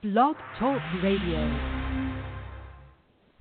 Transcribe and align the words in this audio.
Blog 0.00 0.36
Talk 0.60 0.80
Radio. 1.02 1.42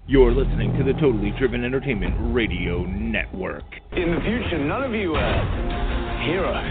You're 0.07 0.31
listening 0.31 0.75
to 0.79 0.83
the 0.83 0.93
Totally 0.93 1.31
Driven 1.37 1.63
Entertainment 1.63 2.15
Radio 2.33 2.83
Network. 2.83 3.63
In 3.91 4.15
the 4.15 4.21
future, 4.21 4.57
none 4.57 4.81
of 4.81 4.91
you 4.91 5.13
uh, 5.13 5.19
are 5.19 6.23
heroes. 6.25 6.65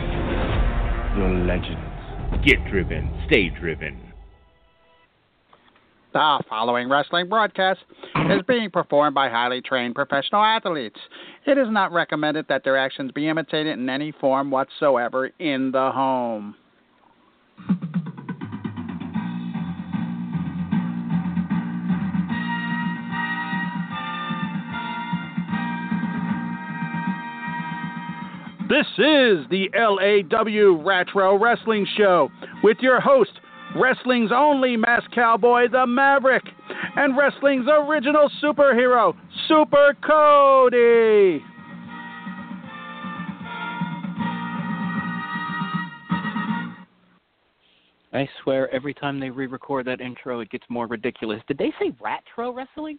You're 1.16 1.46
legends. 1.46 2.44
Get 2.44 2.68
driven, 2.68 3.08
stay 3.28 3.48
driven. 3.60 4.12
The 6.12 6.42
following 6.48 6.88
wrestling 6.88 7.28
broadcast 7.28 7.78
is 8.28 8.42
being 8.48 8.70
performed 8.70 9.14
by 9.14 9.28
highly 9.28 9.60
trained 9.60 9.94
professional 9.94 10.42
athletes. 10.42 10.98
It 11.46 11.58
is 11.58 11.68
not 11.70 11.92
recommended 11.92 12.46
that 12.48 12.64
their 12.64 12.76
actions 12.76 13.12
be 13.12 13.28
imitated 13.28 13.78
in 13.78 13.88
any 13.88 14.10
form 14.10 14.50
whatsoever 14.50 15.30
in 15.38 15.70
the 15.70 15.92
home. 15.92 16.56
This 28.68 28.86
is 28.98 29.46
the 29.48 29.70
LAW 29.76 30.82
Retro 30.84 31.38
Wrestling 31.38 31.86
Show 31.96 32.30
with 32.64 32.78
your 32.80 33.00
host, 33.00 33.30
wrestling's 33.80 34.32
only 34.34 34.76
masked 34.76 35.14
cowboy, 35.14 35.68
the 35.70 35.86
Maverick, 35.86 36.42
and 36.96 37.16
wrestling's 37.16 37.66
original 37.68 38.28
superhero, 38.42 39.14
Super 39.46 39.94
Cody. 40.04 41.44
I 48.12 48.28
swear, 48.42 48.68
every 48.74 48.94
time 48.94 49.20
they 49.20 49.30
re-record 49.30 49.86
that 49.86 50.00
intro, 50.00 50.40
it 50.40 50.50
gets 50.50 50.64
more 50.68 50.88
ridiculous. 50.88 51.40
Did 51.46 51.58
they 51.58 51.72
say 51.78 51.92
retro 52.00 52.52
wrestling? 52.52 52.98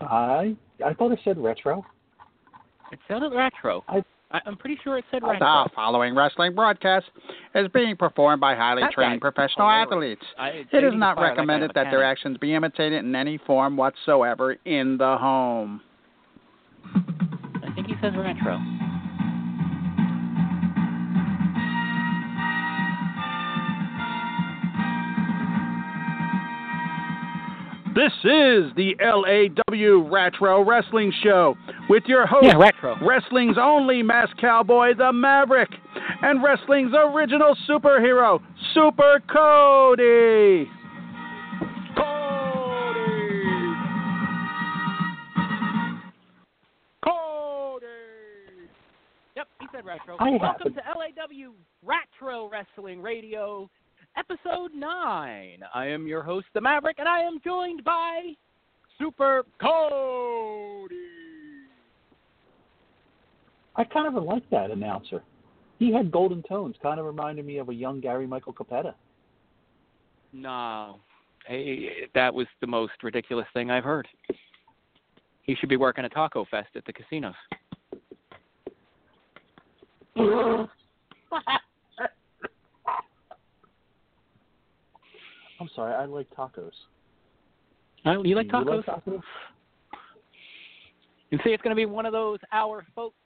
I 0.00 0.54
I 0.84 0.92
thought 0.94 1.10
it 1.10 1.18
said 1.24 1.38
retro. 1.38 1.84
It 2.94 3.00
sounded 3.08 3.32
retro. 3.34 3.82
I- 3.88 4.04
I'm 4.46 4.56
pretty 4.56 4.78
sure 4.84 4.96
it 4.98 5.04
said 5.10 5.24
retro. 5.24 5.64
The 5.64 5.70
following 5.74 6.14
wrestling 6.14 6.54
broadcast 6.54 7.06
is 7.56 7.66
being 7.74 7.96
performed 7.96 8.40
by 8.40 8.54
highly 8.54 8.82
trained 8.92 9.20
professional 9.20 9.68
athletes. 9.68 10.22
I, 10.38 10.64
It 10.72 10.84
is 10.84 10.94
not 10.94 11.18
recommended 11.20 11.70
that, 11.70 11.84
that 11.86 11.90
their 11.90 12.04
actions 12.04 12.38
be 12.38 12.54
imitated 12.54 13.04
in 13.04 13.16
any 13.16 13.38
form 13.38 13.76
whatsoever 13.76 14.56
in 14.64 14.96
the 14.96 15.18
home. 15.18 15.80
I 16.84 17.72
think 17.74 17.88
he 17.88 17.94
says 18.00 18.12
retro. 18.16 18.58
This 27.94 28.12
is 28.24 28.72
the 28.74 28.96
LAW 29.00 30.10
Retro 30.10 30.64
Wrestling 30.64 31.12
Show 31.22 31.54
with 31.88 32.02
your 32.06 32.26
host, 32.26 32.46
Yeah, 32.46 32.56
retro. 32.56 32.96
wrestling's 33.00 33.56
only 33.56 34.02
masked 34.02 34.40
cowboy, 34.40 34.94
the 34.94 35.12
Maverick, 35.12 35.68
and 36.22 36.42
wrestling's 36.42 36.92
original 36.92 37.54
superhero, 37.68 38.40
Super 38.74 39.20
Cody. 39.32 40.68
Yep, 49.36 49.48
he 49.60 49.66
said 49.72 49.84
retro. 49.84 50.16
I 50.20 50.30
Welcome 50.30 50.38
happen- 50.40 50.74
to 50.74 50.80
LAW 50.96 51.54
Retro 51.82 52.48
Wrestling 52.48 53.02
Radio, 53.02 53.68
episode 54.16 54.72
9. 54.74 55.58
I 55.74 55.86
am 55.86 56.06
your 56.06 56.22
host, 56.22 56.46
The 56.54 56.60
Maverick, 56.60 56.98
and 56.98 57.08
I 57.08 57.20
am 57.20 57.40
joined 57.44 57.84
by 57.84 58.32
Super 58.98 59.44
Cody. 59.60 60.94
I 63.76 63.84
kind 63.84 64.16
of 64.16 64.22
like 64.22 64.48
that 64.50 64.70
announcer. 64.70 65.22
He 65.78 65.92
had 65.92 66.12
golden 66.12 66.42
tones, 66.42 66.76
kind 66.82 67.00
of 67.00 67.06
reminded 67.06 67.44
me 67.44 67.58
of 67.58 67.68
a 67.68 67.74
young 67.74 68.00
Gary 68.00 68.26
Michael 68.26 68.52
Cappetta. 68.52 68.94
No, 70.32 71.00
hey, 71.46 72.08
that 72.14 72.32
was 72.32 72.46
the 72.60 72.66
most 72.66 72.92
ridiculous 73.02 73.46
thing 73.52 73.70
I've 73.70 73.84
heard. 73.84 74.08
He 75.42 75.54
should 75.56 75.68
be 75.68 75.76
working 75.76 76.04
a 76.04 76.08
taco 76.08 76.44
fest 76.50 76.70
at 76.76 76.84
the 76.86 76.92
casinos. 76.92 77.34
I'm 85.60 85.70
sorry, 85.74 85.94
I 85.94 86.04
like 86.04 86.28
tacos. 86.36 86.70
Oh, 88.06 88.22
you 88.24 88.34
like 88.34 88.50
Do 88.50 88.58
you 88.58 88.64
tacos? 88.64 88.86
like 88.86 89.04
tacos? 89.04 89.22
You 91.30 91.38
see, 91.42 91.50
it's 91.50 91.62
going 91.62 91.74
to 91.74 91.76
be 91.76 91.86
one 91.86 92.06
of 92.06 92.12
those 92.12 92.38
hour 92.52 92.84
folks. 92.94 93.16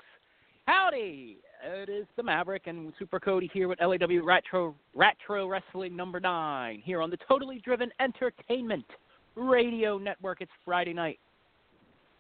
Howdy! 0.66 1.38
It 1.64 1.88
is 1.88 2.06
the 2.16 2.22
Maverick 2.22 2.66
and 2.66 2.92
Super 2.98 3.18
Cody 3.18 3.50
here 3.52 3.66
with 3.68 3.80
LAW 3.80 4.22
Retro 4.22 4.74
Retro 4.94 5.48
Wrestling 5.48 5.96
Number 5.96 6.20
Nine 6.20 6.80
here 6.84 7.02
on 7.02 7.10
the 7.10 7.18
Totally 7.28 7.60
Driven 7.64 7.90
Entertainment 8.00 8.84
Radio 9.34 9.98
Network. 9.98 10.40
It's 10.40 10.52
Friday 10.64 10.92
night, 10.92 11.18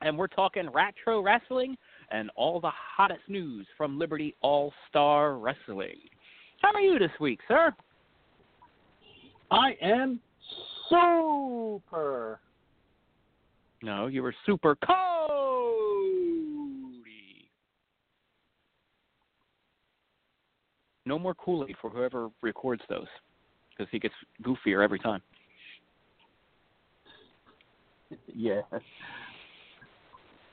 and 0.02 0.18
we're 0.18 0.26
talking 0.26 0.68
retro 0.70 1.22
wrestling 1.22 1.76
and 2.10 2.30
all 2.34 2.60
the 2.60 2.70
hottest 2.70 3.28
news 3.28 3.66
from 3.76 3.98
Liberty 3.98 4.34
All 4.40 4.72
Star 4.88 5.36
Wrestling. 5.36 5.96
How 6.60 6.72
are 6.74 6.80
you 6.80 6.98
this 6.98 7.12
week, 7.20 7.40
sir? 7.46 7.72
I 9.50 9.76
am 9.80 10.20
super. 10.88 12.40
No, 13.82 14.06
you 14.06 14.22
were 14.22 14.34
Super 14.44 14.76
Cody. 14.76 14.98
No 21.06 21.18
more 21.18 21.34
Kool 21.34 21.64
Aid 21.68 21.76
for 21.80 21.88
whoever 21.88 22.28
records 22.42 22.82
those, 22.88 23.06
because 23.70 23.88
he 23.90 23.98
gets 23.98 24.14
goofier 24.42 24.84
every 24.84 24.98
time. 24.98 25.22
Yeah. 28.34 28.62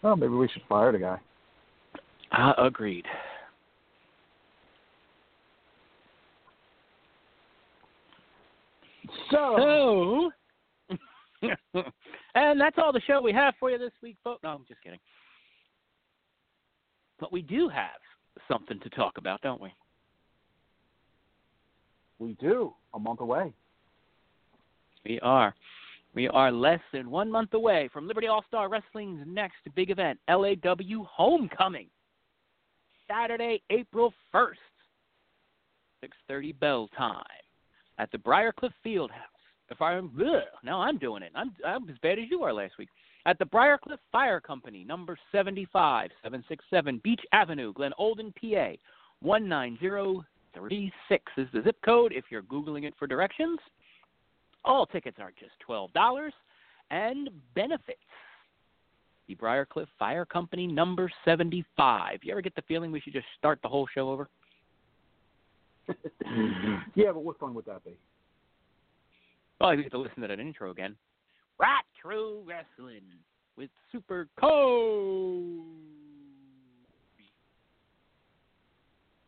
Well, 0.02 0.16
maybe 0.16 0.34
we 0.34 0.48
should 0.48 0.62
fire 0.70 0.92
the 0.92 1.00
guy. 1.00 1.20
Uh, 2.32 2.54
agreed. 2.58 3.06
So, 9.32 9.56
So, 9.60 10.32
and 12.36 12.60
that's 12.60 12.78
all 12.78 12.92
the 12.92 13.02
show 13.06 13.22
we 13.22 13.34
have 13.34 13.54
for 13.60 13.70
you 13.70 13.78
this 13.78 13.92
week, 14.02 14.18
folks. 14.24 14.44
No, 14.44 14.50
I'm 14.50 14.66
just 14.68 14.82
kidding. 14.82 15.00
But 17.20 17.32
we 17.32 17.42
do 17.42 17.70
have 17.70 17.90
something 18.48 18.80
to 18.82 18.90
talk 18.90 19.18
about, 19.18 19.42
don't 19.42 19.62
we? 19.62 19.72
we 22.20 22.34
do 22.40 22.74
a 22.94 23.00
month 23.00 23.20
away. 23.20 23.54
We 25.06 25.20
are. 25.22 25.54
We 26.14 26.30
are 26.30 26.52
less 26.52 26.80
than 26.94 27.12
one 27.12 27.30
month 27.30 27.54
away 27.54 27.90
from 27.92 28.08
Liberty 28.08 28.28
All 28.28 28.44
Star 28.48 28.70
Wrestling's 28.70 29.22
next 29.28 29.58
big 29.76 29.92
event, 29.92 30.18
LAW 30.30 31.06
Homecoming. 31.10 31.88
Saturday, 33.08 33.62
April 33.70 34.14
1st, 34.34 34.54
6.30 36.04 36.60
bell 36.60 36.90
time 36.98 37.24
at 37.98 38.12
the 38.12 38.18
Briarcliffe 38.18 38.74
Fieldhouse. 38.86 39.10
If 39.70 39.82
I'm, 39.82 40.12
ugh, 40.20 40.44
now 40.64 40.82
I'm 40.82 40.98
doing 40.98 41.24
it. 41.24 41.32
I'm, 41.36 41.54
I'm 41.66 41.90
as 41.90 41.98
bad 42.02 42.20
as 42.20 42.26
you 42.30 42.44
are 42.44 42.54
last 42.54 42.78
week. 42.78 42.90
At 43.26 43.40
the 43.40 43.46
Briarcliffe 43.46 44.00
Fire 44.12 44.40
Company, 44.40 44.84
number 44.84 45.18
75, 45.32 46.12
767 46.22 47.02
Beach 47.04 47.22
Avenue, 47.32 47.74
Glenolden, 47.74 48.32
PA, 48.40 48.74
19036 49.24 51.24
is 51.38 51.48
the 51.52 51.64
zip 51.64 51.78
code 51.84 52.14
if 52.14 52.26
you're 52.30 52.44
Googling 52.44 52.84
it 52.84 52.94
for 53.00 53.08
directions. 53.08 53.60
All 54.64 54.86
tickets 54.86 55.18
are 55.20 55.32
just 55.40 55.54
$12 55.68 56.30
and 56.92 57.30
benefits. 57.56 58.00
The 59.28 59.36
Briarcliffe 59.36 59.88
Fire 59.98 60.26
Company 60.26 60.68
number 60.68 61.12
75. 61.24 62.20
You 62.22 62.32
ever 62.32 62.42
get 62.42 62.56
the 62.56 62.62
feeling 62.68 62.92
we 62.92 63.00
should 63.00 63.14
just 63.14 63.26
start 63.38 63.60
the 63.64 63.70
whole 63.70 63.88
show 63.92 64.10
over? 64.10 64.30
Mm-hmm. 65.90 66.76
yeah, 66.96 67.12
but 67.12 67.24
what 67.24 67.40
fun 67.40 67.54
would 67.54 67.66
that 67.66 67.84
be? 67.84 67.92
Well, 69.60 69.74
you 69.76 69.84
get 69.84 69.92
to 69.92 69.98
listen 69.98 70.22
to 70.22 70.28
that 70.28 70.40
intro 70.40 70.72
again. 70.72 70.96
Right 71.60 71.84
True 72.02 72.44
Wrestling 72.46 73.02
with 73.58 73.70
Super 73.92 74.28
Cody. 74.40 75.62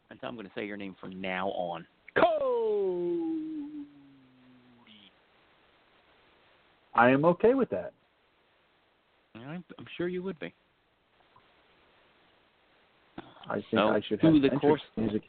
And 0.09 0.19
so 0.21 0.27
I'm 0.27 0.35
going 0.35 0.47
to 0.47 0.51
say 0.55 0.65
your 0.65 0.77
name 0.77 0.95
from 0.99 1.21
now 1.21 1.49
on. 1.49 1.85
Cody. 2.15 3.85
I 6.95 7.09
am 7.09 7.25
okay 7.25 7.53
with 7.53 7.69
that. 7.69 7.93
I'm, 9.35 9.63
I'm 9.77 9.85
sure 9.97 10.07
you 10.07 10.23
would 10.23 10.39
be. 10.39 10.53
I 13.49 13.55
think 13.55 13.65
So, 13.71 13.77
I 13.89 14.01
should 14.07 14.19
through 14.19 14.41
have 14.41 14.51
the 14.51 14.57
course- 14.59 14.81
music. 14.97 15.23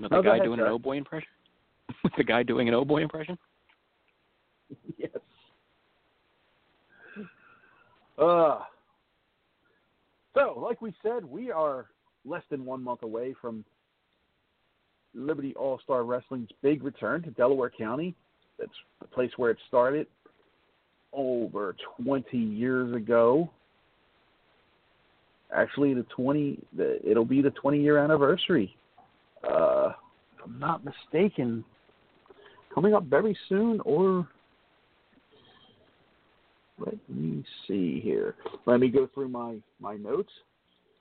With 0.00 0.10
the 0.10 0.16
No, 0.16 0.22
guy 0.22 0.36
ahead, 0.36 0.44
doing 0.44 0.60
an 0.60 0.66
oh 0.66 0.78
boy 0.78 0.96
impression? 0.96 1.28
With 2.04 2.12
the 2.16 2.24
guy 2.24 2.42
doing 2.42 2.68
an 2.68 2.74
oh 2.74 2.84
boy 2.84 3.02
impression? 3.02 3.36
yes. 4.98 5.10
Uh, 8.18 8.60
so, 10.34 10.58
like 10.62 10.80
we 10.80 10.94
said, 11.02 11.24
we 11.24 11.50
are 11.50 11.86
less 12.24 12.42
than 12.50 12.64
one 12.64 12.82
month 12.82 13.02
away 13.02 13.34
from 13.40 13.64
Liberty 15.14 15.54
All 15.54 15.80
Star 15.82 16.04
Wrestling's 16.04 16.50
big 16.62 16.82
return 16.82 17.22
to 17.22 17.30
Delaware 17.30 17.70
County. 17.70 18.14
That's 18.58 18.70
the 19.00 19.08
place 19.08 19.30
where 19.36 19.50
it 19.50 19.58
started 19.68 20.06
over 21.12 21.74
20 22.02 22.38
years 22.38 22.94
ago. 22.94 23.50
Actually, 25.54 25.94
the 25.94 26.04
20, 26.14 26.58
the, 26.76 27.10
it'll 27.10 27.24
be 27.24 27.42
the 27.42 27.50
20 27.50 27.80
year 27.80 27.98
anniversary. 27.98 28.74
I'm 30.44 30.58
not 30.58 30.82
mistaken, 30.84 31.64
coming 32.74 32.94
up 32.94 33.04
very 33.04 33.36
soon, 33.48 33.80
or 33.80 34.26
let 36.78 36.94
me 37.08 37.44
see 37.66 38.00
here. 38.00 38.34
Let 38.66 38.80
me 38.80 38.88
go 38.88 39.08
through 39.12 39.28
my 39.28 39.56
my 39.80 39.96
notes 39.96 40.32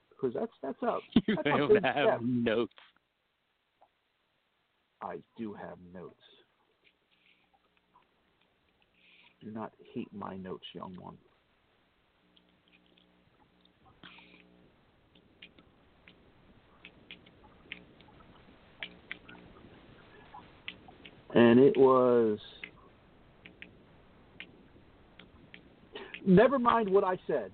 because 0.09 0.33
that's 0.33 0.51
that's 0.61 0.83
up. 0.83 1.01
You 1.27 1.35
That's 1.35 1.57
don't 1.57 1.83
have 1.83 1.93
step. 1.93 2.19
notes. 2.21 2.73
I 5.01 5.17
do 5.37 5.53
have 5.53 5.77
notes. 5.93 6.15
Do 9.41 9.51
not 9.51 9.71
hate 9.93 10.09
my 10.13 10.35
notes, 10.35 10.65
young 10.73 10.95
one. 10.99 11.15
And 21.35 21.59
it 21.59 21.77
was. 21.77 22.39
Never 26.25 26.59
mind 26.59 26.89
what 26.89 27.03
I 27.03 27.17
said. 27.27 27.51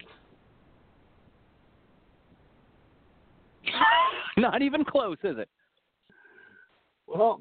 Not 4.37 4.61
even 4.61 4.83
close, 4.83 5.17
is 5.23 5.37
it? 5.37 5.49
Well, 7.07 7.39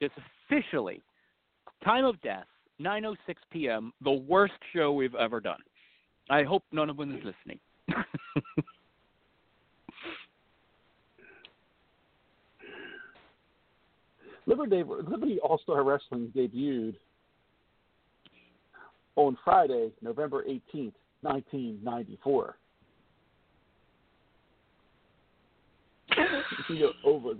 It's 0.00 0.14
officially 0.48 1.02
time 1.84 2.04
of 2.04 2.20
death, 2.22 2.46
9:06 2.80 3.16
p.m. 3.50 3.92
The 4.02 4.10
worst 4.10 4.54
show 4.74 4.92
we've 4.92 5.14
ever 5.14 5.40
done. 5.40 5.60
I 6.28 6.42
hope 6.42 6.62
none 6.72 6.90
of 6.90 6.96
them 6.96 7.14
is 7.14 7.24
listening. 7.24 7.58
Liberty, 14.50 14.82
Liberty 14.82 15.38
All 15.44 15.58
Star 15.62 15.84
Wrestling 15.84 16.32
debuted 16.36 16.96
on 19.14 19.38
Friday, 19.44 19.92
November 20.02 20.42
18th, 20.42 20.92
1994. 21.20 22.56
we 26.68 26.82
are 26.82 26.90
over. 27.04 27.34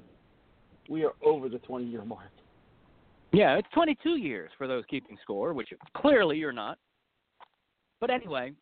We 0.88 1.04
are 1.04 1.12
over 1.24 1.48
the 1.48 1.58
20 1.58 1.86
year 1.86 2.04
mark. 2.04 2.30
yeah, 3.32 3.56
it's 3.56 3.68
22 3.74 4.10
years 4.10 4.50
for 4.56 4.68
those 4.68 4.84
keeping 4.88 5.18
score, 5.20 5.52
which 5.52 5.70
clearly 5.96 6.36
you're 6.36 6.52
not. 6.52 6.78
But 8.00 8.10
anyway, 8.10 8.52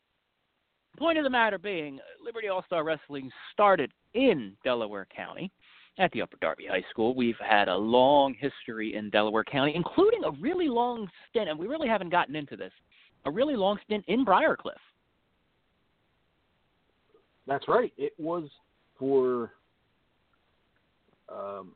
point 0.99 1.19
of 1.19 1.25
the 1.25 1.31
matter 1.31 1.59
being, 1.59 1.99
Liberty 2.25 2.49
All 2.49 2.65
Star 2.67 2.83
Wrestling 2.83 3.31
started 3.53 3.93
in 4.15 4.55
Delaware 4.65 5.07
County 5.15 5.53
at 5.99 6.11
the 6.13 6.23
Upper 6.23 6.37
Darby 6.41 6.67
High 6.71 6.85
School. 6.91 7.15
We've 7.15 7.39
had 7.39 7.69
a 7.69 7.77
long 7.77 8.35
history 8.35 8.95
in 8.95 9.11
Delaware 9.11 9.45
County, 9.45 9.73
including 9.75 10.25
a 10.25 10.31
really 10.41 10.69
long 10.69 11.09
stint, 11.29 11.49
and 11.49 11.59
we 11.59 11.67
really 11.67 11.89
haven't 11.89 12.11
gotten 12.11 12.37
into 12.37 12.57
this, 12.57 12.73
a 13.27 13.31
really 13.31 13.57
long 13.57 13.79
stint 13.85 14.05
in 14.07 14.25
Briarcliffe. 14.25 14.75
That's 17.47 17.67
right. 17.67 17.93
It 17.97 18.13
was 18.19 18.49
for 18.99 19.53
um, 21.29 21.73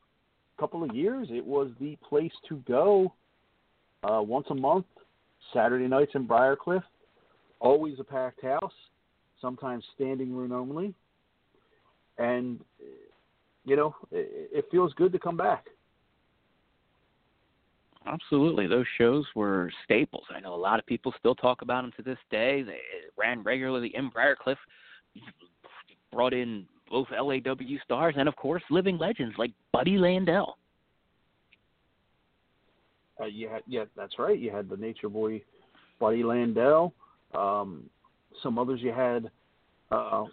a 0.57 0.61
couple 0.61 0.85
of 0.85 0.95
years. 0.95 1.29
It 1.31 1.45
was 1.45 1.71
the 1.81 1.97
place 2.09 2.33
to 2.49 2.57
go 2.69 3.13
uh, 4.05 4.23
once 4.23 4.47
a 4.51 4.55
month, 4.55 4.87
Saturday 5.53 5.89
nights 5.89 6.13
in 6.15 6.27
Briarcliffe. 6.27 6.85
Always 7.61 7.99
a 8.01 8.05
packed 8.05 8.43
house, 8.43 8.73
sometimes 9.41 9.85
standing 9.95 10.35
room 10.35 10.53
only. 10.53 10.95
And, 12.19 12.61
you 13.65 13.77
know, 13.77 13.95
it, 14.11 14.51
it 14.53 14.65
feels 14.71 14.93
good 14.95 15.13
to 15.13 15.19
come 15.19 15.37
back. 15.37 15.67
Absolutely, 18.07 18.67
those 18.67 18.87
shows 18.99 19.25
were 19.37 19.71
staples. 19.85 20.25
I 20.35 20.41
know 20.41 20.55
a 20.55 20.57
lot 20.57 20.81
of 20.81 20.87
people 20.87 21.15
still 21.19 21.37
talk 21.37 21.63
about 21.63 21.83
them 21.83 21.93
to 21.97 22.03
this 22.03 22.19
day. 22.31 22.63
They 22.63 22.79
ran 23.17 23.43
regularly 23.43 23.93
in 23.95 24.11
Briarcliffe, 24.11 24.57
brought 26.13 26.33
in 26.33 26.67
both 26.91 27.07
LAW 27.11 27.55
stars 27.85 28.15
and, 28.19 28.29
of 28.29 28.35
course, 28.35 28.63
living 28.71 28.99
legends 28.99 29.35
like 29.39 29.53
Buddy 29.73 29.99
Landel. 29.99 30.55
Uh, 33.21 33.25
had, 33.25 33.63
yeah, 33.69 33.85
that's 33.97 34.19
right. 34.19 34.39
You 34.39 34.51
had 34.51 34.69
the 34.69 34.77
Nature 34.77 35.09
Boy, 35.09 35.43
Buddy 36.01 36.23
Landel. 36.23 36.93
Um, 37.35 37.85
some 38.43 38.59
others 38.59 38.81
you 38.83 38.93
had 38.93 39.31
uh, 39.93 40.25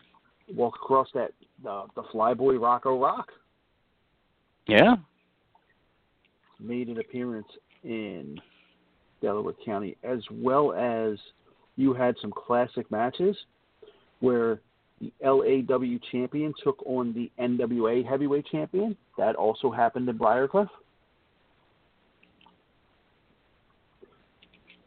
walk 0.56 0.76
across 0.76 1.08
that 1.14 1.32
uh, 1.68 1.86
the 1.96 2.04
Flyboy 2.14 2.60
Rocco 2.60 3.00
Rock 3.00 3.32
Yeah, 4.68 4.96
made 6.60 6.88
an 6.88 7.00
appearance 7.00 7.48
in 7.84 8.40
Delaware 9.22 9.54
County, 9.66 9.98
as 10.04 10.20
well 10.32 10.74
as 10.74 11.18
you 11.76 11.94
had 11.94 12.16
some 12.22 12.32
classic 12.32 12.90
matches 12.92 13.36
where 14.20 14.60
the 15.00 15.12
LAW 15.24 15.98
champion 16.12 16.54
took 16.62 16.82
on 16.86 17.14
the 17.14 17.32
NWA 17.40 18.06
heavyweight 18.06 18.46
champion. 18.52 18.98
That 19.18 19.36
also 19.36 19.72
happened 19.72 20.10
in 20.10 20.18
Briarcliffe. 20.18 20.70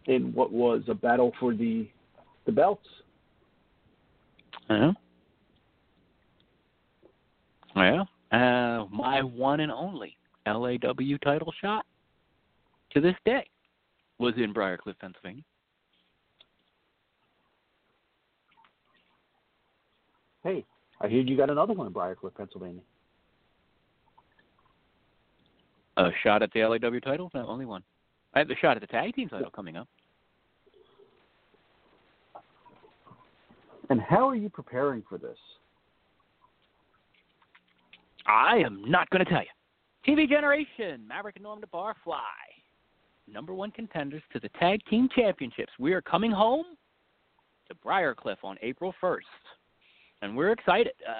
In 0.06 0.34
what 0.34 0.52
was 0.52 0.82
a 0.88 0.94
battle 0.94 1.32
for 1.38 1.54
the 1.54 1.88
the 2.44 2.52
belts. 2.52 2.86
yeah, 4.68 4.92
yeah. 7.76 8.04
Uh, 8.32 8.86
my 8.90 9.22
one 9.22 9.60
and 9.60 9.70
only 9.70 10.16
LAW 10.46 11.18
title 11.22 11.52
shot 11.60 11.84
to 12.92 13.00
this 13.00 13.14
day 13.24 13.46
was 14.18 14.34
in 14.36 14.52
Briarcliffe, 14.52 14.98
Pennsylvania. 15.00 15.42
Hey, 20.42 20.64
I 21.00 21.08
hear 21.08 21.22
you 21.22 21.36
got 21.36 21.50
another 21.50 21.72
one 21.72 21.86
in 21.86 21.92
Briarcliffe, 21.92 22.34
Pennsylvania. 22.34 22.82
A 25.98 26.08
shot 26.22 26.42
at 26.42 26.50
the 26.52 26.60
LAW 26.64 26.98
title? 27.00 27.30
No, 27.34 27.46
only 27.46 27.66
one. 27.66 27.82
I 28.34 28.38
have 28.38 28.48
the 28.48 28.56
shot 28.60 28.76
at 28.76 28.80
the 28.80 28.86
tag 28.86 29.14
team 29.14 29.28
title 29.28 29.50
coming 29.50 29.76
up. 29.76 29.88
And 33.90 34.00
how 34.00 34.26
are 34.26 34.34
you 34.34 34.48
preparing 34.48 35.02
for 35.06 35.18
this? 35.18 35.36
I 38.26 38.56
am 38.58 38.82
not 38.86 39.08
going 39.10 39.24
to 39.24 39.30
tell 39.30 39.42
you. 39.42 39.48
TV 40.06 40.28
Generation, 40.28 41.06
Maverick 41.06 41.36
and 41.36 41.44
Norman 41.44 41.68
Barfly, 41.72 42.18
number 43.32 43.54
one 43.54 43.70
contenders 43.70 44.22
to 44.32 44.40
the 44.40 44.48
Tag 44.60 44.80
Team 44.90 45.08
Championships. 45.14 45.72
We 45.78 45.92
are 45.92 46.02
coming 46.02 46.32
home 46.32 46.64
to 47.68 47.74
Briarcliffe 47.76 48.42
on 48.42 48.56
April 48.62 48.94
1st, 49.02 49.18
and 50.22 50.36
we're 50.36 50.52
excited. 50.52 50.92
Uh, 51.08 51.12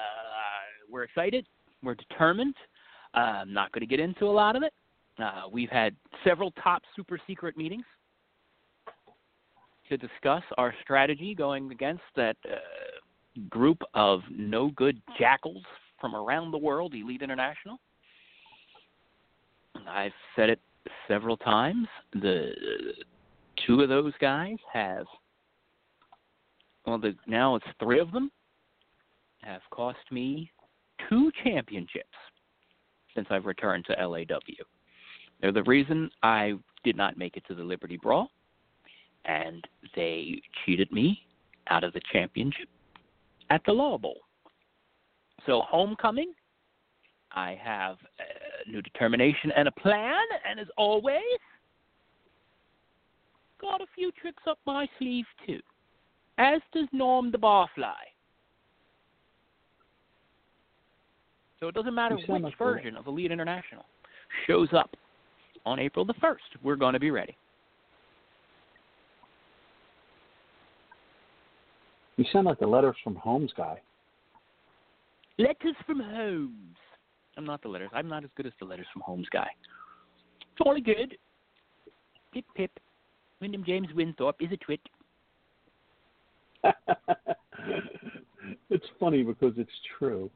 we're 0.90 1.04
excited. 1.04 1.47
We're 1.82 1.94
determined. 1.94 2.54
Uh, 3.14 3.18
I'm 3.42 3.52
not 3.52 3.71
going 3.73 3.80
to 3.80 3.87
get 3.87 4.00
into 4.00 4.26
a 4.26 4.32
lot 4.32 4.56
of 4.56 4.62
it. 4.62 4.73
Uh, 5.18 5.42
we've 5.50 5.71
had 5.71 5.94
several 6.25 6.50
top 6.62 6.82
super 6.97 7.21
secret 7.26 7.56
meetings 7.56 7.85
to 9.88 9.97
discuss 9.97 10.42
our 10.56 10.75
strategy 10.82 11.35
going 11.35 11.71
against 11.71 12.02
that 12.16 12.37
uh, 12.50 12.56
group 13.49 13.82
of 13.94 14.23
no 14.30 14.71
good 14.71 15.00
jackals 15.18 15.62
from 16.02 16.14
around 16.16 16.50
the 16.50 16.59
world, 16.59 16.92
Elite 16.94 17.23
International. 17.23 17.78
I've 19.88 20.12
said 20.37 20.50
it 20.50 20.61
several 21.09 21.37
times. 21.37 21.87
The 22.12 22.50
two 23.66 23.80
of 23.80 23.88
those 23.88 24.12
guys 24.21 24.56
have, 24.71 25.06
well, 26.85 26.99
the, 26.99 27.14
now 27.26 27.54
it's 27.54 27.64
three 27.78 28.00
of 28.00 28.11
them, 28.11 28.30
have 29.42 29.62
cost 29.71 29.99
me 30.11 30.50
two 31.09 31.30
championships 31.44 32.09
since 33.14 33.28
I've 33.30 33.47
returned 33.47 33.87
to 33.87 34.06
LAW. 34.06 34.18
They're 35.40 35.52
the 35.52 35.62
reason 35.62 36.11
I 36.23 36.54
did 36.82 36.97
not 36.97 37.16
make 37.16 37.37
it 37.37 37.44
to 37.47 37.54
the 37.54 37.62
Liberty 37.62 37.97
Brawl, 37.97 38.28
and 39.25 39.64
they 39.94 40.42
cheated 40.64 40.90
me 40.90 41.21
out 41.68 41.85
of 41.85 41.92
the 41.92 42.00
championship 42.12 42.68
at 43.50 43.62
the 43.64 43.73
Law 43.73 43.99
Bowl. 43.99 44.18
So, 45.46 45.62
homecoming, 45.68 46.32
I 47.32 47.58
have 47.62 47.96
uh, 48.20 48.70
new 48.70 48.82
determination 48.82 49.50
and 49.56 49.66
a 49.68 49.72
plan, 49.72 50.22
and 50.49 50.61
as 50.61 50.68
always, 50.76 51.22
got 53.61 53.80
a 53.80 53.87
few 53.94 54.12
tricks 54.12 54.42
up 54.46 54.58
my 54.66 54.87
sleeve 54.99 55.25
too, 55.46 55.61
as 56.38 56.61
does 56.72 56.88
Norm 56.92 57.30
the 57.30 57.38
Barfly. 57.38 57.92
So 61.61 61.68
it 61.68 61.75
doesn't 61.75 61.94
matter 61.94 62.16
which 62.16 62.28
like 62.28 62.42
a- 62.42 62.56
version 62.56 62.96
of 62.96 63.06
Elite 63.06 63.30
International 63.30 63.84
shows 64.46 64.68
up 64.72 64.90
on 65.64 65.78
April 65.78 66.04
the 66.04 66.14
1st. 66.14 66.37
We're 66.62 66.76
going 66.76 66.94
to 66.94 67.00
be 67.00 67.12
ready. 67.12 67.37
You 72.16 72.25
sound 72.32 72.46
like 72.46 72.58
the 72.58 72.66
letters 72.66 72.96
from 73.02 73.14
Holmes 73.14 73.52
guy. 73.56 73.80
Letters 75.38 75.76
from 75.86 76.00
Holmes. 76.00 76.76
I'm 77.36 77.44
not 77.44 77.62
the 77.62 77.68
letters. 77.68 77.90
I'm 77.94 78.08
not 78.08 78.24
as 78.24 78.30
good 78.36 78.46
as 78.46 78.52
the 78.58 78.66
letters 78.66 78.86
from 78.92 79.02
Holmes 79.02 79.28
guy. 79.32 79.48
Jolly 80.62 80.80
good. 80.80 81.16
Pip 82.34 82.44
pip. 82.54 82.70
Wyndham 83.40 83.64
James 83.64 83.88
Winthorpe 83.94 84.36
is 84.40 84.52
a 84.52 84.56
twit. 84.58 84.80
it's 88.70 88.86
funny 89.00 89.22
because 89.22 89.54
it's 89.56 89.70
true. 89.98 90.30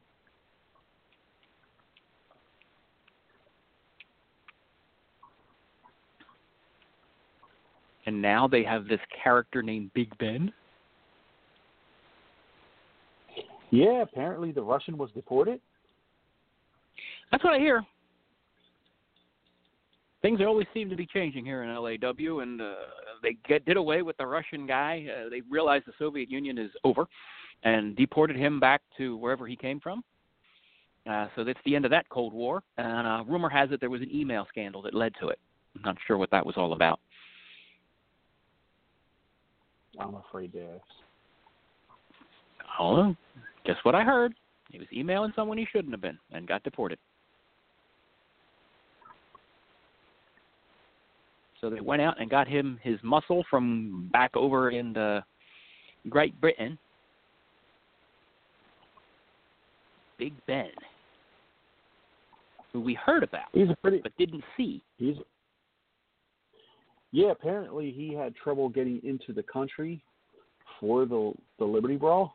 And 8.06 8.22
now 8.22 8.46
they 8.46 8.62
have 8.62 8.86
this 8.86 9.00
character 9.22 9.62
named 9.62 9.90
Big 9.94 10.16
Ben. 10.18 10.52
Yeah, 13.70 14.02
apparently 14.02 14.52
the 14.52 14.62
Russian 14.62 14.96
was 14.96 15.10
deported. 15.12 15.60
That's 17.30 17.42
what 17.42 17.54
I 17.54 17.58
hear. 17.58 17.84
Things 20.22 20.40
always 20.40 20.66
seem 20.72 20.88
to 20.90 20.96
be 20.96 21.06
changing 21.06 21.44
here 21.44 21.62
in 21.62 21.74
LAW, 21.74 22.40
and 22.40 22.60
uh, 22.60 22.74
they 23.22 23.36
get, 23.46 23.64
did 23.64 23.76
away 23.76 24.02
with 24.02 24.16
the 24.16 24.26
Russian 24.26 24.66
guy. 24.66 25.06
Uh, 25.08 25.28
they 25.28 25.42
realized 25.50 25.86
the 25.86 25.92
Soviet 25.98 26.30
Union 26.30 26.58
is 26.58 26.70
over, 26.84 27.06
and 27.64 27.96
deported 27.96 28.36
him 28.36 28.58
back 28.58 28.82
to 28.98 29.16
wherever 29.16 29.46
he 29.46 29.56
came 29.56 29.80
from. 29.80 30.02
Uh, 31.08 31.28
so 31.36 31.44
that's 31.44 31.58
the 31.64 31.76
end 31.76 31.84
of 31.84 31.90
that 31.92 32.08
Cold 32.08 32.32
War. 32.32 32.62
And 32.78 33.06
uh, 33.06 33.24
rumor 33.28 33.48
has 33.48 33.70
it 33.70 33.80
there 33.80 33.90
was 33.90 34.02
an 34.02 34.12
email 34.12 34.46
scandal 34.48 34.82
that 34.82 34.94
led 34.94 35.12
to 35.20 35.28
it. 35.28 35.38
I'm 35.76 35.82
not 35.82 35.96
sure 36.06 36.16
what 36.16 36.30
that 36.30 36.44
was 36.44 36.56
all 36.56 36.72
about. 36.72 36.98
I'm 39.98 40.14
afraid 40.14 40.52
to 40.52 40.60
ask. 40.60 40.84
Oh, 42.78 43.16
guess 43.66 43.76
what 43.82 43.94
I 43.94 44.02
heard? 44.02 44.32
He 44.70 44.78
was 44.78 44.88
emailing 44.92 45.32
someone 45.36 45.58
he 45.58 45.66
shouldn't 45.70 45.92
have 45.92 46.00
been 46.00 46.18
and 46.32 46.46
got 46.46 46.62
deported. 46.62 46.98
So 51.60 51.70
they 51.70 51.80
went 51.80 52.02
out 52.02 52.20
and 52.20 52.30
got 52.30 52.46
him 52.46 52.78
his 52.82 52.98
muscle 53.02 53.44
from 53.50 54.08
back 54.12 54.36
over 54.36 54.70
in 54.70 54.92
the 54.92 55.22
Great 56.08 56.38
Britain. 56.40 56.78
Big 60.18 60.32
Ben, 60.46 60.70
who 62.72 62.80
we 62.80 62.94
heard 62.94 63.22
about 63.22 63.48
He's 63.52 63.68
a 63.68 63.76
pretty. 63.82 64.00
but 64.02 64.16
didn't 64.16 64.44
see. 64.56 64.82
He's. 64.96 65.16
Yeah, 67.12 67.32
apparently 67.32 67.90
he 67.90 68.14
had 68.14 68.34
trouble 68.34 68.68
getting 68.68 69.00
into 69.04 69.34
the 69.34 69.42
country 69.42 70.00
for 70.80 71.04
the 71.04 71.32
the 71.58 71.64
Liberty 71.64 71.96
Brawl. 71.96 72.34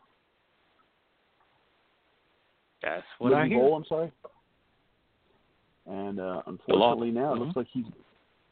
That's 2.81 3.05
what 3.19 3.33
I 3.33 3.47
hear. 3.47 3.59
Bowl, 3.59 3.75
I'm 3.75 3.85
sorry. 3.85 4.11
And 5.88 6.19
uh, 6.19 6.41
unfortunately 6.47 7.11
now 7.11 7.33
it 7.33 7.38
Mhm. 7.38 7.39
looks 7.39 7.55
like 7.55 7.67
he's. 7.71 7.85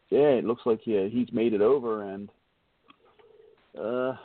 Yeah, 0.09 0.29
it 0.29 0.45
looks 0.45 0.65
like 0.65 0.87
yeah 0.87 1.05
he's 1.05 1.31
made 1.31 1.53
it 1.53 1.61
over, 1.61 2.03
and 2.03 2.29
uh, 3.77 4.17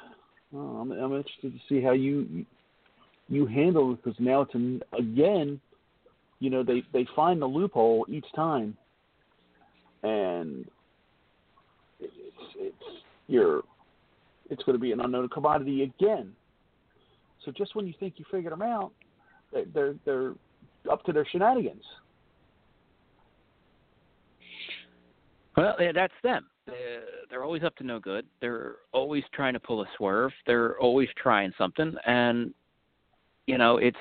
well, 0.50 0.78
I'm 0.80 0.92
I'm 0.92 1.12
interested 1.14 1.52
to 1.52 1.58
see 1.68 1.82
how 1.82 1.92
you 1.92 2.46
you 3.28 3.46
handle 3.46 3.92
it 3.92 4.02
because 4.02 4.18
now 4.18 4.40
it's 4.42 4.54
an, 4.54 4.82
again, 4.98 5.60
you 6.40 6.48
know 6.48 6.62
they 6.62 6.82
they 6.92 7.06
find 7.14 7.40
the 7.40 7.46
loophole 7.46 8.06
each 8.08 8.24
time, 8.34 8.76
and 10.02 10.66
it's 12.00 12.14
it's 12.56 13.02
you're 13.28 13.62
it's 14.48 14.62
going 14.64 14.76
to 14.76 14.80
be 14.80 14.92
an 14.92 15.00
unknown 15.00 15.28
commodity 15.28 15.82
again. 15.82 16.34
So 17.44 17.52
just 17.52 17.74
when 17.74 17.86
you 17.86 17.92
think 18.00 18.14
you 18.16 18.24
figured 18.30 18.52
them 18.52 18.62
out, 18.62 18.92
they- 19.02 19.03
they're 19.72 19.94
they're 20.04 20.34
up 20.90 21.04
to 21.04 21.12
their 21.12 21.26
shenanigans. 21.30 21.84
Well, 25.56 25.76
that's 25.94 26.14
them. 26.22 26.46
They're, 26.66 27.02
they're 27.30 27.44
always 27.44 27.62
up 27.62 27.76
to 27.76 27.84
no 27.84 28.00
good. 28.00 28.26
They're 28.40 28.76
always 28.92 29.22
trying 29.32 29.52
to 29.52 29.60
pull 29.60 29.82
a 29.82 29.86
swerve. 29.96 30.32
They're 30.46 30.78
always 30.78 31.08
trying 31.16 31.52
something, 31.56 31.94
and 32.06 32.52
you 33.46 33.58
know 33.58 33.76
it's 33.76 33.96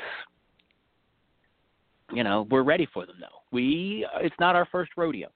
you 2.12 2.24
know 2.24 2.48
we're 2.50 2.64
ready 2.64 2.88
for 2.94 3.06
them 3.06 3.18
though. 3.20 3.42
We 3.52 4.08
it's 4.22 4.36
not 4.40 4.56
our 4.56 4.68
first 4.72 4.92
rodeo. 4.98 5.28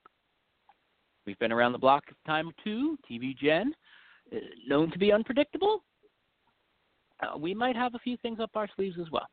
We've 1.26 1.38
been 1.40 1.52
around 1.52 1.74
the 1.74 1.78
block 1.78 2.06
a 2.10 2.28
time 2.28 2.48
or 2.48 2.54
two. 2.64 2.98
TV 3.10 3.38
Gen, 3.38 3.74
uh, 4.34 4.38
known 4.66 4.90
to 4.92 4.98
be 4.98 5.12
unpredictable. 5.12 5.84
Uh, 7.22 7.38
we 7.38 7.54
might 7.54 7.76
have 7.76 7.96
a 7.96 8.00
few 8.00 8.16
things 8.18 8.40
up 8.40 8.52
our 8.56 8.70
sleeves 8.76 8.96
as 9.02 9.12
well. 9.12 9.28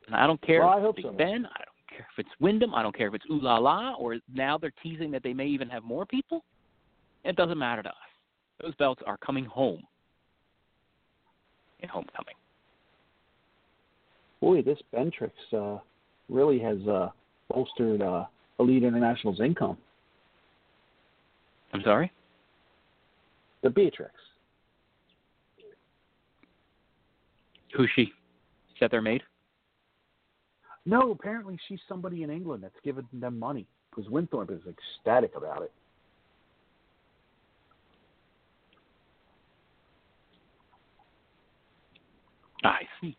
I 0.13 0.27
don't 0.27 0.41
care 0.41 0.61
Well, 0.61 0.69
I 0.69 0.77
if 0.77 0.83
hope 0.83 0.97
it's 0.99 1.07
so. 1.07 1.13
Ben. 1.13 1.45
I 1.45 1.63
don't 1.63 1.87
care 1.89 2.07
if 2.11 2.19
it's 2.19 2.29
Wyndham. 2.39 2.73
I 2.73 2.81
don't 2.83 2.95
care 2.95 3.07
if 3.07 3.13
it's 3.13 3.25
Ooh 3.29 3.39
La 3.41 3.57
La, 3.57 3.93
or 3.93 4.17
now 4.33 4.57
they're 4.57 4.73
teasing 4.83 5.11
that 5.11 5.23
they 5.23 5.33
may 5.33 5.45
even 5.47 5.69
have 5.69 5.83
more 5.83 6.05
people. 6.05 6.43
It 7.23 7.35
doesn't 7.35 7.57
matter 7.57 7.83
to 7.83 7.89
us. 7.89 7.95
Those 8.61 8.75
belts 8.75 9.01
are 9.05 9.17
coming 9.17 9.45
home 9.45 9.83
in 11.81 11.89
homecoming. 11.89 12.35
Boy, 14.39 14.61
this 14.61 14.79
Bentrix 14.93 15.31
uh, 15.53 15.79
really 16.29 16.59
has 16.59 16.77
uh, 16.87 17.09
bolstered 17.49 18.01
uh, 18.01 18.25
Elite 18.59 18.83
International's 18.83 19.39
income. 19.39 19.77
I'm 21.73 21.81
sorry. 21.83 22.11
The 23.63 23.69
Beatrix. 23.69 24.11
Who's 27.75 27.89
she? 27.95 28.01
Is 28.03 28.09
that 28.81 28.91
their 28.91 29.01
maid? 29.01 29.21
No, 30.85 31.11
apparently 31.11 31.57
she's 31.67 31.79
somebody 31.87 32.23
in 32.23 32.29
England 32.29 32.63
that's 32.63 32.75
giving 32.83 33.05
them 33.13 33.37
money 33.37 33.67
because 33.89 34.09
Winthorpe 34.09 34.51
is 34.51 34.61
ecstatic 34.67 35.35
about 35.35 35.61
it. 35.63 35.71
I 42.63 42.81
see. 42.99 43.15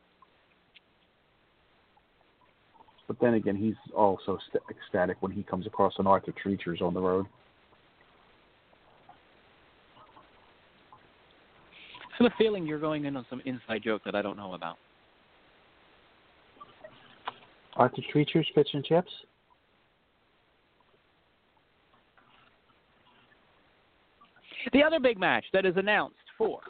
But 3.06 3.18
then 3.20 3.34
again, 3.34 3.56
he's 3.56 3.74
also 3.94 4.38
st- 4.48 4.62
ecstatic 4.70 5.16
when 5.20 5.32
he 5.32 5.42
comes 5.42 5.66
across 5.66 5.94
an 5.98 6.06
Arthur 6.06 6.32
Treachers 6.44 6.80
on 6.80 6.94
the 6.94 7.00
road. 7.00 7.26
I 12.12 12.24
have 12.24 12.32
a 12.32 12.34
feeling 12.38 12.66
you're 12.66 12.78
going 12.78 13.04
in 13.04 13.16
on 13.16 13.26
some 13.28 13.42
inside 13.44 13.82
joke 13.82 14.02
that 14.04 14.14
I 14.14 14.22
don't 14.22 14.36
know 14.36 14.54
about. 14.54 14.78
Arthur 17.76 18.02
Treachers, 18.14 18.46
fish 18.54 18.68
and 18.72 18.84
chips. 18.84 19.10
The 24.72 24.82
other 24.82 25.00
big 25.00 25.18
match 25.18 25.44
that 25.52 25.66
is 25.66 25.76
announced 25.76 26.16
for 26.38 26.60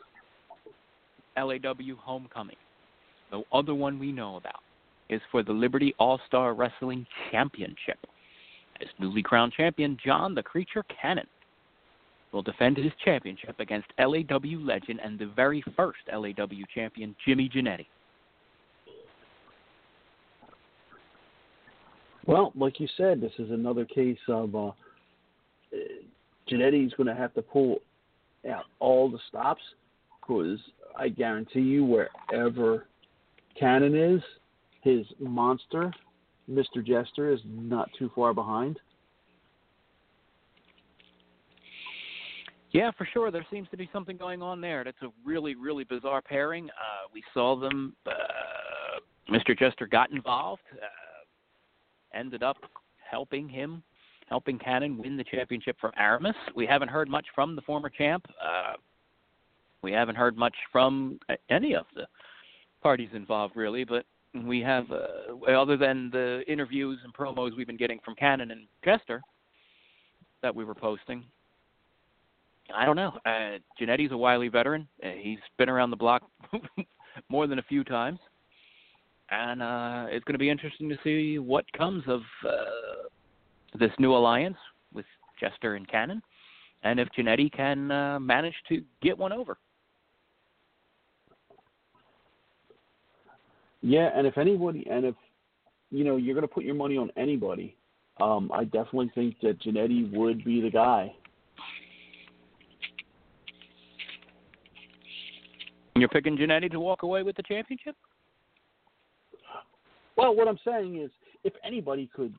LAW 1.36 1.74
Homecoming, 1.98 2.56
the 3.30 3.42
other 3.52 3.74
one 3.74 3.98
we 3.98 4.12
know 4.12 4.36
about, 4.36 4.60
is 5.08 5.20
for 5.30 5.42
the 5.42 5.52
Liberty 5.52 5.94
All 5.98 6.20
Star 6.26 6.54
Wrestling 6.54 7.06
Championship. 7.30 7.98
As 8.80 8.88
newly 8.98 9.22
crowned 9.22 9.52
champion, 9.52 9.98
John 10.04 10.34
the 10.34 10.42
Creature 10.42 10.84
Cannon 11.00 11.26
will 12.32 12.42
defend 12.42 12.78
his 12.78 12.92
championship 13.04 13.60
against 13.60 13.88
LAW 13.98 14.58
legend 14.58 15.00
and 15.04 15.18
the 15.18 15.30
very 15.36 15.62
first 15.76 16.00
LAW 16.12 16.64
champion, 16.74 17.14
Jimmy 17.26 17.48
Jannetty. 17.48 17.86
Well, 22.26 22.52
like 22.54 22.78
you 22.78 22.88
said, 22.96 23.20
this 23.20 23.32
is 23.38 23.50
another 23.50 23.84
case 23.84 24.18
of 24.28 24.54
uh, 24.54 24.70
Jannetty's 26.50 26.94
going 26.94 27.08
to 27.08 27.14
have 27.14 27.34
to 27.34 27.42
pull 27.42 27.78
out 28.50 28.64
all 28.78 29.10
the 29.10 29.18
stops 29.28 29.62
because 30.20 30.58
I 30.96 31.08
guarantee 31.08 31.60
you, 31.60 31.84
wherever 31.84 32.86
Cannon 33.58 33.96
is, 33.96 34.22
his 34.82 35.04
monster, 35.18 35.92
Mr. 36.50 36.84
Jester, 36.84 37.32
is 37.32 37.40
not 37.44 37.90
too 37.98 38.10
far 38.14 38.34
behind. 38.34 38.78
Yeah, 42.72 42.90
for 42.96 43.06
sure. 43.12 43.30
There 43.30 43.46
seems 43.50 43.68
to 43.70 43.76
be 43.76 43.88
something 43.92 44.16
going 44.16 44.40
on 44.42 44.60
there. 44.60 44.82
That's 44.82 45.02
a 45.02 45.08
really, 45.24 45.54
really 45.54 45.84
bizarre 45.84 46.22
pairing. 46.22 46.70
Uh, 46.70 47.08
we 47.12 47.22
saw 47.34 47.54
them. 47.58 47.94
Uh, 48.06 48.10
Mr. 49.30 49.56
Jester 49.56 49.86
got 49.86 50.10
involved. 50.10 50.62
Uh, 50.72 50.86
ended 52.14 52.42
up 52.42 52.56
helping 53.10 53.48
him, 53.48 53.82
helping 54.28 54.58
Cannon 54.58 54.98
win 54.98 55.16
the 55.16 55.24
championship 55.24 55.76
from 55.80 55.92
Aramis. 55.98 56.34
We 56.54 56.66
haven't 56.66 56.88
heard 56.88 57.08
much 57.08 57.26
from 57.34 57.56
the 57.56 57.62
former 57.62 57.88
champ. 57.88 58.26
Uh, 58.42 58.74
we 59.82 59.92
haven't 59.92 60.16
heard 60.16 60.36
much 60.36 60.54
from 60.70 61.18
any 61.50 61.74
of 61.74 61.86
the 61.94 62.06
parties 62.82 63.10
involved, 63.12 63.56
really. 63.56 63.84
But 63.84 64.06
we 64.46 64.60
have, 64.60 64.86
uh, 64.90 65.50
other 65.50 65.76
than 65.76 66.10
the 66.10 66.42
interviews 66.48 66.98
and 67.04 67.12
promos 67.12 67.56
we've 67.56 67.66
been 67.66 67.76
getting 67.76 67.98
from 68.04 68.14
Cannon 68.14 68.50
and 68.50 68.66
Jester 68.84 69.20
that 70.42 70.54
we 70.54 70.64
were 70.64 70.74
posting. 70.74 71.24
I 72.74 72.84
don't 72.84 72.96
know. 72.96 73.12
Uh, 73.26 73.58
Jannetty's 73.80 74.12
a 74.12 74.16
wily 74.16 74.48
veteran. 74.48 74.88
Uh, 75.04 75.10
he's 75.18 75.38
been 75.58 75.68
around 75.68 75.90
the 75.90 75.96
block 75.96 76.22
more 77.28 77.46
than 77.46 77.58
a 77.58 77.62
few 77.62 77.84
times, 77.84 78.18
and 79.30 79.62
uh, 79.62 80.06
it's 80.08 80.24
going 80.24 80.34
to 80.34 80.38
be 80.38 80.50
interesting 80.50 80.88
to 80.88 80.98
see 81.04 81.38
what 81.38 81.64
comes 81.72 82.02
of 82.06 82.20
uh, 82.46 83.08
this 83.78 83.90
new 83.98 84.14
alliance 84.14 84.56
with 84.92 85.06
Jester 85.40 85.74
and 85.74 85.88
Cannon, 85.88 86.22
and 86.82 87.00
if 87.00 87.08
Jannetty 87.16 87.50
can 87.52 87.90
uh, 87.90 88.20
manage 88.20 88.54
to 88.68 88.82
get 89.02 89.16
one 89.16 89.32
over. 89.32 89.58
Yeah, 93.80 94.10
and 94.14 94.26
if 94.26 94.38
anybody, 94.38 94.86
and 94.88 95.04
if 95.04 95.14
you 95.90 96.04
know 96.04 96.16
you're 96.16 96.34
going 96.34 96.46
to 96.46 96.54
put 96.54 96.64
your 96.64 96.74
money 96.74 96.96
on 96.96 97.10
anybody, 97.16 97.76
um, 98.20 98.50
I 98.54 98.64
definitely 98.64 99.10
think 99.14 99.36
that 99.42 99.60
Jannetty 99.60 100.12
would 100.12 100.44
be 100.44 100.60
the 100.60 100.70
guy. 100.70 101.12
You're 105.96 106.08
picking 106.08 106.36
Jannetty 106.36 106.70
to 106.70 106.80
walk 106.80 107.02
away 107.02 107.22
with 107.22 107.36
the 107.36 107.42
championship? 107.42 107.96
Well, 110.16 110.34
what 110.34 110.48
I'm 110.48 110.58
saying 110.64 111.00
is, 111.00 111.10
if 111.44 111.52
anybody 111.64 112.10
could 112.14 112.34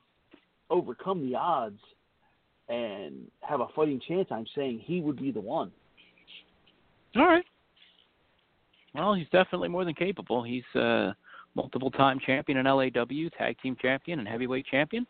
overcome 0.70 1.28
the 1.28 1.36
odds 1.36 1.80
and 2.70 3.30
have 3.42 3.60
a 3.60 3.68
fighting 3.76 4.00
chance, 4.08 4.28
I'm 4.32 4.46
saying 4.56 4.82
he 4.84 5.02
would 5.02 5.18
be 5.18 5.32
the 5.32 5.42
one. 5.42 5.72
All 7.16 7.26
right. 7.26 7.46
Well, 8.96 9.14
he's 9.14 9.28
definitely 9.32 9.70
more 9.70 9.86
than 9.86 9.96
capable. 9.96 10.44
He's 10.44 10.64
uh 10.76 11.14
multiple 11.56 11.92
time 11.92 12.20
champion 12.26 12.58
in 12.58 12.66
LAW, 12.66 13.30
tag 13.38 13.58
team 13.62 13.76
champion 13.80 14.20
and 14.20 14.28
heavyweight 14.28 14.66
champion. 14.66 15.06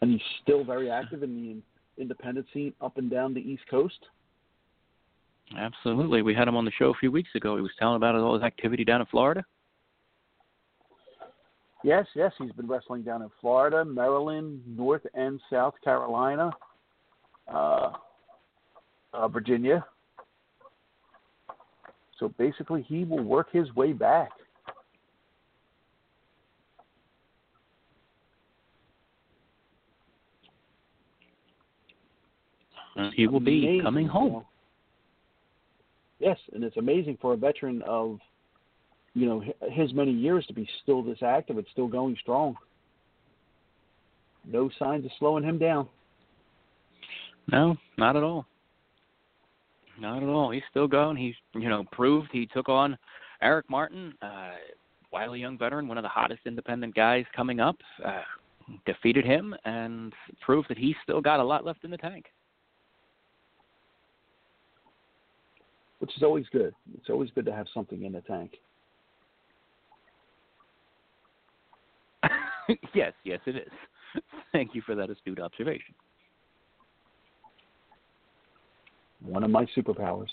And 0.00 0.12
he's 0.12 0.20
still 0.42 0.64
very 0.64 0.90
active 0.90 1.22
in 1.22 1.62
the 1.96 2.02
independent 2.02 2.46
scene 2.54 2.72
up 2.80 2.96
and 2.96 3.10
down 3.10 3.34
the 3.34 3.40
East 3.40 3.64
Coast. 3.70 3.98
Absolutely. 5.56 6.22
We 6.22 6.34
had 6.34 6.46
him 6.46 6.56
on 6.56 6.64
the 6.64 6.70
show 6.78 6.90
a 6.90 6.94
few 6.94 7.10
weeks 7.10 7.30
ago. 7.34 7.56
He 7.56 7.62
was 7.62 7.70
telling 7.78 7.96
about 7.96 8.14
all 8.14 8.34
his 8.34 8.42
activity 8.42 8.84
down 8.84 9.00
in 9.00 9.06
Florida. 9.06 9.44
Yes, 11.84 12.06
yes, 12.14 12.32
he's 12.38 12.52
been 12.52 12.66
wrestling 12.66 13.02
down 13.02 13.22
in 13.22 13.30
Florida, 13.40 13.84
Maryland, 13.84 14.60
North 14.66 15.06
and 15.14 15.40
South 15.48 15.74
Carolina, 15.82 16.50
uh, 17.52 17.92
uh, 19.14 19.28
Virginia, 19.28 19.86
so 22.18 22.28
basically, 22.36 22.82
he 22.82 23.04
will 23.04 23.22
work 23.22 23.48
his 23.52 23.72
way 23.74 23.92
back. 23.92 24.30
he 33.14 33.28
will 33.28 33.38
be 33.38 33.80
coming 33.80 34.08
home. 34.08 34.44
Yes, 36.18 36.38
and 36.52 36.64
it's 36.64 36.76
amazing 36.76 37.18
for 37.20 37.34
a 37.34 37.36
veteran 37.36 37.82
of, 37.82 38.18
you 39.14 39.26
know, 39.26 39.42
his 39.70 39.92
many 39.94 40.12
years 40.12 40.44
to 40.46 40.52
be 40.52 40.68
still 40.82 41.02
this 41.02 41.22
active 41.22 41.58
and 41.58 41.66
still 41.72 41.86
going 41.86 42.16
strong. 42.20 42.56
No 44.44 44.70
signs 44.78 45.04
of 45.04 45.10
slowing 45.18 45.44
him 45.44 45.58
down. 45.58 45.88
No, 47.50 47.76
not 47.96 48.16
at 48.16 48.22
all. 48.22 48.46
Not 50.00 50.22
at 50.22 50.28
all. 50.28 50.50
He's 50.50 50.62
still 50.70 50.86
going. 50.86 51.16
He's 51.16 51.34
you 51.54 51.68
know 51.68 51.84
proved 51.92 52.28
he 52.32 52.46
took 52.46 52.68
on 52.68 52.96
Eric 53.42 53.68
Martin, 53.68 54.14
uh, 54.22 54.52
wily 55.12 55.40
young 55.40 55.58
veteran, 55.58 55.88
one 55.88 55.98
of 55.98 56.02
the 56.02 56.08
hottest 56.08 56.40
independent 56.46 56.94
guys 56.94 57.24
coming 57.34 57.60
up. 57.60 57.76
Uh, 58.04 58.22
defeated 58.86 59.24
him 59.24 59.54
and 59.64 60.12
proved 60.40 60.68
that 60.68 60.78
he's 60.78 60.94
still 61.02 61.20
got 61.20 61.40
a 61.40 61.44
lot 61.44 61.64
left 61.64 61.84
in 61.84 61.90
the 61.90 61.96
tank. 61.96 62.26
Which 65.98 66.16
is 66.16 66.22
always 66.22 66.46
good. 66.52 66.74
It's 66.96 67.10
always 67.10 67.30
good 67.34 67.44
to 67.46 67.52
have 67.52 67.66
something 67.74 68.04
in 68.04 68.12
the 68.12 68.20
tank. 68.20 68.52
yes, 72.94 73.12
yes, 73.24 73.40
it 73.46 73.56
is. 73.56 73.72
Thank 74.52 74.74
you 74.74 74.82
for 74.82 74.94
that 74.94 75.10
astute 75.10 75.40
observation. 75.40 75.94
one 79.28 79.44
of 79.44 79.50
my 79.50 79.66
superpowers. 79.76 80.28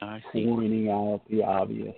I 0.00 0.22
see. 0.32 0.44
Pointing 0.44 0.90
out 0.90 1.22
the 1.30 1.42
obvious. 1.42 1.96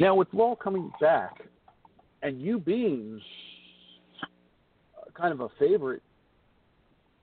Now, 0.00 0.14
with 0.14 0.28
Law 0.32 0.56
coming 0.56 0.90
back, 1.00 1.42
and 2.22 2.40
you 2.40 2.58
being 2.58 3.20
kind 5.14 5.32
of 5.32 5.40
a 5.40 5.48
favorite 5.58 6.02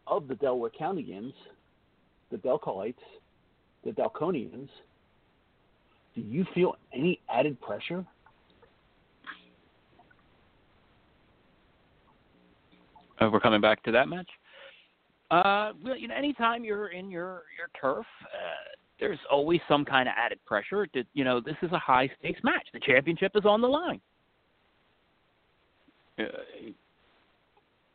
of 0.08 0.28
the 0.28 0.36
Delaware 0.36 0.72
Countyans, 0.80 1.34
the 2.32 2.38
Delcolites, 2.38 2.96
the 3.84 3.92
Delconians, 3.92 4.70
do 6.16 6.22
you 6.22 6.46
feel 6.54 6.76
any 6.94 7.20
added 7.30 7.60
pressure 7.62 8.06
Uh, 13.20 13.30
we're 13.32 13.40
coming 13.40 13.62
back 13.62 13.84
to 13.84 13.92
that 13.92 14.08
match. 14.08 14.30
Uh, 15.32 15.74
well, 15.84 15.98
you 15.98 16.08
know, 16.08 16.16
anytime 16.16 16.64
you're 16.64 16.88
in 16.88 17.12
your 17.12 17.44
your 17.58 17.70
turf, 17.80 18.06
uh, 18.24 18.78
there's 19.00 19.20
always 19.30 19.60
some 19.68 19.86
kind 19.86 20.08
of 20.08 20.16
added 20.18 20.40
pressure. 20.46 20.88
To, 20.88 21.04
you 21.14 21.24
know, 21.24 21.40
this 21.40 21.56
is 21.62 21.72
a 21.72 21.80
high 21.80 22.10
stakes 22.20 22.40
match. 22.44 22.68
The 22.74 22.80
championship 22.80 23.32
is 23.36 23.46
on 23.46 23.62
the 23.62 23.68
line. 23.68 24.02
Uh, 26.20 26.24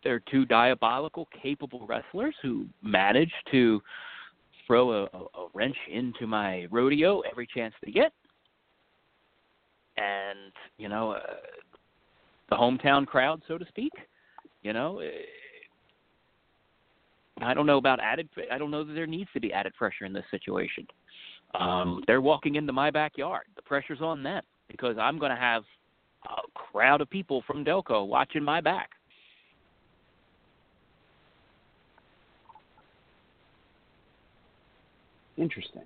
they're 0.02 0.22
two 0.30 0.44
diabolical, 0.44 1.28
capable 1.42 1.86
wrestlers 1.86 2.34
who 2.42 2.66
manage 2.82 3.32
to 3.50 3.80
throw 4.66 4.92
a, 4.92 5.04
a, 5.04 5.46
wrench 5.54 5.76
into 5.90 6.26
my 6.26 6.66
rodeo 6.70 7.20
every 7.20 7.46
chance 7.46 7.74
they 7.84 7.92
get. 7.92 8.12
And 9.96 10.52
you 10.78 10.88
know, 10.88 11.12
uh, 11.12 11.20
the 12.50 12.56
hometown 12.56 13.06
crowd, 13.06 13.40
so 13.46 13.56
to 13.56 13.64
speak 13.66 13.92
you 14.64 14.72
know, 14.72 14.98
eh, 14.98 15.10
I 17.40 17.54
don't 17.54 17.66
know 17.66 17.76
about 17.76 18.00
added. 18.00 18.28
I 18.50 18.58
don't 18.58 18.72
know 18.72 18.82
that 18.82 18.94
there 18.94 19.06
needs 19.06 19.30
to 19.34 19.40
be 19.40 19.52
added 19.52 19.74
pressure 19.76 20.06
in 20.06 20.12
this 20.12 20.24
situation. 20.30 20.86
Um, 21.58 22.02
they're 22.06 22.20
walking 22.20 22.56
into 22.56 22.72
my 22.72 22.90
backyard. 22.90 23.44
The 23.54 23.62
pressure's 23.62 24.00
on 24.00 24.24
them 24.24 24.42
because 24.68 24.96
I'm 24.98 25.18
going 25.18 25.30
to 25.30 25.36
have 25.36 25.62
a 26.24 26.42
crowd 26.54 27.00
of 27.00 27.10
people 27.10 27.42
from 27.46 27.64
Delco 27.64 28.06
watching 28.06 28.42
my 28.42 28.60
back. 28.60 28.90
Interesting. 35.36 35.82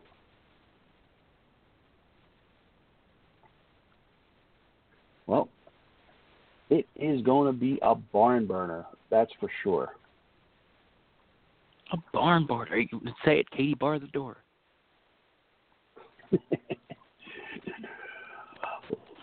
Well, 5.27 5.49
it 6.71 6.87
is 6.97 7.23
going 7.23 7.53
to 7.53 7.59
be 7.59 7.79
a 7.83 7.95
barn 7.95 8.47
burner. 8.47 8.87
That's 9.11 9.31
for 9.41 9.51
sure. 9.63 9.95
A 11.93 11.97
barn 12.13 12.47
burner. 12.47 12.77
You 12.77 12.89
can 12.89 13.15
say 13.25 13.41
it, 13.41 13.51
Katie. 13.51 13.75
Bar 13.75 13.99
the 13.99 14.07
door. 14.09 14.39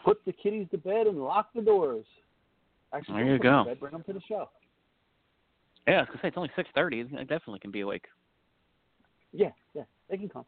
Put 0.06 0.24
the 0.24 0.32
kitties 0.32 0.68
to 0.72 0.78
bed 0.78 1.08
and 1.08 1.18
lock 1.18 1.50
the 1.56 1.62
doors. 1.62 2.06
Actually, 2.94 3.24
there 3.24 3.34
you 3.34 3.40
go. 3.40 3.64
Bed, 3.66 3.80
bring 3.80 3.92
them 3.92 4.04
to 4.04 4.14
the 4.14 4.22
show. 4.30 4.48
Yeah, 5.88 5.96
I 5.96 6.00
was 6.02 6.08
gonna 6.08 6.20
say 6.22 6.28
it's 6.30 6.38
only 6.38 6.52
six 6.56 6.70
thirty. 6.76 7.04
They 7.04 7.18
definitely 7.22 7.60
can 7.60 7.72
be 7.72 7.82
awake. 7.82 8.06
Yeah, 9.34 9.50
yeah, 9.74 9.84
they 10.10 10.18
can 10.18 10.30
come. 10.30 10.46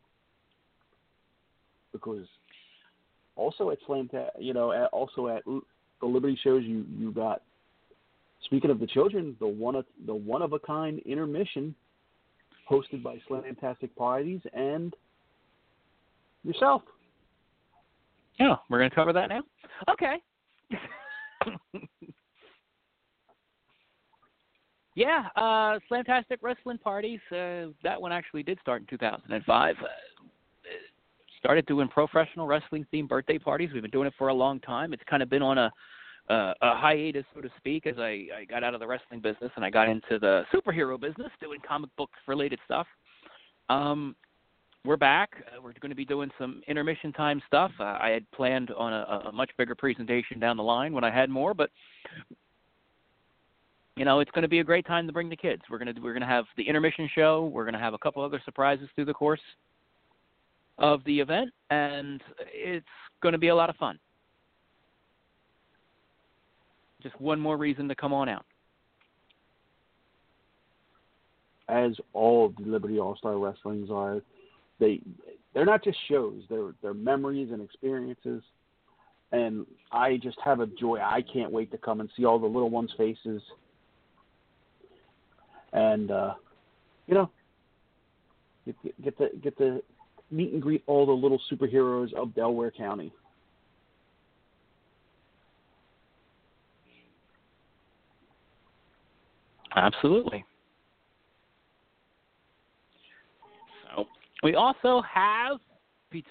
Because 1.92 2.28
also 3.36 3.72
at 3.72 3.80
Slam, 3.86 4.10
you 4.40 4.54
know, 4.54 4.88
also 4.94 5.28
at 5.28 5.44
the 5.46 6.06
Liberty 6.06 6.40
shows 6.44 6.64
you 6.64 6.86
you 6.96 7.12
got. 7.12 7.42
Speaking 8.44 8.70
of 8.70 8.80
the 8.80 8.88
children, 8.88 9.36
the 9.40 9.48
one 9.48 9.76
of 9.76 9.86
the 10.06 10.14
one 10.14 10.44
of 10.44 10.54
a 10.54 10.60
kind 10.60 11.00
intermission, 11.00 11.74
hosted 12.70 13.02
by 13.02 13.20
Slamtastic 13.28 13.90
Parties 13.96 14.42
and 14.54 14.96
yourself. 16.44 16.84
Yeah, 18.40 18.56
we're 18.70 18.80
going 18.80 18.90
to 18.90 18.96
cover 18.96 19.14
that 19.14 19.30
now. 19.30 19.42
Okay. 19.90 20.18
Yeah, 24.98 25.28
uh, 25.36 25.78
Slamtastic 25.92 26.38
Wrestling 26.42 26.80
Parties. 26.80 27.20
Uh, 27.32 27.70
that 27.84 28.02
one 28.02 28.12
actually 28.12 28.42
did 28.42 28.58
start 28.62 28.82
in 28.82 28.88
2005. 28.88 29.76
Uh, 29.80 29.86
started 31.38 31.68
doing 31.68 31.88
professional 31.88 32.48
wrestling 32.48 32.84
themed 32.92 33.08
birthday 33.08 33.38
parties. 33.38 33.70
We've 33.72 33.84
been 33.84 33.92
doing 33.92 34.08
it 34.08 34.14
for 34.18 34.30
a 34.30 34.34
long 34.34 34.60
time. 34.60 34.94
It's 34.94 35.04
kind 35.08 35.22
of 35.22 35.30
been 35.30 35.44
on 35.44 35.60
a 35.60 35.72
uh, 36.32 36.54
a 36.64 36.76
hiatus, 36.76 37.26
so 37.36 37.42
to 37.42 37.50
speak, 37.58 37.86
as 37.86 37.96
I, 38.00 38.28
I 38.40 38.46
got 38.50 38.64
out 38.64 38.74
of 38.74 38.80
the 38.80 38.88
wrestling 38.88 39.22
business 39.22 39.52
and 39.56 39.64
I 39.64 39.70
got 39.70 39.88
into 39.88 40.18
the 40.20 40.44
superhero 40.54 41.00
business, 41.00 41.30
doing 41.40 41.60
comic 41.66 41.92
book 41.96 42.10
related 42.28 42.60
stuff. 42.66 42.88
Um, 43.70 44.16
we're 44.88 44.96
back. 44.96 45.44
Uh, 45.48 45.62
we're 45.62 45.74
going 45.82 45.90
to 45.90 45.96
be 45.96 46.06
doing 46.06 46.32
some 46.40 46.62
intermission 46.68 47.12
time 47.12 47.42
stuff. 47.46 47.72
Uh, 47.78 47.98
I 48.00 48.10
had 48.10 48.30
planned 48.32 48.72
on 48.72 48.94
a, 48.94 49.28
a 49.28 49.32
much 49.34 49.52
bigger 49.58 49.76
presentation 49.76 50.40
down 50.40 50.56
the 50.56 50.64
line 50.64 50.94
when 50.94 51.04
I 51.04 51.12
had 51.12 51.30
more, 51.30 51.54
but 51.54 51.70
you 53.98 54.06
know 54.06 54.22
it's 54.22 54.32
going 54.32 54.44
to 54.44 54.48
be 54.48 54.60
a 54.60 54.64
great 54.64 54.88
time 54.88 55.06
to 55.06 55.14
bring 55.14 55.30
the 55.30 55.36
kids. 55.36 55.62
We're 55.70 55.78
going 55.78 55.94
to 55.94 56.02
we're 56.02 56.14
going 56.14 56.22
to 56.22 56.28
have 56.28 56.46
the 56.56 56.64
intermission 56.64 57.10
show. 57.14 57.52
We're 57.54 57.66
going 57.66 57.74
to 57.74 57.80
have 57.80 57.94
a 57.94 57.98
couple 57.98 58.24
other 58.24 58.42
surprises 58.46 58.88
through 58.96 59.06
the 59.06 59.14
course 59.14 59.42
of 60.78 61.04
the 61.04 61.20
event, 61.20 61.50
and 61.70 62.24
it's 62.54 62.86
going 63.22 63.34
to 63.34 63.40
be 63.40 63.50
a 63.50 63.56
lot 63.56 63.70
of 63.70 63.76
fun. 63.76 64.00
Just 67.04 67.20
one 67.20 67.40
more 67.42 67.58
reason 67.58 67.90
to 67.90 67.96
come 67.96 68.14
on 68.14 68.30
out. 68.30 68.46
As 71.68 71.92
all 72.14 72.54
the 72.58 72.64
Liberty 72.64 72.98
All 72.98 73.18
Star 73.18 73.38
Wrestlings 73.38 73.90
are, 73.92 74.22
they 74.80 75.02
they're 75.54 75.66
not 75.66 75.84
just 75.84 75.98
shows; 76.08 76.44
they're 76.50 76.74
they're 76.82 76.94
memories 76.94 77.52
and 77.52 77.62
experiences. 77.62 78.44
And 79.32 79.66
I 79.92 80.18
just 80.18 80.38
have 80.44 80.62
a 80.62 80.68
joy. 80.68 81.00
I 81.00 81.22
can't 81.22 81.52
wait 81.52 81.70
to 81.72 81.78
come 81.78 82.00
and 82.00 82.10
see 82.16 82.24
all 82.24 82.40
the 82.40 82.46
little 82.46 82.70
ones' 82.70 82.94
faces. 82.98 83.42
And 85.74 86.12
uh, 86.12 86.36
you 87.08 87.14
know, 87.14 87.30
get, 88.66 89.04
get 89.04 89.18
to 89.18 89.30
get 89.42 89.58
to 89.58 89.84
meet 90.32 90.54
and 90.54 90.62
greet 90.62 90.84
all 90.88 91.06
the 91.06 91.12
little 91.12 91.42
superheroes 91.52 92.14
of 92.14 92.34
Delaware 92.36 92.72
County. 92.72 93.12
Absolutely. 99.76 100.44
So 103.96 104.06
we 104.44 104.56
also 104.56 105.02
have 105.02 105.60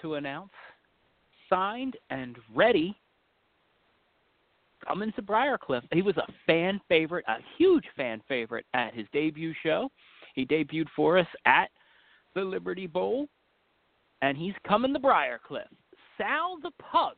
to 0.01 0.15
announce 0.15 0.51
signed 1.49 1.95
and 2.09 2.37
ready 2.53 2.95
coming 4.85 5.11
to 5.13 5.21
Briarcliffe. 5.21 5.83
He 5.91 6.01
was 6.01 6.17
a 6.17 6.27
fan 6.45 6.79
favorite, 6.87 7.25
a 7.27 7.37
huge 7.57 7.85
fan 7.95 8.21
favorite 8.27 8.65
at 8.73 8.93
his 8.93 9.05
debut 9.13 9.53
show. 9.63 9.89
He 10.35 10.45
debuted 10.45 10.87
for 10.95 11.17
us 11.17 11.27
at 11.45 11.69
the 12.35 12.41
Liberty 12.41 12.87
Bowl, 12.87 13.27
and 14.21 14.37
he's 14.37 14.53
coming 14.67 14.93
to 14.93 14.99
Briarcliffe. 14.99 15.67
Sal 16.17 16.57
the 16.61 16.71
Pug 16.79 17.15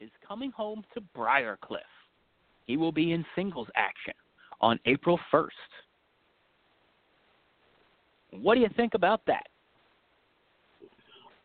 is 0.00 0.10
coming 0.26 0.50
home 0.50 0.84
to 0.94 1.00
Briarcliffe. 1.14 1.80
He 2.66 2.76
will 2.76 2.92
be 2.92 3.12
in 3.12 3.24
singles 3.34 3.68
action 3.76 4.14
on 4.60 4.78
April 4.86 5.18
1st. 5.32 5.48
What 8.30 8.54
do 8.54 8.60
you 8.60 8.68
think 8.76 8.94
about 8.94 9.22
that? 9.26 9.46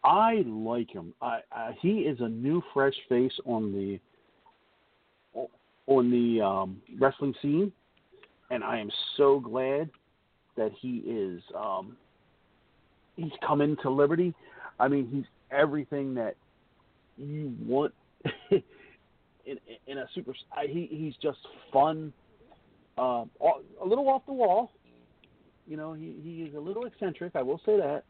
I 0.04 0.44
like 0.48 0.90
him. 0.92 1.14
I, 1.22 1.40
I 1.52 1.78
he 1.80 2.00
is 2.00 2.20
a 2.22 2.28
new, 2.28 2.62
fresh 2.74 2.96
face 3.08 3.34
on 3.46 3.72
the 3.72 4.00
on 5.88 6.10
the 6.10 6.44
um, 6.44 6.82
wrestling 7.00 7.34
scene, 7.42 7.72
and 8.50 8.64
I 8.64 8.80
am 8.80 8.90
so 9.18 9.40
glad 9.40 9.90
that 10.58 10.72
he 10.80 11.04
is 11.06 11.42
um, 11.56 11.96
he's 13.16 13.32
come 13.46 13.62
into 13.62 13.90
Liberty. 13.90 14.34
I 14.80 14.88
mean, 14.88 15.08
he's 15.12 15.26
everything 15.52 16.16
that 16.16 16.36
you 17.18 17.54
want 17.64 17.94
in, 18.52 19.58
in 19.88 19.98
a 20.00 20.08
super. 20.16 20.34
He 20.68 20.88
he's 20.90 21.14
just 21.22 21.40
fun, 21.72 22.12
uh, 22.98 23.26
a 23.42 23.86
little 23.86 24.10
off 24.10 24.26
the 24.26 24.34
wall. 24.34 24.72
You 25.68 25.78
know, 25.78 25.94
he 25.94 26.16
he 26.22 26.44
is 26.44 26.56
a 26.56 26.60
little 26.60 26.86
eccentric. 26.86 27.36
I 27.36 27.42
will 27.42 27.62
say 27.66 27.78
that. 27.78 28.04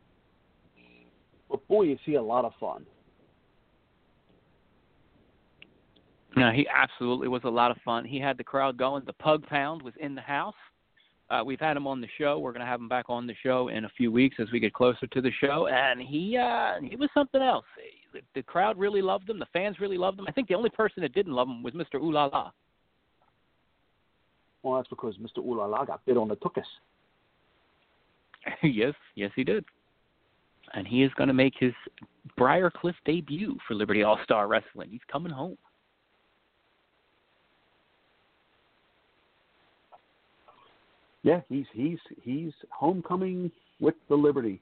But 1.49 1.67
boy, 1.67 1.91
is 1.91 1.99
he 2.05 2.15
a 2.15 2.21
lot 2.21 2.45
of 2.45 2.53
fun. 2.59 2.85
No, 6.37 6.49
he 6.51 6.65
absolutely 6.73 7.27
was 7.27 7.41
a 7.43 7.49
lot 7.49 7.71
of 7.71 7.77
fun. 7.83 8.05
He 8.05 8.19
had 8.19 8.37
the 8.37 8.43
crowd 8.43 8.77
going. 8.77 9.03
The 9.05 9.13
Pug 9.13 9.45
Pound 9.47 9.81
was 9.81 9.93
in 9.99 10.15
the 10.15 10.21
house. 10.21 10.55
Uh, 11.29 11.41
we've 11.45 11.59
had 11.59 11.77
him 11.77 11.87
on 11.87 12.01
the 12.01 12.07
show. 12.17 12.39
We're 12.39 12.51
going 12.51 12.61
to 12.61 12.65
have 12.65 12.79
him 12.79 12.89
back 12.89 13.05
on 13.09 13.25
the 13.25 13.35
show 13.41 13.69
in 13.69 13.85
a 13.85 13.89
few 13.95 14.11
weeks 14.11 14.37
as 14.39 14.47
we 14.51 14.59
get 14.59 14.73
closer 14.73 15.07
to 15.07 15.21
the 15.21 15.31
show, 15.39 15.67
and 15.67 16.01
he 16.01 16.37
uh, 16.37 16.73
he 16.81 16.95
was 16.95 17.09
something 17.13 17.41
else. 17.41 17.65
The, 18.13 18.19
the 18.35 18.43
crowd 18.43 18.77
really 18.77 19.01
loved 19.01 19.29
him. 19.29 19.39
The 19.39 19.45
fans 19.53 19.79
really 19.79 19.97
loved 19.97 20.19
him. 20.19 20.25
I 20.27 20.31
think 20.31 20.49
the 20.49 20.55
only 20.55 20.69
person 20.69 21.01
that 21.03 21.13
didn't 21.13 21.33
love 21.33 21.47
him 21.47 21.63
was 21.63 21.73
Mr. 21.73 21.95
Ooh 21.95 22.11
La 22.11 22.25
La. 22.25 22.51
Well, 24.63 24.77
that's 24.77 24.89
because 24.89 25.15
Mr. 25.17 25.39
Ooh 25.39 25.57
La 25.57 25.65
La 25.65 25.85
got 25.85 26.05
bit 26.05 26.17
on 26.17 26.27
the 26.27 26.35
tuchus. 26.35 26.63
yes, 28.63 28.93
yes, 29.15 29.31
he 29.35 29.43
did 29.43 29.65
and 30.73 30.87
he 30.87 31.03
is 31.03 31.11
going 31.15 31.27
to 31.27 31.33
make 31.33 31.53
his 31.59 31.73
Briarcliffe 32.37 32.95
debut 33.05 33.57
for 33.67 33.73
Liberty 33.73 34.03
All 34.03 34.19
Star 34.23 34.47
Wrestling. 34.47 34.89
He's 34.89 35.01
coming 35.11 35.31
home. 35.31 35.57
Yeah, 41.23 41.41
he's 41.49 41.65
he's 41.73 41.99
he's 42.23 42.51
homecoming 42.71 43.51
with 43.79 43.95
the 44.09 44.15
Liberty. 44.15 44.59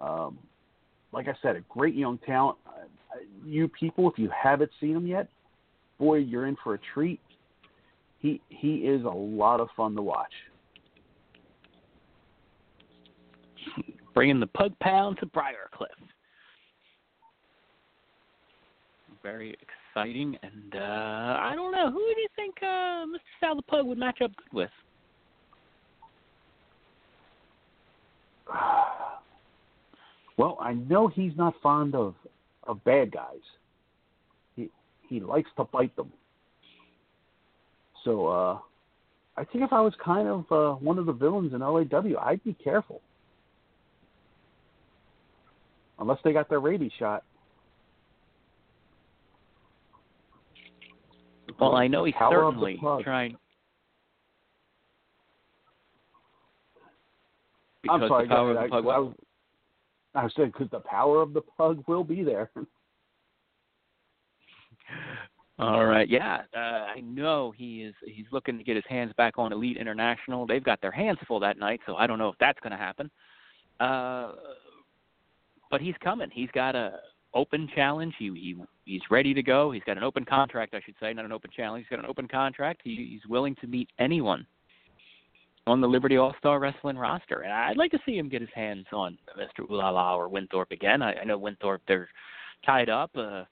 Um, 0.00 0.38
like 1.12 1.28
I 1.28 1.34
said, 1.42 1.56
a 1.56 1.60
great 1.68 1.94
young 1.94 2.18
talent. 2.18 2.56
Uh, 2.66 3.18
you 3.44 3.68
people, 3.68 4.10
if 4.10 4.18
you 4.18 4.30
haven't 4.30 4.70
seen 4.80 4.96
him 4.96 5.06
yet, 5.06 5.28
boy, 5.98 6.18
you're 6.18 6.46
in 6.46 6.56
for 6.64 6.74
a 6.74 6.78
treat. 6.94 7.20
He 8.20 8.40
he 8.48 8.76
is 8.76 9.04
a 9.04 9.08
lot 9.08 9.60
of 9.60 9.68
fun 9.76 9.94
to 9.96 10.02
watch. 10.02 10.32
Bringing 14.18 14.40
the 14.40 14.48
Pug 14.48 14.76
Pound 14.80 15.16
to 15.20 15.26
Briarcliffe. 15.26 15.86
Very 19.22 19.56
exciting, 19.94 20.36
and 20.42 20.74
uh, 20.74 21.36
I 21.38 21.52
don't 21.54 21.70
know 21.70 21.88
who 21.92 22.00
do 22.00 22.20
you 22.20 22.26
think 22.34 22.56
uh, 22.60 23.06
Mr. 23.06 23.18
Sal 23.38 23.54
the 23.54 23.62
Pug 23.62 23.86
would 23.86 23.96
match 23.96 24.20
up 24.20 24.32
good 24.34 24.52
with? 24.52 24.70
Well, 30.36 30.58
I 30.60 30.72
know 30.72 31.06
he's 31.06 31.32
not 31.36 31.54
fond 31.62 31.94
of 31.94 32.16
of 32.64 32.82
bad 32.82 33.12
guys. 33.12 33.38
He 34.56 34.68
he 35.08 35.20
likes 35.20 35.50
to 35.58 35.64
bite 35.64 35.94
them. 35.94 36.12
So 38.04 38.26
uh 38.26 38.58
I 39.36 39.44
think 39.44 39.62
if 39.62 39.72
I 39.72 39.80
was 39.80 39.94
kind 40.04 40.26
of 40.26 40.44
uh, 40.50 40.74
one 40.78 40.98
of 40.98 41.06
the 41.06 41.12
villains 41.12 41.54
in 41.54 41.60
LAW, 41.60 42.20
I'd 42.20 42.42
be 42.42 42.54
careful. 42.54 43.00
Unless 45.98 46.18
they 46.24 46.32
got 46.32 46.48
their 46.48 46.60
rabies 46.60 46.92
shot. 46.98 47.24
Well, 51.60 51.74
I 51.74 51.88
know 51.88 52.04
he's 52.04 52.14
Power 52.14 52.32
certainly 52.32 52.78
trying. 53.02 53.36
I'm 57.88 58.06
sorry, 58.06 58.28
the 58.28 58.34
power 58.34 58.54
guys, 58.54 58.64
of 58.64 58.70
the 58.70 58.82
plug. 58.82 58.86
I, 58.86 58.88
I 58.88 58.98
was, 58.98 59.14
I 60.14 60.24
was 60.24 60.32
saying 60.36 60.52
because 60.52 60.70
the 60.70 60.80
power 60.80 61.22
of 61.22 61.32
the 61.32 61.40
plug 61.40 61.82
will 61.86 62.04
be 62.04 62.22
there. 62.22 62.50
All 65.58 65.84
right, 65.84 66.08
yeah, 66.08 66.42
uh, 66.56 66.60
I 66.94 67.00
know 67.00 67.52
he 67.56 67.82
is. 67.82 67.94
He's 68.04 68.26
looking 68.30 68.58
to 68.58 68.64
get 68.64 68.76
his 68.76 68.84
hands 68.88 69.12
back 69.16 69.34
on 69.38 69.52
Elite 69.52 69.76
International. 69.76 70.46
They've 70.46 70.62
got 70.62 70.80
their 70.80 70.92
hands 70.92 71.18
full 71.26 71.40
that 71.40 71.58
night, 71.58 71.80
so 71.84 71.96
I 71.96 72.06
don't 72.06 72.18
know 72.18 72.28
if 72.28 72.36
that's 72.38 72.60
going 72.60 72.70
to 72.70 72.76
happen. 72.76 73.10
Uh, 73.80 74.34
but 75.70 75.80
he's 75.80 75.94
coming. 76.02 76.30
He's 76.32 76.50
got 76.52 76.74
a 76.74 77.00
open 77.34 77.68
challenge. 77.74 78.14
He, 78.18 78.26
he 78.26 78.56
he's 78.84 79.02
ready 79.10 79.34
to 79.34 79.42
go. 79.42 79.70
He's 79.70 79.82
got 79.84 79.96
an 79.96 80.04
open 80.04 80.24
contract, 80.24 80.74
I 80.74 80.80
should 80.84 80.94
say, 81.00 81.12
not 81.12 81.24
an 81.24 81.32
open 81.32 81.50
challenge. 81.54 81.84
He's 81.84 81.96
got 81.96 82.02
an 82.02 82.10
open 82.10 82.28
contract. 82.28 82.80
He, 82.84 83.08
he's 83.10 83.28
willing 83.28 83.54
to 83.60 83.66
meet 83.66 83.88
anyone 83.98 84.46
on 85.66 85.80
the 85.80 85.88
Liberty 85.88 86.16
All 86.16 86.34
Star 86.38 86.58
Wrestling 86.58 86.96
roster, 86.96 87.40
and 87.40 87.52
I'd 87.52 87.76
like 87.76 87.90
to 87.90 87.98
see 88.06 88.16
him 88.16 88.28
get 88.28 88.40
his 88.40 88.50
hands 88.54 88.86
on 88.92 89.18
Mr. 89.38 89.70
Ooh 89.70 89.76
La 89.76 89.90
La 89.90 90.16
or 90.16 90.28
Winthorpe 90.28 90.72
again. 90.72 91.02
I, 91.02 91.14
I 91.14 91.24
know 91.24 91.38
Winthorpe 91.38 91.82
they're 91.86 92.08
tied 92.64 92.88
up. 92.88 93.10
Uh, 93.14 93.44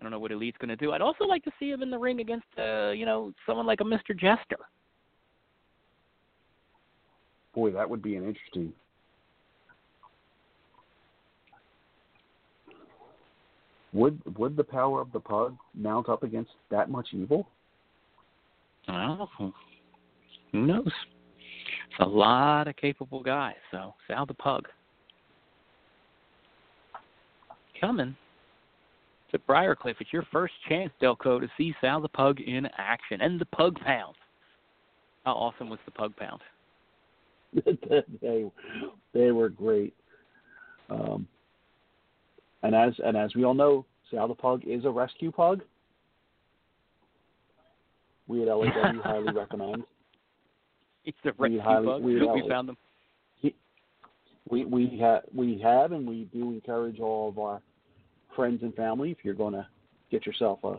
I 0.00 0.02
don't 0.02 0.10
know 0.10 0.18
what 0.18 0.32
Elite's 0.32 0.56
going 0.58 0.70
to 0.70 0.76
do. 0.76 0.92
I'd 0.92 1.02
also 1.02 1.24
like 1.24 1.44
to 1.44 1.52
see 1.58 1.70
him 1.70 1.82
in 1.82 1.90
the 1.90 1.98
ring 1.98 2.20
against, 2.20 2.46
uh, 2.58 2.90
you 2.90 3.04
know, 3.04 3.32
someone 3.46 3.66
like 3.66 3.80
a 3.80 3.84
Mr. 3.84 4.18
Jester. 4.18 4.56
Boy, 7.54 7.70
that 7.72 7.88
would 7.88 8.02
be 8.02 8.16
an 8.16 8.24
interesting. 8.24 8.72
Would 13.92 14.20
would 14.38 14.56
the 14.56 14.64
power 14.64 15.00
of 15.00 15.10
the 15.12 15.20
pug 15.20 15.56
mount 15.74 16.08
up 16.08 16.22
against 16.22 16.52
that 16.70 16.90
much 16.90 17.08
evil? 17.12 17.48
Well, 18.86 19.30
who 19.38 19.52
knows? 20.52 20.92
A 22.00 22.04
lot 22.04 22.68
of 22.68 22.76
capable 22.76 23.22
guys. 23.22 23.56
So 23.70 23.94
Sal 24.06 24.26
the 24.26 24.34
Pug 24.34 24.66
coming 27.80 28.16
to 29.30 29.38
Briarcliffe. 29.38 29.96
It's 30.00 30.12
your 30.12 30.26
first 30.30 30.54
chance, 30.68 30.92
Delco, 31.02 31.40
to 31.40 31.48
see 31.56 31.74
Sal 31.80 32.00
the 32.00 32.08
Pug 32.08 32.40
in 32.40 32.66
action 32.78 33.20
and 33.20 33.40
the 33.40 33.46
Pug 33.46 33.78
Pound. 33.80 34.16
How 35.24 35.32
awesome 35.32 35.68
was 35.68 35.78
the 35.84 35.90
Pug 35.90 36.14
Pound? 36.16 36.40
they 38.22 38.50
they 39.12 39.30
were 39.32 39.48
great. 39.48 39.94
Um, 40.88 41.26
and 42.62 42.74
as 42.74 42.92
and 43.04 43.16
as 43.16 43.34
we 43.34 43.44
all 43.44 43.54
know, 43.54 43.84
Sal 44.10 44.28
the 44.28 44.34
Pug 44.34 44.62
is 44.66 44.84
a 44.84 44.90
rescue 44.90 45.30
pug. 45.32 45.62
We 48.26 48.42
at 48.42 48.48
LAW 48.48 48.70
highly 49.02 49.32
recommend. 49.32 49.84
It's 51.04 51.18
a 51.24 51.32
rescue 51.38 51.60
highly- 51.60 51.86
pug. 51.86 52.02
we 52.02 52.20
We, 52.20 52.48
found 52.48 52.68
them. 52.68 52.76
We 54.48 54.64
we 54.64 54.98
have 55.00 55.22
we 55.34 55.58
have 55.62 55.92
and 55.92 56.06
we 56.08 56.24
do 56.32 56.50
encourage 56.50 56.98
all 56.98 57.28
of 57.28 57.38
our 57.38 57.60
friends 58.34 58.62
and 58.62 58.74
family 58.74 59.10
if 59.10 59.18
you're 59.22 59.34
going 59.34 59.52
to 59.54 59.66
get 60.10 60.26
yourself 60.26 60.58
a 60.64 60.76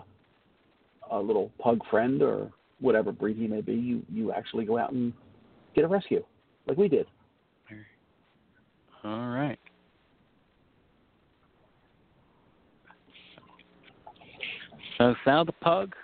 a 1.11 1.19
little 1.19 1.51
pug 1.59 1.79
friend 1.89 2.21
or 2.21 2.51
whatever 2.79 3.11
breed 3.11 3.37
he 3.37 3.47
may 3.47 3.61
be, 3.61 3.73
you 3.73 4.01
you 4.11 4.31
actually 4.31 4.65
go 4.65 4.77
out 4.77 4.91
and 4.91 5.13
get 5.75 5.83
a 5.83 5.87
rescue 5.87 6.23
like 6.67 6.77
we 6.77 6.87
did. 6.87 7.05
All 9.03 9.29
right. 9.29 9.59
So 15.01 15.15
Sal 15.25 15.45
the 15.45 15.51
Pug, 15.51 15.95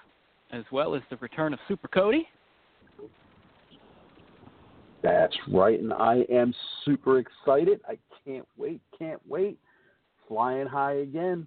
as 0.51 0.63
well 0.71 0.95
as 0.95 1.03
the 1.11 1.17
return 1.17 1.53
of 1.53 1.59
Super 1.67 1.87
Cody. 1.87 2.27
That's 5.03 5.37
right, 5.51 5.79
and 5.79 5.93
I 5.93 6.25
am 6.31 6.51
super 6.83 7.19
excited. 7.19 7.79
I 7.87 7.99
can't 8.25 8.47
wait, 8.57 8.81
can't 8.97 9.21
wait. 9.27 9.59
Flying 10.27 10.65
high 10.65 10.93
again. 10.93 11.45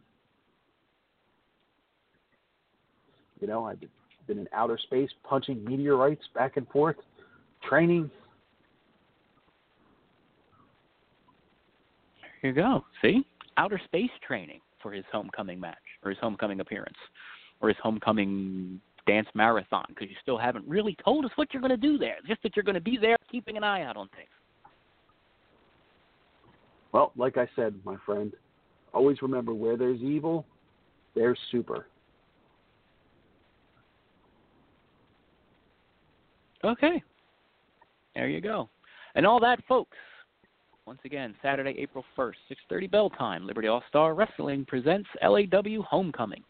You 3.40 3.48
know, 3.48 3.64
I've 3.64 3.80
been 4.28 4.38
in 4.38 4.48
outer 4.52 4.78
space 4.78 5.10
punching 5.24 5.64
meteorites 5.64 6.22
back 6.32 6.56
and 6.56 6.68
forth, 6.68 6.98
training. 7.68 8.12
Here 12.42 12.50
you 12.50 12.54
go. 12.54 12.84
See? 13.02 13.26
Outer 13.56 13.80
space 13.86 14.10
training 14.24 14.60
for 14.80 14.92
his 14.92 15.04
homecoming 15.10 15.58
match, 15.58 15.76
or 16.04 16.10
his 16.10 16.18
homecoming 16.20 16.60
appearance, 16.60 16.96
or 17.60 17.68
his 17.68 17.78
homecoming 17.82 18.80
dance 19.06 19.28
marathon, 19.34 19.84
because 19.88 20.08
you 20.08 20.16
still 20.22 20.38
haven't 20.38 20.66
really 20.66 20.96
told 21.04 21.24
us 21.24 21.30
what 21.36 21.52
you're 21.52 21.60
going 21.60 21.70
to 21.70 21.76
do 21.76 21.98
there. 21.98 22.16
Just 22.26 22.42
that 22.42 22.56
you're 22.56 22.64
going 22.64 22.74
to 22.74 22.80
be 22.80 22.96
there 23.00 23.16
keeping 23.30 23.56
an 23.56 23.64
eye 23.64 23.82
out 23.82 23.96
on 23.96 24.08
things. 24.16 24.28
Well, 26.92 27.12
like 27.16 27.36
I 27.36 27.48
said, 27.54 27.74
my 27.84 27.96
friend, 28.04 28.32
always 28.92 29.22
remember 29.22 29.54
where 29.54 29.76
there's 29.76 30.00
evil, 30.00 30.44
there's 31.14 31.38
super. 31.50 31.86
Okay. 36.64 37.02
There 38.14 38.28
you 38.28 38.40
go. 38.40 38.68
And 39.14 39.26
all 39.26 39.40
that, 39.40 39.64
folks. 39.66 39.96
Once 40.86 41.00
again, 41.04 41.34
Saturday, 41.40 41.76
April 41.78 42.04
1st, 42.18 42.34
6.30 42.70 42.90
bell 42.90 43.10
time, 43.10 43.46
Liberty 43.46 43.68
All-Star 43.68 44.14
Wrestling 44.14 44.64
presents 44.64 45.08
LAW 45.22 45.82
Homecoming. 45.88 46.42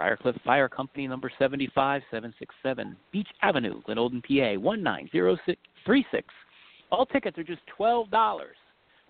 Briarcliffe 0.00 0.40
Fire 0.46 0.68
Company, 0.68 1.06
number 1.06 1.30
75767, 1.38 2.96
Beach 3.12 3.28
Avenue, 3.42 3.82
Glenolden, 3.82 4.22
PA, 4.22 4.58
19036. 4.58 6.26
All 6.90 7.04
tickets 7.04 7.36
are 7.36 7.44
just 7.44 7.60
$12. 7.78 8.08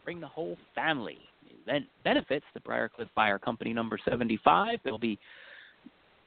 Bring 0.05 0.20
the 0.20 0.26
whole 0.26 0.57
family. 0.74 1.18
Event 1.62 1.87
benefits 2.03 2.44
the 2.55 2.61
Briarcliffe 2.61 3.09
Fire 3.14 3.38
Company, 3.38 3.72
number 3.72 3.98
75. 4.05 4.81
There'll 4.83 4.98
be 4.98 5.16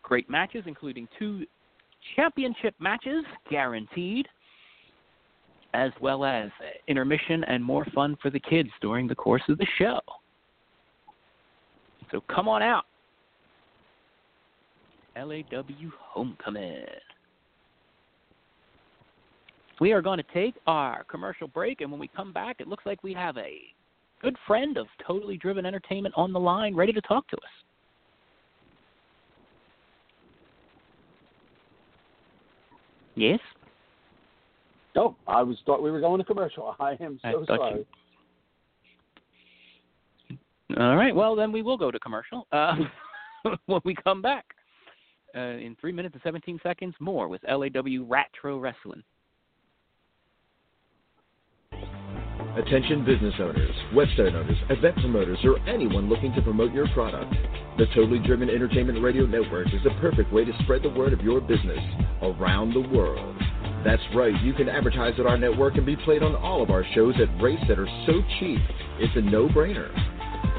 great 0.02 0.30
matches, 0.30 0.64
including 0.66 1.10
two 1.20 1.46
championship 2.16 2.74
matches 2.80 3.26
guaranteed, 3.50 4.28
as 5.74 5.92
well 6.00 6.24
as 6.24 6.50
intermission 6.88 7.44
and 7.46 7.62
more 7.62 7.86
fun 7.94 8.16
for 8.22 8.30
the 8.30 8.40
kids 8.40 8.70
during 8.82 9.08
the 9.08 9.16
course 9.16 9.44
of 9.50 9.58
the 9.58 9.68
show. 9.78 10.00
So 12.12 12.22
come 12.34 12.48
on 12.48 12.62
out. 12.62 12.86
LAW 15.16 15.90
Homecoming. 16.00 16.86
We 19.80 19.92
are 19.92 20.02
going 20.02 20.18
to 20.18 20.26
take 20.34 20.56
our 20.68 21.04
commercial 21.06 21.48
break, 21.48 21.82
and 21.82 21.92
when 21.92 22.00
we 22.00 22.08
come 22.08 22.32
back, 22.32 22.58
it 22.60 22.68
looks 22.68 22.86
like 22.86 23.04
we 23.04 23.14
have 23.14 23.38
a 23.38 23.60
good 24.22 24.36
friend 24.48 24.78
of 24.78 24.88
Totally 25.06 25.38
Driven 25.38 25.66
Entertainment 25.66 26.14
on 26.18 26.32
the 26.32 26.40
line 26.40 26.76
ready 26.76 26.94
to 26.94 27.02
talk 27.02 27.28
to 27.30 27.36
us. 27.38 27.42
Yes? 33.16 33.40
Oh, 34.96 35.16
I 35.28 35.42
was 35.44 35.58
thought 35.66 35.84
we 35.84 35.92
were 35.92 36.00
going 36.00 36.20
to 36.20 36.26
commercial. 36.26 36.76
I 36.80 36.96
am 37.00 37.20
I 37.24 37.32
so 37.34 37.46
thought 37.46 37.60
sorry. 37.60 37.86
you- 40.30 40.38
All 40.80 40.96
right. 40.96 41.16
Well, 41.16 41.36
then 41.36 41.52
we 41.52 41.62
will 41.62 41.78
go 41.78 41.92
to 41.92 42.00
commercial 42.00 42.48
uh, 42.52 42.76
when 43.66 43.82
we 43.84 43.96
come 43.96 44.22
back. 44.22 44.46
Uh, 45.36 45.58
in 45.58 45.76
three 45.82 45.92
minutes 45.92 46.14
and 46.14 46.22
17 46.24 46.60
seconds, 46.62 46.94
more 47.00 47.28
with 47.28 47.42
LAW 47.50 48.06
Retro 48.08 48.60
Wrestling. 48.60 49.04
Attention 52.56 53.04
business 53.04 53.34
owners, 53.40 53.76
website 53.96 54.36
owners, 54.36 54.58
event 54.70 54.96
promoters, 54.98 55.40
or 55.44 55.58
anyone 55.68 56.08
looking 56.08 56.32
to 56.36 56.42
promote 56.44 56.72
your 56.72 56.88
product. 56.90 57.34
The 57.80 57.88
Totally 57.96 58.20
Driven 58.20 58.48
Entertainment 58.48 59.02
Radio 59.02 59.26
Network 59.26 59.74
is 59.74 59.82
the 59.84 59.90
perfect 60.00 60.32
way 60.32 60.46
to 60.46 60.52
spread 60.62 60.84
the 60.84 60.90
word 60.90 61.14
of 61.14 61.22
your 61.22 61.42
business 61.42 61.80
around 62.22 62.76
the 62.76 62.88
world. 62.96 63.36
That's 63.84 64.04
right, 64.14 64.40
you 64.44 64.54
can 64.54 64.70
advertise 64.70 65.16
at 65.20 65.26
our 65.26 65.38
network 65.38 65.78
and 65.78 65.86
be 65.86 65.96
played 65.96 66.22
on 66.22 66.36
all 66.36 66.62
of 66.62 66.70
our 66.70 66.86
shows 66.94 67.16
at 67.20 67.42
rates 67.42 67.64
that 67.68 67.80
are 67.80 67.90
so 68.06 68.22
cheap, 68.40 68.60
it's 69.00 69.16
a 69.16 69.22
no-brainer. 69.22 69.90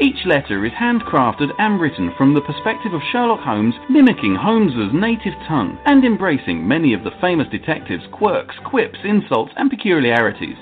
Each 0.00 0.24
letter 0.26 0.64
is 0.64 0.70
handcrafted 0.72 1.50
and 1.58 1.80
written 1.80 2.14
from 2.16 2.32
the 2.32 2.40
perspective 2.40 2.94
of 2.94 3.00
Sherlock 3.10 3.40
Holmes, 3.40 3.74
mimicking 3.90 4.36
Holmes's 4.36 4.92
native 4.94 5.34
tongue 5.48 5.76
and 5.86 6.04
embracing 6.04 6.68
many 6.68 6.92
of 6.94 7.02
the 7.02 7.10
famous 7.20 7.48
detective's 7.50 8.06
quirks, 8.12 8.54
quips, 8.64 9.00
insults, 9.02 9.50
and 9.56 9.68
peculiarities. 9.68 10.54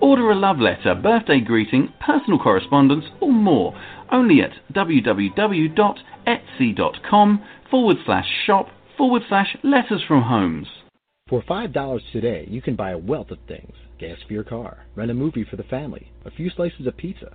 Order 0.00 0.30
a 0.30 0.36
love 0.36 0.60
letter, 0.60 0.94
birthday 0.94 1.40
greeting, 1.40 1.92
personal 1.98 2.38
correspondence, 2.38 3.06
or 3.20 3.32
more 3.32 3.74
only 4.12 4.40
at 4.40 4.52
www.etsy.com 4.72 5.74
forward 7.70 7.96
slash 8.06 8.28
shop 8.46 8.68
forward 8.96 9.22
slash 9.28 9.56
letters 9.64 10.02
from 10.06 10.22
Holmes. 10.22 10.68
For 11.28 11.42
$5 11.42 12.00
today, 12.12 12.46
you 12.48 12.62
can 12.62 12.76
buy 12.76 12.92
a 12.92 12.98
wealth 12.98 13.32
of 13.32 13.38
things 13.48 13.74
gas 13.98 14.18
for 14.26 14.32
your 14.32 14.44
car, 14.44 14.86
rent 14.94 15.10
a 15.10 15.14
movie 15.14 15.44
for 15.44 15.56
the 15.56 15.64
family, 15.64 16.12
a 16.24 16.30
few 16.30 16.50
slices 16.50 16.86
of 16.86 16.96
pizza. 16.96 17.34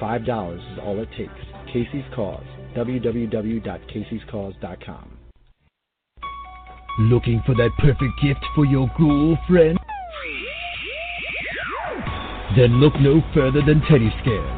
$5 0.00 0.56
is 0.56 0.62
all 0.82 0.98
it 1.00 1.08
takes. 1.16 1.32
Casey's 1.72 2.04
Cause, 2.14 2.44
www.caseyscause.com. 2.76 5.18
Looking 7.00 7.40
for 7.46 7.54
that 7.54 7.70
perfect 7.78 8.12
gift 8.20 8.44
for 8.54 8.64
your 8.64 8.90
girlfriend? 8.98 9.78
Then 12.56 12.80
look 12.80 12.94
no 13.00 13.22
further 13.34 13.60
than 13.64 13.80
Teddy 13.82 14.10
Scares. 14.20 14.57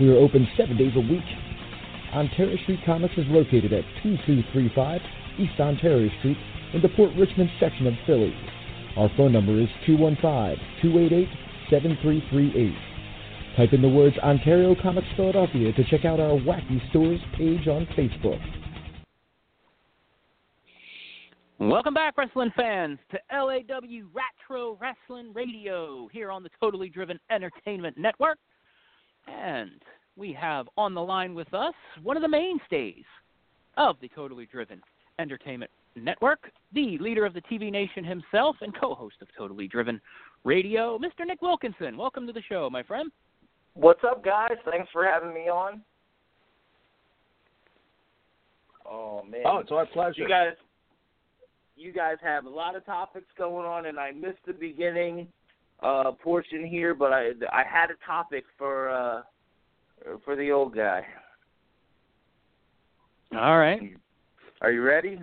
We 0.00 0.08
are 0.08 0.16
open 0.16 0.48
seven 0.56 0.76
days 0.76 0.92
a 0.96 1.00
week. 1.00 1.22
Ontario 2.14 2.56
Street 2.62 2.80
Comics 2.84 3.14
is 3.16 3.26
located 3.28 3.72
at 3.72 3.84
2235 4.02 5.00
East 5.38 5.58
Ontario 5.60 6.10
Street 6.18 6.36
in 6.72 6.82
the 6.82 6.88
Port 6.90 7.12
Richmond 7.16 7.50
section 7.60 7.86
of 7.86 7.94
Philly. 8.06 8.34
Our 8.96 9.08
phone 9.16 9.32
number 9.32 9.60
is 9.60 9.68
215-288-7338. 9.86 12.76
Type 13.56 13.72
in 13.72 13.82
the 13.82 13.88
words 13.88 14.16
Ontario 14.18 14.74
Comics 14.80 15.08
Philadelphia 15.14 15.72
to 15.72 15.84
check 15.84 16.04
out 16.04 16.20
our 16.20 16.38
Wacky 16.38 16.88
Stores 16.90 17.20
page 17.36 17.68
on 17.68 17.86
Facebook. 17.96 18.40
Welcome 21.58 21.94
back, 21.94 22.16
wrestling 22.16 22.50
fans, 22.56 22.98
to 23.10 23.18
LAW 23.30 24.06
Retro 24.12 24.78
Wrestling 24.80 25.32
Radio 25.32 26.08
here 26.12 26.30
on 26.30 26.42
the 26.42 26.50
Totally 26.60 26.88
Driven 26.88 27.20
Entertainment 27.30 27.98
Network. 27.98 28.38
And 29.26 29.82
we 30.16 30.32
have 30.32 30.68
on 30.76 30.94
the 30.94 31.02
line 31.02 31.34
with 31.34 31.52
us 31.54 31.74
one 32.02 32.16
of 32.16 32.22
the 32.22 32.28
mainstays 32.28 33.04
of 33.76 33.96
the 34.00 34.08
Totally 34.08 34.46
Driven 34.46 34.80
Entertainment 35.18 35.70
Network, 35.94 36.50
the 36.72 36.98
leader 36.98 37.26
of 37.26 37.34
the 37.34 37.42
TV 37.42 37.70
Nation 37.70 38.04
himself 38.04 38.56
and 38.60 38.74
co 38.78 38.94
host 38.94 39.16
of 39.20 39.28
Totally 39.36 39.68
Driven 39.68 40.00
Radio, 40.44 40.98
Mr. 40.98 41.26
Nick 41.26 41.42
Wilkinson. 41.42 41.96
Welcome 41.96 42.26
to 42.26 42.32
the 42.32 42.42
show, 42.48 42.68
my 42.70 42.82
friend. 42.82 43.10
What's 43.74 44.02
up, 44.04 44.24
guys? 44.24 44.56
Thanks 44.70 44.88
for 44.92 45.04
having 45.04 45.32
me 45.32 45.48
on. 45.48 45.82
Oh 48.86 49.22
man! 49.22 49.42
Oh, 49.46 49.58
it's 49.58 49.70
our 49.70 49.86
pleasure. 49.86 50.22
You 50.22 50.28
guys, 50.28 50.52
you 51.76 51.92
guys 51.92 52.16
have 52.22 52.44
a 52.44 52.50
lot 52.50 52.76
of 52.76 52.84
topics 52.84 53.28
going 53.38 53.64
on, 53.66 53.86
and 53.86 53.98
I 53.98 54.10
missed 54.10 54.44
the 54.46 54.52
beginning 54.52 55.28
uh, 55.82 56.12
portion 56.12 56.66
here, 56.66 56.94
but 56.94 57.12
I 57.12 57.30
I 57.52 57.64
had 57.68 57.90
a 57.90 58.06
topic 58.06 58.44
for 58.56 58.90
uh, 58.90 59.22
for 60.24 60.36
the 60.36 60.50
old 60.50 60.74
guy. 60.74 61.04
All 63.34 63.58
right. 63.58 63.96
Are 64.60 64.70
you 64.70 64.82
ready? 64.82 65.18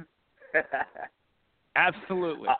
Absolutely. 1.75 2.47
Uh, 2.47 2.53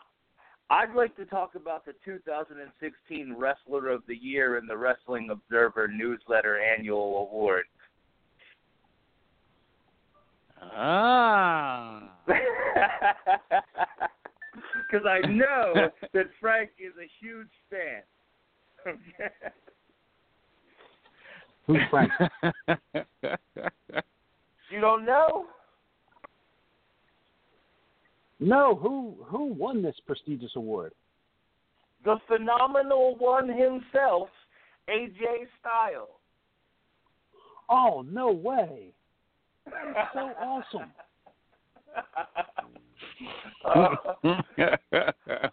I'd 0.70 0.94
like 0.94 1.16
to 1.16 1.24
talk 1.24 1.56
about 1.56 1.84
the 1.84 1.94
2016 2.04 3.34
Wrestler 3.36 3.88
of 3.88 4.02
the 4.06 4.14
Year 4.14 4.56
in 4.56 4.66
the 4.66 4.76
Wrestling 4.76 5.30
Observer 5.30 5.88
Newsletter 5.88 6.60
Annual 6.60 7.28
Award. 7.28 7.64
Ah. 10.62 12.12
Because 14.90 15.06
I 15.06 15.26
know 15.28 15.90
that 16.12 16.26
Frank 16.40 16.70
is 16.78 16.92
a 16.98 17.08
huge 17.20 17.48
fan. 17.70 18.02
Who's 21.66 21.82
Frank? 21.90 22.10
you 24.70 24.80
don't 24.80 25.04
know? 25.04 25.46
No, 28.40 28.74
who 28.74 29.16
who 29.26 29.52
won 29.52 29.82
this 29.82 29.94
prestigious 30.06 30.52
award? 30.56 30.92
The 32.04 32.16
phenomenal 32.26 33.16
one 33.18 33.48
himself, 33.48 34.30
AJ 34.88 35.46
Styles. 35.60 36.08
Oh, 37.68 38.02
no 38.10 38.32
way. 38.32 38.94
That 39.66 39.88
is 39.90 39.96
so 40.14 40.20
awesome. 40.40 40.90
Uh, 43.64 43.96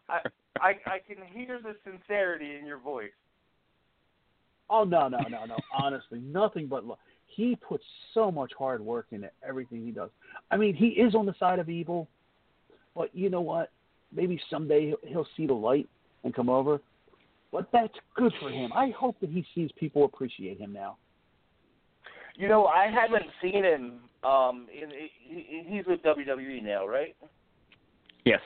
I, 0.10 0.22
I 0.60 0.70
I 0.86 1.00
can 1.06 1.18
hear 1.34 1.60
the 1.62 1.76
sincerity 1.84 2.56
in 2.56 2.66
your 2.66 2.80
voice. 2.80 3.12
Oh 4.70 4.84
no, 4.84 5.08
no, 5.08 5.20
no, 5.30 5.46
no. 5.46 5.58
Honestly, 5.78 6.20
nothing 6.20 6.68
but 6.68 6.86
love. 6.86 6.98
He 7.28 7.56
puts 7.56 7.84
so 8.14 8.32
much 8.32 8.52
hard 8.58 8.82
work 8.82 9.08
into 9.12 9.30
everything 9.48 9.86
he 9.86 9.92
does. 9.92 10.10
I 10.50 10.58
mean, 10.58 10.76
he 10.76 10.88
is 10.88 11.14
on 11.14 11.26
the 11.26 11.36
side 11.40 11.60
of 11.60 11.70
evil, 11.70 12.08
but 12.96 13.16
you 13.16 13.30
know 13.30 13.42
what? 13.42 13.72
Maybe 14.12 14.40
someday 14.50 14.88
he'll, 14.88 14.98
he'll 15.04 15.28
see 15.36 15.46
the 15.46 15.54
light 15.54 15.88
and 16.24 16.34
come 16.34 16.50
over. 16.50 16.80
But 17.52 17.70
that's 17.72 17.94
good 18.16 18.34
for 18.40 18.50
him. 18.50 18.74
I 18.74 18.90
hope 18.98 19.20
that 19.22 19.30
he 19.30 19.46
sees 19.56 19.70
people 19.78 20.04
appreciate 20.06 20.60
him 20.60 20.74
now. 20.74 20.98
You 22.36 22.48
know, 22.48 22.66
I 22.66 22.88
haven't 22.88 23.30
seen 23.42 23.64
him. 23.64 24.00
Um, 24.24 24.68
in, 24.74 24.90
he, 25.24 25.64
he's 25.68 25.86
with 25.86 26.02
WWE 26.02 26.64
now, 26.64 26.88
right? 26.88 27.16
Yes. 28.28 28.42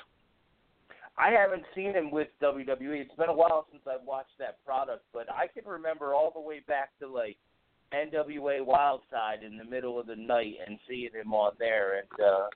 I 1.18 1.32
haven't 1.32 1.64
seen 1.76 1.94
him 1.94 2.12
with 2.12 2.28
WWE. 2.42 3.02
It's 3.02 3.16
been 3.16 3.30
a 3.30 3.34
while 3.34 3.66
since 3.72 3.84
I've 3.88 4.06
watched 4.06 4.38
that 4.40 4.64
product, 4.64 5.04
but 5.12 5.28
I 5.32 5.48
can 5.48 5.70
remember 5.70 6.14
all 6.14 6.32
the 6.34 6.40
way 6.40 6.62
back 6.68 6.92
to 7.00 7.08
like 7.08 7.38
NWA 7.94 8.66
Wildside 8.66 9.46
in 9.46 9.58
the 9.58 9.64
middle 9.64 10.00
of 10.00 10.08
the 10.08 10.16
night 10.16 10.56
and 10.66 10.78
seeing 10.88 11.10
him 11.14 11.34
on 11.34 11.54
there, 11.60 12.00
and 12.00 12.26
uh, 12.26 12.48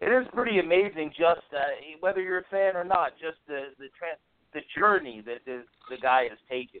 it 0.00 0.08
is 0.08 0.26
pretty 0.34 0.58
amazing. 0.58 1.10
Just 1.10 1.46
uh, 1.52 1.60
whether 2.00 2.20
you're 2.20 2.38
a 2.38 2.50
fan 2.50 2.74
or 2.74 2.84
not, 2.84 3.12
just 3.20 3.38
the 3.46 3.68
the 3.78 3.88
trans- 3.98 4.18
the 4.54 4.60
journey 4.78 5.22
that 5.24 5.44
the 5.46 5.62
the 5.90 6.00
guy 6.00 6.24
has 6.28 6.38
taken. 6.50 6.80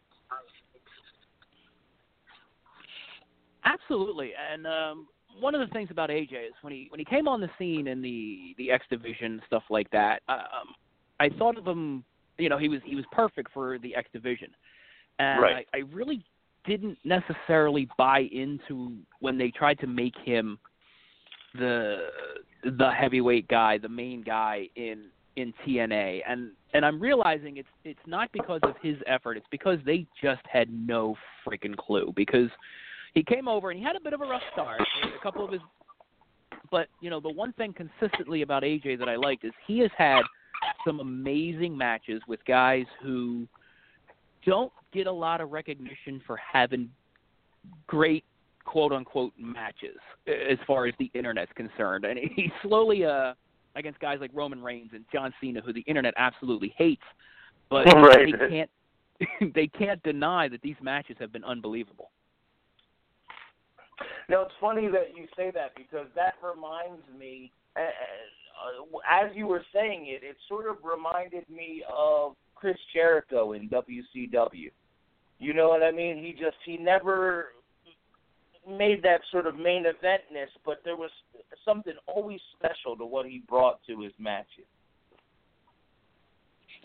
Absolutely, 3.64 4.32
and 4.52 4.66
um, 4.66 5.06
one 5.40 5.54
of 5.54 5.66
the 5.66 5.72
things 5.72 5.90
about 5.90 6.10
AJ 6.10 6.32
is 6.32 6.54
when 6.62 6.72
he 6.72 6.86
when 6.90 6.98
he 6.98 7.04
came 7.04 7.28
on 7.28 7.40
the 7.40 7.50
scene 7.58 7.88
in 7.88 8.02
the 8.02 8.54
the 8.58 8.70
X 8.70 8.84
division 8.90 9.40
stuff 9.46 9.62
like 9.70 9.90
that. 9.90 10.22
Um, 10.28 10.74
I 11.20 11.28
thought 11.30 11.58
of 11.58 11.66
him. 11.66 12.04
You 12.38 12.48
know, 12.48 12.58
he 12.58 12.68
was 12.68 12.80
he 12.84 12.96
was 12.96 13.04
perfect 13.12 13.52
for 13.52 13.78
the 13.78 13.94
X 13.94 14.08
division, 14.12 14.48
and 15.18 15.42
Right. 15.42 15.66
I, 15.72 15.78
I 15.78 15.80
really 15.92 16.24
didn't 16.64 16.98
necessarily 17.04 17.88
buy 17.98 18.28
into 18.32 18.96
when 19.20 19.36
they 19.36 19.50
tried 19.50 19.78
to 19.80 19.86
make 19.86 20.14
him 20.24 20.58
the 21.54 22.08
the 22.64 22.90
heavyweight 22.90 23.48
guy, 23.48 23.78
the 23.78 23.88
main 23.88 24.22
guy 24.22 24.68
in 24.76 25.06
in 25.36 25.52
TNA, 25.66 26.20
and 26.28 26.50
and 26.74 26.84
I'm 26.84 27.00
realizing 27.00 27.56
it's 27.56 27.68
it's 27.84 28.00
not 28.06 28.30
because 28.32 28.60
of 28.62 28.74
his 28.82 28.96
effort. 29.06 29.36
It's 29.36 29.46
because 29.50 29.78
they 29.84 30.06
just 30.22 30.42
had 30.50 30.68
no 30.70 31.16
freaking 31.46 31.76
clue. 31.76 32.12
Because 32.14 32.50
he 33.14 33.22
came 33.22 33.48
over 33.48 33.70
and 33.70 33.78
he 33.78 33.84
had 33.84 33.96
a 33.96 34.00
bit 34.00 34.12
of 34.12 34.20
a 34.20 34.24
rough 34.24 34.42
start. 34.52 34.80
A 35.04 35.22
couple 35.22 35.44
of 35.44 35.52
his, 35.52 35.60
but 36.70 36.88
you 37.00 37.10
know 37.10 37.20
the 37.20 37.30
one 37.30 37.52
thing 37.54 37.74
consistently 37.74 38.42
about 38.42 38.62
AJ 38.62 38.98
that 38.98 39.08
I 39.08 39.16
liked 39.16 39.44
is 39.44 39.52
he 39.66 39.78
has 39.80 39.90
had 39.96 40.22
some 40.86 41.00
amazing 41.00 41.76
matches 41.76 42.22
with 42.26 42.44
guys 42.46 42.86
who 43.02 43.46
don't 44.46 44.72
get 44.92 45.06
a 45.06 45.12
lot 45.12 45.40
of 45.40 45.50
recognition 45.50 46.20
for 46.26 46.36
having 46.36 46.90
great 47.86 48.24
quote 48.64 48.92
unquote 48.92 49.32
matches 49.36 49.96
as 50.26 50.58
far 50.66 50.86
as 50.86 50.94
the 50.98 51.10
internet's 51.14 51.52
concerned. 51.54 52.04
And 52.04 52.18
he 52.18 52.50
slowly 52.62 53.04
uh 53.04 53.34
against 53.74 54.00
guys 54.00 54.18
like 54.20 54.30
Roman 54.34 54.62
Reigns 54.62 54.90
and 54.92 55.04
John 55.12 55.32
Cena 55.40 55.60
who 55.60 55.72
the 55.72 55.80
internet 55.80 56.14
absolutely 56.16 56.74
hates, 56.76 57.02
but 57.68 57.84
Right. 57.94 58.32
they 58.38 58.48
can't 58.48 58.70
they 59.54 59.66
can't 59.66 60.02
deny 60.02 60.48
that 60.48 60.62
these 60.62 60.76
matches 60.80 61.16
have 61.20 61.32
been 61.32 61.44
unbelievable. 61.44 62.11
Now 64.32 64.40
it's 64.44 64.52
funny 64.62 64.88
that 64.88 65.14
you 65.14 65.26
say 65.36 65.50
that 65.54 65.74
because 65.76 66.06
that 66.16 66.36
reminds 66.42 67.02
me, 67.18 67.52
uh, 67.76 67.80
as 69.06 69.30
you 69.34 69.46
were 69.46 69.62
saying 69.74 70.06
it, 70.06 70.24
it 70.24 70.36
sort 70.48 70.66
of 70.70 70.76
reminded 70.82 71.44
me 71.50 71.84
of 71.94 72.32
Chris 72.54 72.78
Jericho 72.94 73.52
in 73.52 73.68
WCW. 73.68 74.70
You 75.38 75.52
know 75.52 75.68
what 75.68 75.82
I 75.82 75.90
mean? 75.90 76.16
He 76.16 76.32
just 76.32 76.56
he 76.64 76.78
never 76.78 77.48
made 78.66 79.02
that 79.02 79.20
sort 79.30 79.46
of 79.46 79.56
main 79.56 79.84
eventness, 79.84 80.48
but 80.64 80.78
there 80.82 80.96
was 80.96 81.10
something 81.62 81.92
always 82.06 82.40
special 82.56 82.96
to 82.96 83.04
what 83.04 83.26
he 83.26 83.42
brought 83.46 83.80
to 83.86 84.00
his 84.00 84.12
matches. 84.18 84.64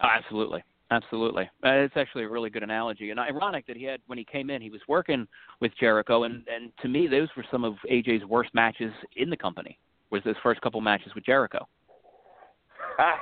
Oh, 0.03 0.09
absolutely. 0.13 0.65
Absolutely. 0.89 1.43
Uh, 1.65 1.69
it's 1.71 1.97
actually 1.97 2.23
a 2.23 2.29
really 2.29 2.49
good 2.49 2.63
analogy. 2.63 3.11
And 3.11 3.19
ironic 3.19 3.67
that 3.67 3.75
he 3.75 3.83
had, 3.83 3.99
when 4.07 4.17
he 4.17 4.23
came 4.23 4.49
in, 4.49 4.61
he 4.61 4.69
was 4.69 4.79
working 4.87 5.27
with 5.59 5.71
Jericho. 5.77 6.23
And, 6.23 6.45
and 6.47 6.71
to 6.81 6.87
me, 6.87 7.07
those 7.07 7.27
were 7.35 7.45
some 7.51 7.65
of 7.65 7.75
AJ's 7.91 8.23
worst 8.25 8.51
matches 8.53 8.93
in 9.17 9.29
the 9.29 9.35
company, 9.35 9.77
was 10.11 10.21
those 10.23 10.35
first 10.41 10.61
couple 10.61 10.79
matches 10.79 11.13
with 11.13 11.25
Jericho. 11.25 11.67
Ah. 12.99 13.19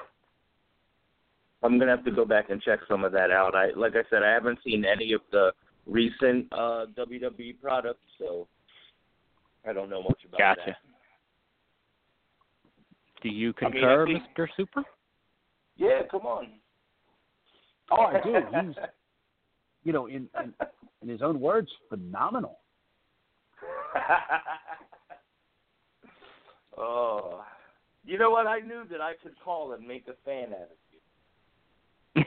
I'm 1.63 1.79
gonna 1.79 1.89
have 1.95 2.05
to 2.05 2.11
go 2.11 2.25
back 2.25 2.51
and 2.51 2.61
check 2.61 2.79
some 2.87 3.03
of 3.03 3.11
that 3.13 3.31
out. 3.31 3.55
I 3.55 3.71
like 3.75 3.93
I 3.95 4.03
said, 4.11 4.21
I 4.21 4.29
haven't 4.31 4.59
seen 4.63 4.85
any 4.85 5.13
of 5.13 5.21
the 5.31 5.51
recent 5.87 6.45
uh 6.51 6.85
WWE 6.95 7.59
products, 7.59 8.05
so 8.19 8.47
I 9.67 9.73
don't 9.73 9.89
know 9.89 10.03
much 10.03 10.19
about 10.27 10.37
Gotcha. 10.37 10.61
that. 10.67 10.75
Do 13.23 13.29
you 13.29 13.51
I 13.61 13.63
mean, 13.65 13.71
concur, 13.73 14.05
think- 14.05 14.23
Mr. 14.37 14.47
Super? 14.55 14.83
Yeah, 15.77 16.01
come 16.11 16.21
on. 16.21 16.49
Oh, 17.91 18.01
I 18.01 18.19
do. 18.21 18.35
He's, 18.35 18.75
you 19.83 19.93
know, 19.93 20.07
in, 20.07 20.27
in 20.43 20.53
in 21.01 21.07
his 21.09 21.21
own 21.21 21.39
words, 21.39 21.69
phenomenal. 21.89 22.59
oh, 26.77 27.45
you 28.03 28.17
know 28.17 28.31
what? 28.31 28.47
I 28.47 28.59
knew 28.59 28.83
that 28.89 28.99
I 29.01 29.13
could 29.21 29.35
call 29.43 29.73
and 29.73 29.87
make 29.87 30.07
a 30.07 30.15
fan 30.25 30.53
out 30.53 30.63
of 30.63 30.69
you. 30.91 30.99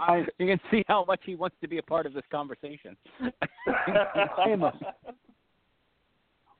I 0.00 0.24
you 0.38 0.46
can 0.46 0.60
see 0.70 0.82
how 0.88 1.04
much 1.04 1.20
he 1.24 1.36
wants 1.36 1.56
to 1.60 1.68
be 1.68 1.76
a 1.78 1.82
part 1.82 2.06
of 2.06 2.14
this 2.14 2.24
conversation. 2.30 2.96
I 3.68 4.48
am 4.48 4.62
a. 4.62 4.72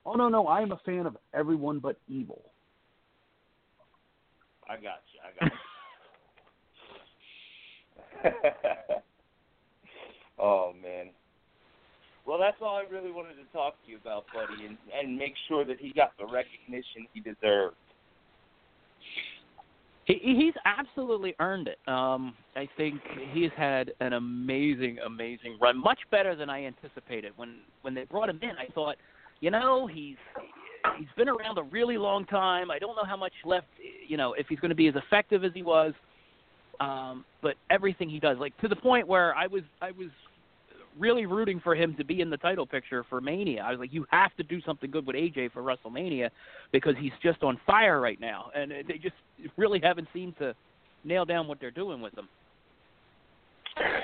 Oh 0.07 0.15
no, 0.15 0.29
no, 0.29 0.47
I 0.47 0.61
am 0.61 0.71
a 0.73 0.81
fan 0.85 1.07
of 1.07 1.17
everyone 1.35 1.79
but 1.79 1.99
evil. 2.09 2.43
I 4.69 4.75
got 4.75 5.03
you. 5.13 5.21
I 5.25 5.33
got 5.39 5.53
you. 5.53 5.59
oh 10.39 10.73
man. 10.81 11.11
Well, 12.27 12.39
that's 12.39 12.59
all 12.61 12.77
I 12.77 12.85
really 12.93 13.11
wanted 13.11 13.35
to 13.35 13.53
talk 13.53 13.75
to 13.85 13.91
you 13.91 13.97
about, 13.97 14.25
buddy, 14.33 14.67
and 14.67 14.77
and 14.95 15.17
make 15.17 15.35
sure 15.49 15.65
that 15.65 15.79
he 15.81 15.93
got 15.93 16.13
the 16.19 16.27
recognition 16.27 17.07
he 17.13 17.21
deserved. 17.21 17.77
He, 20.05 20.19
he's 20.23 20.55
absolutely 20.65 21.35
earned 21.41 21.69
it. 21.69 21.79
Um, 21.87 22.35
I 22.57 22.69
think 22.77 23.01
he's 23.33 23.51
had 23.57 23.93
an 24.01 24.15
amazing, 24.15 24.99
amazing 25.05 25.59
run, 25.61 25.79
much 25.79 26.01
better 26.11 26.35
than 26.35 26.51
I 26.51 26.65
anticipated. 26.65 27.33
When 27.37 27.57
when 27.83 27.95
they 27.95 28.05
brought 28.05 28.29
him 28.29 28.41
in, 28.43 28.51
I 28.51 28.67
thought, 28.75 28.97
you 29.41 29.51
know, 29.51 29.87
he's 29.87 30.17
he's 30.99 31.09
been 31.17 31.29
around 31.29 31.59
a 31.59 31.63
really 31.63 31.99
long 31.99 32.25
time. 32.27 32.71
I 32.71 32.79
don't 32.79 32.97
know 32.97 33.05
how 33.05 33.17
much 33.17 33.33
left, 33.45 33.67
you 34.07 34.17
know, 34.17 34.35
if 34.35 34.47
he's 34.49 34.61
going 34.61 34.71
to 34.71 34.75
be 34.75 34.89
as 34.89 34.95
effective 34.97 35.45
as 35.45 35.53
he 35.55 35.63
was. 35.63 35.93
Um, 36.81 37.25
but 37.43 37.57
everything 37.71 38.09
he 38.09 38.19
does, 38.19 38.39
like 38.39 38.57
to 38.59 38.69
the 38.69 38.77
point 38.77 39.07
where 39.07 39.35
I 39.35 39.47
was 39.47 39.63
I 39.83 39.91
was 39.91 40.09
really 40.99 41.27
rooting 41.27 41.61
for 41.61 41.75
him 41.75 41.95
to 41.97 42.05
be 42.05 42.21
in 42.21 42.31
the 42.31 42.37
title 42.39 42.67
picture 42.67 43.05
for 43.09 43.21
Mania. 43.21 43.63
I 43.63 43.71
was 43.71 43.81
like, 43.81 43.93
you 43.93 44.07
have 44.11 44.35
to 44.37 44.43
do 44.43 44.61
something 44.63 44.91
good 44.91 45.07
with 45.07 45.17
AJ 45.17 45.53
for 45.53 45.63
WrestleMania 45.63 46.31
because 46.73 46.95
he's 46.99 47.13
just 47.23 47.43
on 47.43 47.61
fire 47.67 48.01
right 48.01 48.21
now, 48.21 48.51
and 48.55 48.71
they 48.71 48.99
just 48.99 49.15
really 49.57 49.81
haven't 49.83 50.09
seemed 50.13 50.37
to 50.39 50.55
nail 51.05 51.25
down 51.25 51.49
what 51.49 51.61
they're 51.61 51.71
doing 51.71 52.01
with 52.01 52.17
him. 52.17 52.29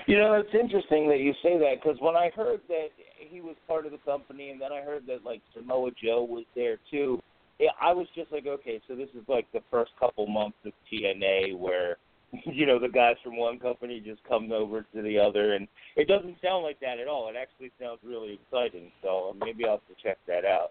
You 0.07 0.19
know, 0.19 0.35
it's 0.35 0.55
interesting 0.55 1.09
that 1.09 1.19
you 1.19 1.33
say 1.43 1.59
that 1.59 1.83
because 1.83 1.99
when 2.01 2.15
I 2.15 2.31
heard 2.35 2.61
that 2.69 2.89
he 3.19 3.41
was 3.41 3.57
part 3.67 3.85
of 3.85 3.93
the 3.93 3.99
company, 3.99 4.51
and 4.51 4.61
then 4.61 4.73
I 4.73 4.81
heard 4.81 5.07
that 5.07 5.25
like 5.25 5.43
Samoa 5.55 5.91
Joe 6.03 6.23
was 6.23 6.45
there 6.55 6.79
too, 6.91 7.21
yeah, 7.59 7.71
I 7.81 7.93
was 7.93 8.07
just 8.15 8.31
like, 8.33 8.47
okay, 8.47 8.81
so 8.87 8.95
this 8.95 9.09
is 9.11 9.25
like 9.29 9.51
the 9.53 9.63
first 9.71 9.91
couple 9.99 10.27
months 10.27 10.59
of 10.65 10.73
TNA 10.93 11.59
where 11.59 11.97
you 12.45 12.67
know 12.67 12.79
the 12.79 12.89
guys 12.89 13.17
from 13.23 13.37
one 13.37 13.59
company 13.59 14.01
just 14.05 14.23
come 14.25 14.51
over 14.53 14.83
to 14.95 15.03
the 15.03 15.19
other, 15.19 15.55
and 15.55 15.69
it 15.97 16.09
doesn't 16.09 16.37
sound 16.43 16.65
like 16.65 16.81
that 16.81 16.99
at 16.99 17.09
all. 17.09 17.29
It 17.29 17.37
actually 17.37 17.71
sounds 17.81 17.99
really 18.05 18.39
exciting. 18.43 18.91
So 19.03 19.37
maybe 19.41 19.65
I'll 19.65 19.73
have 19.73 19.81
to 19.89 20.03
check 20.03 20.19
that 20.27 20.45
out. 20.45 20.71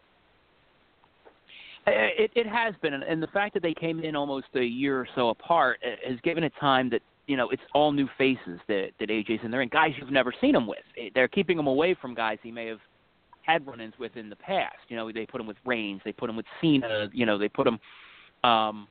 It, 1.88 2.32
it 2.36 2.47
has 2.47 2.74
been, 2.82 2.93
and- 2.93 3.22
the 3.22 3.28
fact 3.28 3.53
that 3.53 3.61
they 3.61 3.74
came 3.74 3.99
in 3.99 4.16
almost 4.16 4.47
a 4.55 4.63
year 4.63 4.99
or 4.99 5.07
so 5.16 5.30
apart 5.30 5.80
uh, 5.86 6.09
has 6.09 6.20
given 6.22 6.43
it 6.43 6.51
time 6.59 6.89
that 6.89 7.01
you 7.28 7.38
know 7.38 7.49
it's 7.49 7.61
all 7.74 7.91
new 7.91 8.07
faces 8.18 8.59
that 8.68 8.89
that 8.99 9.09
AJ's 9.09 9.41
in 9.43 9.51
there, 9.51 9.61
and 9.61 9.70
guys 9.70 9.91
you've 9.99 10.11
never 10.11 10.34
seen 10.41 10.55
him 10.55 10.68
with. 10.68 10.80
They're 11.13 11.28
keeping 11.28 11.59
him 11.59 11.68
away 11.68 11.95
from 11.99 12.16
guys 12.16 12.39
he 12.41 12.51
may 12.51 12.66
have 12.68 12.80
had 13.43 13.66
run-ins 13.68 13.93
with 13.99 14.16
in 14.16 14.30
the 14.30 14.36
past. 14.36 14.78
You 14.88 14.97
know, 14.97 15.11
they 15.11 15.28
put 15.28 15.39
him 15.39 15.45
with 15.47 15.57
Reigns, 15.66 16.01
they 16.03 16.11
put 16.11 16.30
him 16.30 16.36
with 16.36 16.47
Cena. 16.61 17.07
You 17.13 17.26
know, 17.28 17.38
they 17.38 17.49
put 17.49 17.68
him. 17.68 17.80
Um, 18.43 18.88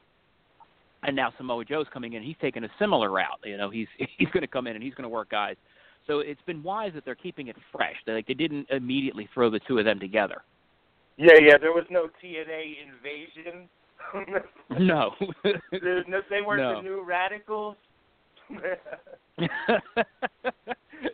and 1.06 1.14
now 1.16 1.32
Samoa 1.36 1.64
Joe's 1.64 1.86
coming 1.92 2.14
in. 2.14 2.22
He's 2.22 2.36
taking 2.40 2.64
a 2.64 2.68
similar 2.78 3.10
route. 3.10 3.40
You 3.44 3.56
know, 3.56 3.70
he's 3.70 3.88
he's 4.18 4.28
going 4.28 4.42
to 4.42 4.48
come 4.48 4.66
in 4.66 4.74
and 4.74 4.82
he's 4.82 4.94
going 4.94 5.04
to 5.04 5.08
work 5.08 5.30
guys. 5.30 5.56
So 6.06 6.18
it's 6.20 6.40
been 6.46 6.62
wise 6.62 6.92
that 6.94 7.04
they're 7.04 7.14
keeping 7.14 7.48
it 7.48 7.56
fresh. 7.72 7.96
They 8.06 8.12
like 8.12 8.26
they 8.26 8.34
didn't 8.34 8.68
immediately 8.70 9.28
throw 9.32 9.50
the 9.50 9.60
two 9.66 9.78
of 9.78 9.84
them 9.84 9.98
together. 9.98 10.42
Yeah, 11.16 11.34
yeah. 11.40 11.56
There 11.58 11.72
was 11.72 11.84
no 11.90 12.08
TNA 12.22 12.74
invasion. 12.86 13.68
No. 14.78 15.12
No, 15.44 16.20
they 16.30 16.42
weren't 16.42 16.60
No. 16.60 16.76
the 16.76 16.82
new 16.82 17.02
radicals. 17.04 17.76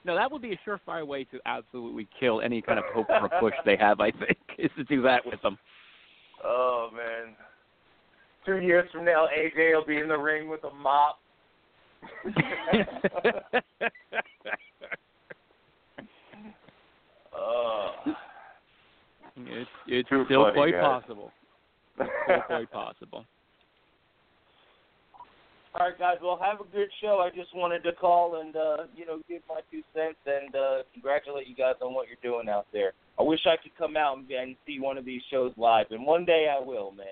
no, 0.05 0.15
that 0.17 0.31
would 0.31 0.43
be 0.43 0.53
a 0.53 0.59
surefire 0.69 1.07
way 1.07 1.25
to 1.25 1.39
absolutely 1.47 2.09
kill 2.19 2.41
any 2.41 2.61
kind 2.61 2.79
of 2.79 2.85
hope 2.93 3.07
for 3.07 3.27
a 3.27 3.41
push 3.41 3.55
they 3.65 3.77
have. 3.77 4.01
I 4.01 4.11
think 4.11 4.39
is 4.59 4.71
to 4.77 4.85
do 4.85 5.03
that 5.03 5.25
with 5.25 5.41
them. 5.43 5.57
oh 6.45 6.91
man. 6.93 7.00
Two 8.51 8.59
years 8.67 8.91
from 8.91 9.05
now, 9.05 9.29
AJ 9.29 9.75
will 9.77 9.85
be 9.87 9.99
in 9.99 10.09
the 10.09 10.19
ring 10.19 10.49
with 10.49 10.65
a 10.65 10.75
mop. 10.75 11.21
oh. 17.33 17.91
It's 19.43 19.71
it's 19.87 20.09
Too 20.11 20.25
still 20.27 20.43
funny, 20.45 20.55
quite 20.55 20.73
guys. 20.73 20.83
possible. 20.83 21.33
Still 21.97 22.41
quite 22.47 22.71
possible. 22.73 23.25
All 25.75 25.87
right, 25.87 25.99
guys. 25.99 26.17
Well, 26.23 26.39
have 26.43 26.61
a 26.61 26.65
good 26.71 26.89
show. 27.01 27.21
I 27.25 27.31
just 27.35 27.55
wanted 27.55 27.83
to 27.85 27.93
call 27.93 28.41
and 28.41 28.55
uh, 28.57 28.77
you 28.95 29.07
know 29.07 29.21
give 29.29 29.41
my 29.49 29.61
two 29.71 29.83
cents 29.95 30.19
and 30.27 30.55
uh, 30.55 30.83
congratulate 30.93 31.47
you 31.47 31.55
guys 31.55 31.77
on 31.81 31.95
what 31.95 32.07
you're 32.09 32.19
doing 32.23 32.49
out 32.51 32.67
there. 32.73 32.93
I 33.19 33.23
wish 33.23 33.41
I 33.47 33.57
could 33.57 33.75
come 33.79 33.97
out 33.97 34.19
and, 34.19 34.31
and 34.31 34.57
see 34.67 34.79
one 34.81 34.99
of 34.99 35.05
these 35.07 35.23
shows 35.31 35.53
live, 35.57 35.87
and 35.91 36.05
one 36.05 36.25
day 36.27 36.53
I 36.55 36.63
will, 36.63 36.91
man. 36.91 37.07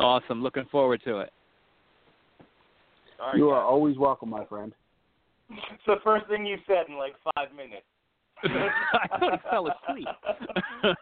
Awesome. 0.00 0.42
Looking 0.42 0.64
forward 0.70 1.02
to 1.04 1.20
it. 1.20 1.32
All 3.20 3.28
right, 3.28 3.36
You 3.36 3.50
are 3.50 3.62
always 3.62 3.98
welcome, 3.98 4.30
my 4.30 4.44
friend. 4.46 4.72
It's 5.50 5.82
the 5.86 5.96
first 6.02 6.26
thing 6.28 6.46
you 6.46 6.56
said 6.66 6.86
in 6.88 6.96
like 6.96 7.14
five 7.34 7.48
minutes. 7.54 7.84
I 8.42 9.18
thought 9.18 9.32
he 9.32 9.50
fell 9.50 9.68
asleep. 9.68 10.06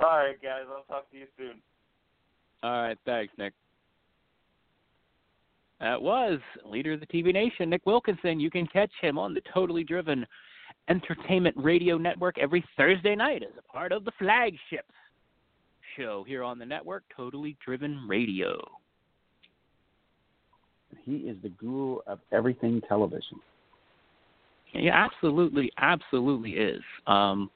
All 0.00 0.18
right, 0.18 0.40
guys. 0.40 0.62
I'll 0.70 0.84
talk 0.84 1.10
to 1.10 1.16
you 1.16 1.26
soon. 1.36 1.54
All 2.62 2.82
right, 2.82 2.98
thanks, 3.04 3.32
Nick. 3.36 3.52
That 5.80 6.00
was 6.00 6.38
leader 6.64 6.92
of 6.92 7.00
the 7.00 7.06
TV 7.06 7.32
Nation, 7.32 7.68
Nick 7.68 7.84
Wilkinson. 7.84 8.38
You 8.38 8.50
can 8.50 8.66
catch 8.68 8.92
him 9.00 9.18
on 9.18 9.34
the 9.34 9.42
Totally 9.52 9.82
Driven 9.82 10.24
Entertainment 10.88 11.56
Radio 11.58 11.98
Network 11.98 12.38
every 12.38 12.64
Thursday 12.76 13.16
night 13.16 13.42
as 13.42 13.52
a 13.58 13.72
part 13.72 13.90
of 13.90 14.04
the 14.04 14.12
flagship 14.18 14.86
show 15.96 16.24
here 16.26 16.42
on 16.42 16.58
the 16.58 16.66
network, 16.66 17.04
Totally 17.16 17.56
Driven 17.64 18.06
Radio. 18.08 18.60
He 21.04 21.16
is 21.16 21.36
the 21.42 21.50
guru 21.50 21.98
of 22.06 22.20
everything 22.32 22.80
television. 22.88 23.40
Yeah, 24.72 24.92
absolutely, 24.94 25.70
absolutely 25.78 26.52
is. 26.52 26.82
Um, 27.06 27.50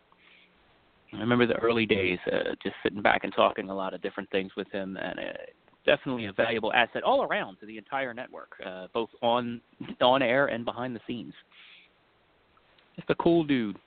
I 1.13 1.21
remember 1.21 1.47
the 1.47 1.57
early 1.57 1.87
days, 1.87 2.19
uh, 2.31 2.55
just 2.63 2.77
sitting 2.83 3.03
back 3.03 3.25
and 3.25 3.33
talking 3.35 3.71
a 3.71 3.75
lot 3.75 3.95
of 3.95 4.03
different 4.03 4.31
things 4.31 4.53
with 4.57 4.71
him, 4.71 4.97
and 4.97 5.19
uh, 5.19 5.23
definitely 5.87 6.27
a 6.27 6.33
valuable 6.33 6.73
asset 6.73 7.03
all 7.03 7.23
around 7.23 7.57
to 7.61 7.67
the 7.67 7.79
entire 7.79 8.13
network, 8.13 8.53
uh, 8.65 8.87
both 8.93 9.09
on 9.23 9.61
on 10.01 10.23
air 10.23 10.47
and 10.47 10.65
behind 10.65 10.95
the 10.95 11.01
scenes. 11.07 11.33
Just 12.97 13.09
a 13.11 13.15
cool 13.15 13.45
dude. 13.45 13.79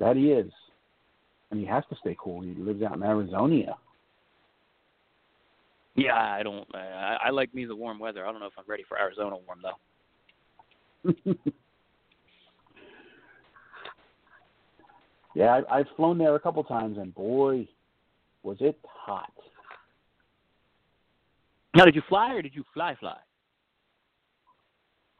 That 0.00 0.16
he 0.16 0.32
is. 0.32 0.50
And 1.54 1.62
he 1.62 1.68
has 1.68 1.84
to 1.88 1.94
stay 2.00 2.16
cool. 2.18 2.40
He 2.42 2.52
lives 2.54 2.82
out 2.82 2.96
in 2.96 3.02
Arizona. 3.04 3.76
Yeah, 5.94 6.16
I 6.16 6.42
don't. 6.42 6.66
I, 6.74 7.18
I 7.26 7.30
like 7.30 7.54
me 7.54 7.64
the 7.64 7.76
warm 7.76 8.00
weather. 8.00 8.26
I 8.26 8.32
don't 8.32 8.40
know 8.40 8.48
if 8.48 8.54
I'm 8.58 8.64
ready 8.66 8.82
for 8.88 8.98
Arizona 8.98 9.36
warm 9.36 9.62
though. 9.62 11.14
yeah, 15.36 15.60
I, 15.70 15.78
I've 15.78 15.86
flown 15.96 16.18
there 16.18 16.34
a 16.34 16.40
couple 16.40 16.64
times, 16.64 16.98
and 16.98 17.14
boy, 17.14 17.68
was 18.42 18.56
it 18.58 18.76
hot. 18.84 19.32
Now, 21.76 21.84
did 21.84 21.94
you 21.94 22.02
fly 22.08 22.34
or 22.34 22.42
did 22.42 22.56
you 22.56 22.64
fly 22.74 22.96
fly? 22.98 23.18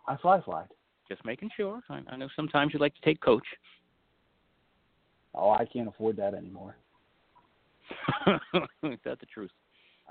I 0.08 0.16
fly 0.16 0.40
fly. 0.40 0.64
Just 1.08 1.24
making 1.24 1.50
sure. 1.56 1.80
I, 1.88 2.00
I 2.08 2.16
know 2.16 2.28
sometimes 2.34 2.74
you 2.74 2.80
like 2.80 2.96
to 2.96 3.02
take 3.02 3.20
coach. 3.20 3.46
Oh, 5.34 5.50
I 5.50 5.64
can't 5.64 5.88
afford 5.88 6.16
that 6.16 6.34
anymore. 6.34 6.76
Is 8.82 8.98
that 9.04 9.20
the 9.20 9.26
truth? 9.32 9.50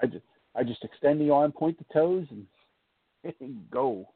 I 0.01 0.05
just 0.05 0.25
I 0.55 0.63
just 0.63 0.83
extend 0.83 1.19
the 1.19 1.31
arm, 1.31 1.51
point 1.51 1.77
the 1.77 1.85
toes, 1.93 2.27
and, 2.29 2.45
and 3.39 3.69
go. 3.71 4.07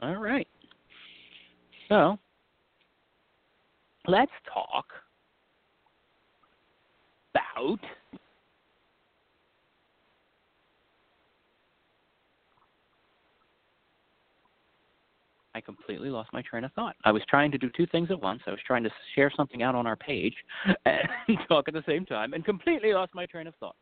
All 0.00 0.16
right. 0.16 0.48
So, 1.88 2.18
let's 4.06 4.32
talk 4.52 4.86
about 7.34 7.78
I 15.54 15.60
completely 15.60 16.10
lost 16.10 16.32
my 16.32 16.42
train 16.42 16.64
of 16.64 16.72
thought. 16.72 16.96
I 17.04 17.12
was 17.12 17.22
trying 17.28 17.52
to 17.52 17.58
do 17.58 17.70
two 17.76 17.86
things 17.86 18.10
at 18.10 18.20
once. 18.20 18.42
I 18.46 18.50
was 18.50 18.58
trying 18.66 18.82
to 18.82 18.90
share 19.14 19.30
something 19.36 19.62
out 19.62 19.76
on 19.76 19.86
our 19.86 19.96
page 19.96 20.34
and 20.84 21.38
talk 21.48 21.68
at 21.68 21.74
the 21.74 21.84
same 21.86 22.04
time 22.04 22.32
and 22.32 22.44
completely 22.44 22.92
lost 22.92 23.14
my 23.14 23.26
train 23.26 23.46
of 23.46 23.54
thought. 23.56 23.76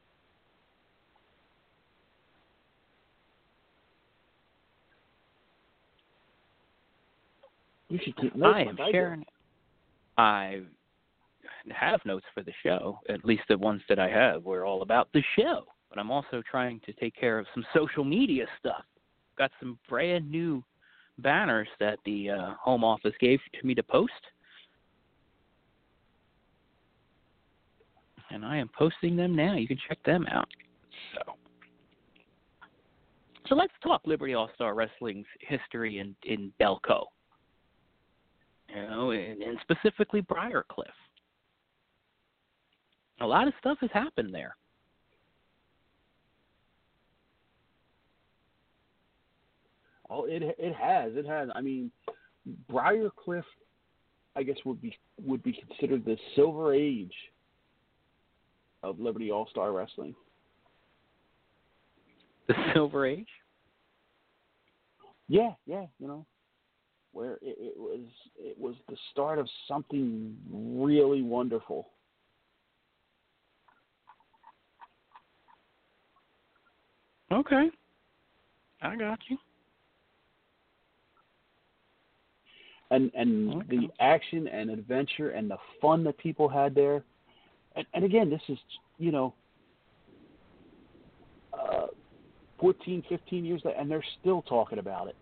You 7.89 7.99
should 8.03 8.17
keep 8.17 8.35
notes. 8.35 8.55
I 8.57 8.63
am 8.63 8.79
I 8.81 8.91
sharing. 8.91 9.25
I 10.17 10.61
have 11.71 12.01
notes 12.05 12.25
for 12.35 12.43
the 12.43 12.53
show. 12.63 12.99
At 13.09 13.25
least 13.25 13.43
the 13.49 13.59
ones 13.59 13.83
that 13.89 13.99
I 13.99 14.09
have 14.09 14.45
were 14.45 14.65
all 14.65 14.83
about 14.83 15.09
the 15.13 15.23
show. 15.39 15.65
But 15.91 15.99
I'm 15.99 16.11
also 16.11 16.43
trying 16.51 16.81
to 16.87 16.93
take 16.95 17.15
care 17.15 17.39
of 17.39 17.47
some 17.55 17.65
social 17.75 18.03
media 18.03 18.47
stuff. 18.59 18.85
Got 19.37 19.51
some 19.61 19.79
brand 19.89 20.31
new 20.31 20.65
banners 21.23 21.69
that 21.81 21.99
the 22.05 22.31
uh, 22.31 22.55
home 22.61 22.85
office 22.85 23.15
gave 23.21 23.41
to 23.61 23.67
me 23.67 23.75
to 23.75 23.83
post. 23.83 24.13
And 28.31 28.45
I 28.45 28.57
am 28.57 28.71
posting 28.77 29.17
them 29.17 29.37
now. 29.37 29.55
You 29.55 29.69
can 29.69 29.79
check 29.89 29.99
them 30.05 30.27
out. 30.31 30.49
So, 31.15 31.33
so 33.49 33.55
let's 33.55 33.73
talk 33.83 34.03
Liberty 34.07 34.35
All 34.35 34.51
Star 34.55 34.75
Wrestling's 34.75 35.27
history 35.41 35.99
in 35.99 36.15
in 36.25 36.53
Delco 36.61 37.05
you 38.75 38.83
know, 38.83 39.11
and, 39.11 39.43
and 39.43 39.59
specifically 39.63 40.23
Briarcliffe. 40.23 40.89
A 43.21 43.27
lot 43.27 43.47
of 43.47 43.55
stuff 43.61 43.79
has 43.81 43.91
happened 43.93 44.35
there. 44.35 44.57
Oh, 50.15 50.27
it 50.27 50.43
it 50.59 50.75
has. 50.75 51.13
It 51.15 51.27
has. 51.27 51.49
I 51.55 51.63
mean, 51.63 51.91
Briarcliffe, 52.71 53.45
I 54.37 54.43
guess 54.43 54.59
would 54.67 54.83
be 54.83 54.95
would 55.25 55.43
be 55.43 55.53
considered 55.55 56.05
the 56.05 56.19
silver 56.37 56.75
age 56.75 57.15
of 58.83 59.01
Liberty 59.01 59.31
All 59.31 59.49
Star 59.51 59.73
Wrestling. 59.73 60.15
The 62.47 62.55
Silver 62.75 63.07
Age. 63.07 63.29
Yeah, 65.29 65.53
yeah, 65.65 65.87
you 65.99 66.09
know, 66.09 66.27
where 67.13 67.35
it, 67.41 67.57
it 67.59 67.75
was 67.79 68.01
it 68.39 68.59
was 68.59 68.75
the 68.91 68.97
start 69.13 69.39
of 69.39 69.49
something 69.67 70.37
really 70.53 71.23
wonderful. 71.23 71.89
Okay, 77.33 77.71
I 78.83 78.97
got 78.97 79.19
you. 79.31 79.39
And 82.93 83.11
and 83.15 83.55
Okay. 83.55 83.67
the 83.69 83.91
action 84.01 84.47
and 84.49 84.71
adventure 84.71 85.31
and 85.31 85.51
the 85.51 85.57
fun 85.81 86.05
that 86.05 86.17
people 86.19 86.49
had 86.49 86.75
there. 86.75 87.03
And, 87.75 87.87
and 87.95 88.05
again, 88.05 88.29
this 88.29 88.43
is 88.49 88.59
you 88.99 89.11
know, 89.11 89.35
uh, 91.59 91.87
14, 92.61 93.03
15 93.09 93.45
years 93.45 93.63
later, 93.65 93.79
and 93.79 93.91
they're 93.91 94.05
still 94.21 94.43
talking 94.43 94.79
about 94.79 95.09
it. 95.09 95.17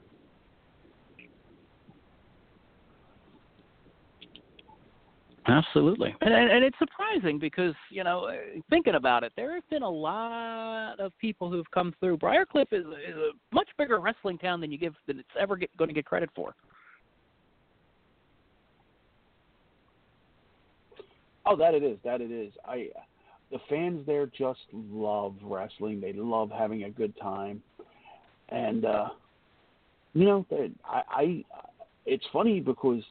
Absolutely, 5.47 6.15
and, 6.21 6.35
and 6.35 6.51
and 6.51 6.65
it's 6.65 6.79
surprising 6.79 7.39
because 7.39 7.75
you 7.91 8.05
know, 8.05 8.25
uh, 8.27 8.61
thinking 8.69 8.95
about 8.95 9.25
it, 9.25 9.33
there 9.37 9.55
have 9.55 9.69
been 9.71 9.83
a 9.83 9.91
lot 9.91 11.01
of 11.01 11.13
people 11.19 11.51
who've 11.51 11.71
come 11.73 11.95
through. 11.99 12.19
Briarcliffe 12.19 12.73
is 12.73 12.85
is 12.85 13.17
a 13.17 13.31
much 13.53 13.69
bigger 13.79 13.99
wrestling 14.01 14.39
town 14.39 14.61
than 14.61 14.71
you 14.71 14.79
give 14.79 14.95
than 15.07 15.19
it's 15.19 15.29
ever 15.39 15.57
get, 15.57 15.75
going 15.77 15.89
to 15.89 15.95
get 15.95 16.05
credit 16.05 16.31
for. 16.37 16.55
Oh, 21.47 21.57
that 21.57 21.75
it 21.75 21.83
is. 21.83 21.99
That 22.05 22.21
it 22.21 22.31
is. 22.31 22.53
I 22.65 22.89
the 23.51 23.59
fans 23.69 24.07
there 24.07 24.27
just 24.27 24.61
love 24.73 25.35
wrestling. 25.43 26.01
They 26.01 26.13
love 26.13 26.51
having 26.51 26.85
a 26.85 26.91
good 26.91 27.15
time, 27.21 27.63
and 28.49 28.85
uh, 28.85 29.09
you 30.15 30.25
know, 30.25 30.47
I, 30.85 31.03
I 31.11 31.45
it's 32.07 32.25
funny 32.33 32.61
because 32.61 33.03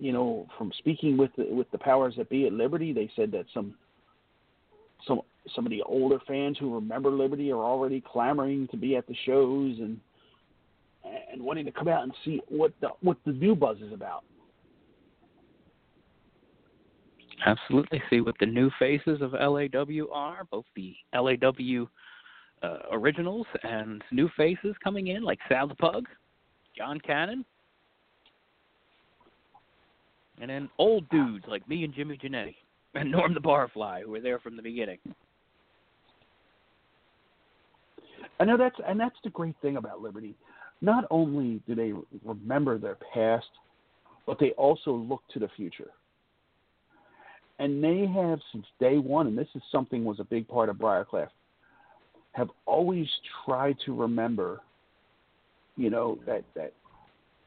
you 0.00 0.12
know, 0.12 0.46
from 0.56 0.72
speaking 0.78 1.16
with 1.16 1.30
the, 1.36 1.44
with 1.44 1.70
the 1.70 1.78
powers 1.78 2.14
that 2.16 2.30
be 2.30 2.46
at 2.46 2.54
Liberty, 2.54 2.92
they 2.92 3.10
said 3.14 3.30
that 3.32 3.44
some 3.52 3.74
some 5.06 5.20
some 5.54 5.66
of 5.66 5.70
the 5.70 5.82
older 5.82 6.18
fans 6.26 6.58
who 6.58 6.74
remember 6.74 7.10
Liberty 7.10 7.50
are 7.52 7.62
already 7.62 8.02
clamoring 8.10 8.68
to 8.70 8.76
be 8.76 8.96
at 8.96 9.06
the 9.06 9.14
shows 9.26 9.78
and 9.78 10.00
and 11.32 11.42
wanting 11.42 11.64
to 11.64 11.72
come 11.72 11.88
out 11.88 12.02
and 12.02 12.12
see 12.24 12.40
what 12.48 12.72
the 12.80 12.88
what 13.02 13.18
the 13.26 13.32
new 13.32 13.54
buzz 13.54 13.78
is 13.78 13.92
about. 13.92 14.24
Absolutely, 17.46 18.02
see 18.10 18.20
what 18.20 18.34
the 18.38 18.46
new 18.46 18.70
faces 18.78 19.22
of 19.22 19.32
LAW 19.32 20.06
are, 20.12 20.44
both 20.50 20.66
the 20.76 20.94
LAW 21.14 21.86
uh, 22.62 22.78
originals 22.92 23.46
and 23.62 24.02
new 24.12 24.28
faces 24.36 24.74
coming 24.82 25.08
in, 25.08 25.22
like 25.22 25.38
Sal 25.48 25.66
the 25.66 25.74
Pug, 25.74 26.06
John 26.76 27.00
Cannon, 27.00 27.44
and 30.40 30.50
then 30.50 30.68
old 30.78 31.08
dudes 31.08 31.44
like 31.48 31.66
me 31.68 31.84
and 31.84 31.94
Jimmy 31.94 32.18
Jannetty 32.18 32.56
and 32.94 33.10
Norm 33.10 33.34
the 33.34 33.40
Barfly, 33.40 34.02
who 34.02 34.10
were 34.10 34.20
there 34.20 34.38
from 34.38 34.56
the 34.56 34.62
beginning. 34.62 34.98
I 38.38 38.44
know 38.44 38.56
that's 38.56 38.76
and 38.86 38.98
that's 38.98 39.18
the 39.22 39.30
great 39.30 39.54
thing 39.60 39.76
about 39.76 40.00
Liberty. 40.00 40.34
Not 40.80 41.04
only 41.10 41.60
do 41.66 41.74
they 41.74 41.92
remember 42.24 42.78
their 42.78 42.96
past, 43.12 43.48
but 44.26 44.38
they 44.38 44.50
also 44.52 44.92
look 44.92 45.22
to 45.32 45.38
the 45.38 45.48
future. 45.56 45.90
And 47.60 47.84
they 47.84 48.06
have 48.06 48.40
since 48.52 48.64
day 48.80 48.96
one, 48.96 49.26
and 49.26 49.36
this 49.36 49.46
is 49.54 49.60
something 49.70 50.02
was 50.02 50.18
a 50.18 50.24
big 50.24 50.48
part 50.48 50.70
of 50.70 50.76
Briarcliffe, 50.78 51.28
have 52.32 52.48
always 52.64 53.06
tried 53.44 53.76
to 53.84 53.94
remember, 53.94 54.60
you 55.76 55.90
know, 55.90 56.18
that 56.26 56.42
that 56.56 56.72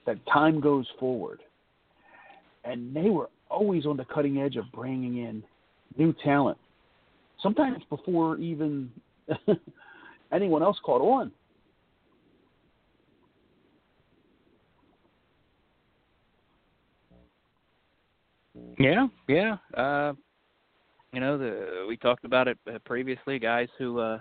that 0.05 0.17
time 0.31 0.61
goes 0.61 0.85
forward. 0.99 1.39
And 2.63 2.95
they 2.95 3.09
were 3.09 3.29
always 3.49 3.87
on 3.87 3.97
the 3.97 4.05
cutting 4.05 4.37
edge 4.37 4.55
of 4.55 4.71
bringing 4.71 5.17
in 5.17 5.43
new 5.97 6.13
talent, 6.23 6.59
sometimes 7.41 7.81
before 7.89 8.37
even 8.37 8.91
anyone 10.31 10.61
else 10.61 10.77
caught 10.85 11.01
on. 11.01 11.31
Yeah, 18.79 19.07
yeah. 19.27 19.57
Uh, 19.75 20.13
you 21.11 21.19
know, 21.19 21.37
the 21.37 21.85
we 21.87 21.97
talked 21.97 22.25
about 22.25 22.47
it 22.47 22.57
uh, 22.67 22.79
previously. 22.85 23.39
Guys 23.39 23.67
who 23.77 23.99
uh, 23.99 24.19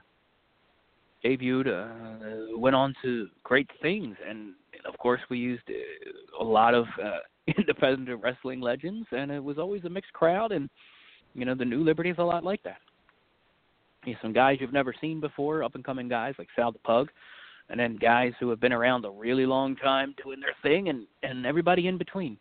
debuted 1.25 1.69
uh, 1.69 2.59
went 2.59 2.77
on 2.77 2.95
to 3.03 3.29
great 3.45 3.69
things, 3.81 4.17
and 4.29 4.53
of 4.87 4.99
course, 4.99 5.21
we 5.31 5.39
used 5.39 5.63
uh, 5.69 6.43
a 6.43 6.45
lot 6.45 6.75
of 6.75 6.85
uh, 7.03 7.19
independent 7.59 8.23
wrestling 8.23 8.61
legends, 8.61 9.07
and 9.13 9.31
it 9.31 9.43
was 9.43 9.59
always 9.59 9.85
a 9.85 9.91
mixed 9.91 10.13
crowd. 10.13 10.53
And 10.53 10.69
you 11.35 11.45
know, 11.45 11.55
the 11.55 11.65
New 11.65 11.83
Liberty 11.83 12.11
is 12.11 12.19
a 12.19 12.25
lot 12.25 12.45
like 12.45 12.63
that. 12.65 12.79
You 14.05 14.13
know, 14.13 14.19
some 14.21 14.33
guys 14.33 14.59
you've 14.61 14.73
never 14.73 14.95
seen 15.01 15.21
before, 15.21 15.63
up 15.63 15.75
and 15.75 15.85
coming 15.85 16.09
guys 16.09 16.35
like 16.39 16.49
Sal 16.55 16.73
the 16.73 16.79
Pug, 16.81 17.09
and 17.71 17.81
then 17.81 17.97
guys 17.97 18.33
who 18.39 18.51
have 18.51 18.61
been 18.61 18.73
around 18.73 19.05
a 19.07 19.11
really 19.11 19.47
long 19.47 19.77
time 19.77 20.15
doing 20.23 20.41
their 20.41 20.57
thing, 20.63 20.89
and 20.89 21.07
and 21.23 21.47
everybody 21.47 21.89
in 21.89 21.97
between. 21.97 22.37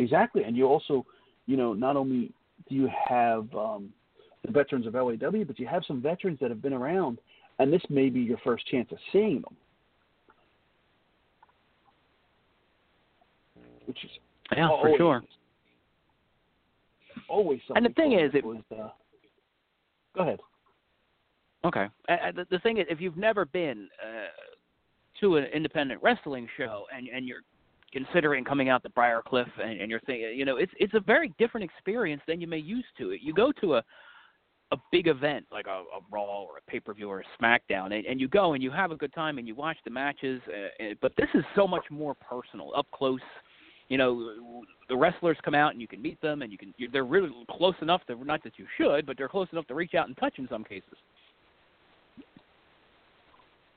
Exactly, 0.00 0.44
and 0.44 0.56
you 0.56 0.64
also, 0.64 1.04
you 1.44 1.58
know, 1.58 1.74
not 1.74 1.94
only 1.94 2.32
do 2.70 2.74
you 2.74 2.88
have 3.06 3.54
um, 3.54 3.92
the 4.46 4.50
veterans 4.50 4.86
of 4.86 4.94
LAW, 4.94 5.44
but 5.46 5.58
you 5.58 5.66
have 5.66 5.82
some 5.86 6.00
veterans 6.00 6.38
that 6.40 6.48
have 6.48 6.62
been 6.62 6.72
around, 6.72 7.18
and 7.58 7.70
this 7.70 7.82
may 7.90 8.08
be 8.08 8.20
your 8.20 8.38
first 8.38 8.66
chance 8.66 8.90
of 8.92 8.98
seeing 9.12 9.42
them. 9.42 9.54
Which 13.84 14.02
is 14.02 14.10
Yeah, 14.56 14.68
for 14.68 14.96
sure. 14.96 15.22
always 17.28 17.60
something. 17.68 17.84
And 17.84 17.94
the 17.94 17.94
thing 17.94 18.12
is, 18.18 18.30
it 18.34 18.44
was. 18.44 18.62
Uh, 18.72 18.88
go 20.14 20.22
ahead. 20.22 20.40
Okay. 21.62 21.88
Uh, 22.08 22.32
the, 22.34 22.46
the 22.50 22.58
thing 22.60 22.78
is, 22.78 22.86
if 22.88 23.02
you've 23.02 23.18
never 23.18 23.44
been 23.44 23.86
uh, 24.02 24.28
to 25.20 25.36
an 25.36 25.44
independent 25.44 26.02
wrestling 26.02 26.48
show 26.56 26.86
and 26.96 27.06
and 27.08 27.28
you're 27.28 27.42
considering 27.92 28.44
coming 28.44 28.68
out 28.68 28.82
to 28.82 28.88
Briarcliffe 28.90 29.50
and, 29.62 29.80
and 29.80 29.90
you're 29.90 30.00
thinking, 30.00 30.32
you 30.36 30.44
know, 30.44 30.56
it's 30.56 30.72
it's 30.78 30.94
a 30.94 31.00
very 31.00 31.32
different 31.38 31.64
experience 31.64 32.22
than 32.26 32.40
you 32.40 32.46
may 32.46 32.58
used 32.58 32.88
to 32.98 33.10
it. 33.10 33.20
You 33.22 33.34
go 33.34 33.52
to 33.60 33.76
a 33.76 33.84
a 34.72 34.76
big 34.92 35.08
event 35.08 35.46
like 35.50 35.66
a, 35.66 35.70
a 35.70 36.00
Raw 36.12 36.42
or 36.42 36.58
a 36.58 36.70
pay 36.70 36.78
per 36.78 36.94
view 36.94 37.08
or 37.08 37.20
a 37.20 37.42
SmackDown, 37.42 37.92
and, 37.92 38.06
and 38.06 38.20
you 38.20 38.28
go 38.28 38.54
and 38.54 38.62
you 38.62 38.70
have 38.70 38.92
a 38.92 38.96
good 38.96 39.12
time 39.12 39.38
and 39.38 39.48
you 39.48 39.54
watch 39.54 39.76
the 39.84 39.90
matches. 39.90 40.40
Uh, 40.48 40.84
uh, 40.84 40.94
but 41.02 41.12
this 41.16 41.28
is 41.34 41.44
so 41.56 41.66
much 41.66 41.84
more 41.90 42.14
personal, 42.14 42.72
up 42.76 42.86
close. 42.92 43.20
You 43.88 43.98
know, 43.98 44.62
the 44.88 44.96
wrestlers 44.96 45.36
come 45.44 45.54
out 45.54 45.72
and 45.72 45.80
you 45.80 45.88
can 45.88 46.00
meet 46.00 46.20
them, 46.20 46.42
and 46.42 46.52
you 46.52 46.58
can. 46.58 46.72
You're, 46.78 46.90
they're 46.90 47.04
really 47.04 47.30
close 47.50 47.74
enough 47.82 48.02
to 48.06 48.24
not 48.24 48.44
that 48.44 48.52
you 48.56 48.66
should, 48.76 49.06
but 49.06 49.16
they're 49.18 49.28
close 49.28 49.48
enough 49.50 49.66
to 49.66 49.74
reach 49.74 49.94
out 49.94 50.06
and 50.06 50.16
touch 50.16 50.34
in 50.38 50.46
some 50.48 50.62
cases. 50.62 50.94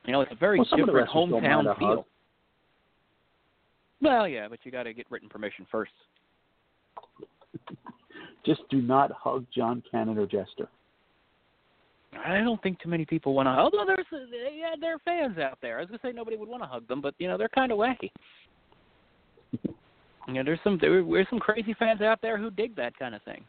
You 0.05 0.11
know, 0.11 0.21
it's 0.21 0.31
a 0.31 0.35
very 0.35 0.59
well, 0.59 0.65
different 0.65 0.81
of 0.81 0.87
the 0.87 0.93
wrestlers 0.93 1.29
don't 1.31 1.43
mind 1.43 1.67
hometown 1.67 1.79
feel. 1.79 2.07
Well, 4.03 4.27
yeah, 4.27 4.47
but 4.49 4.59
you 4.63 4.71
got 4.71 4.83
to 4.83 4.93
get 4.93 5.07
written 5.09 5.29
permission 5.29 5.65
first. 5.71 5.93
Just 8.45 8.61
do 8.69 8.81
not 8.81 9.11
hug 9.11 9.45
John 9.55 9.81
Cannon 9.89 10.17
or 10.17 10.25
Jester. 10.25 10.67
I 12.25 12.39
don't 12.39 12.61
think 12.61 12.79
too 12.81 12.89
many 12.89 13.05
people 13.05 13.33
want 13.33 13.47
to. 13.47 13.51
Although 13.51 13.85
there's, 13.87 14.05
yeah, 14.53 14.75
there 14.79 14.95
are 14.95 14.99
fans 14.99 15.37
out 15.37 15.57
there. 15.61 15.77
I 15.77 15.81
was 15.81 15.89
gonna 15.89 15.99
say 16.03 16.11
nobody 16.11 16.37
would 16.37 16.49
want 16.49 16.61
to 16.61 16.67
hug 16.67 16.87
them, 16.87 17.01
but 17.01 17.15
you 17.17 17.27
know 17.27 17.37
they're 17.37 17.49
kind 17.49 17.71
of 17.71 17.77
wacky. 17.77 18.11
You 20.25 20.35
know, 20.35 20.43
there's 20.45 20.59
some 20.63 20.77
there, 20.79 21.03
there's 21.03 21.27
some 21.29 21.39
crazy 21.39 21.75
fans 21.77 21.99
out 21.99 22.21
there 22.21 22.37
who 22.37 22.49
dig 22.49 22.77
that 22.77 22.97
kind 22.97 23.13
of 23.13 23.21
thing. 23.23 23.43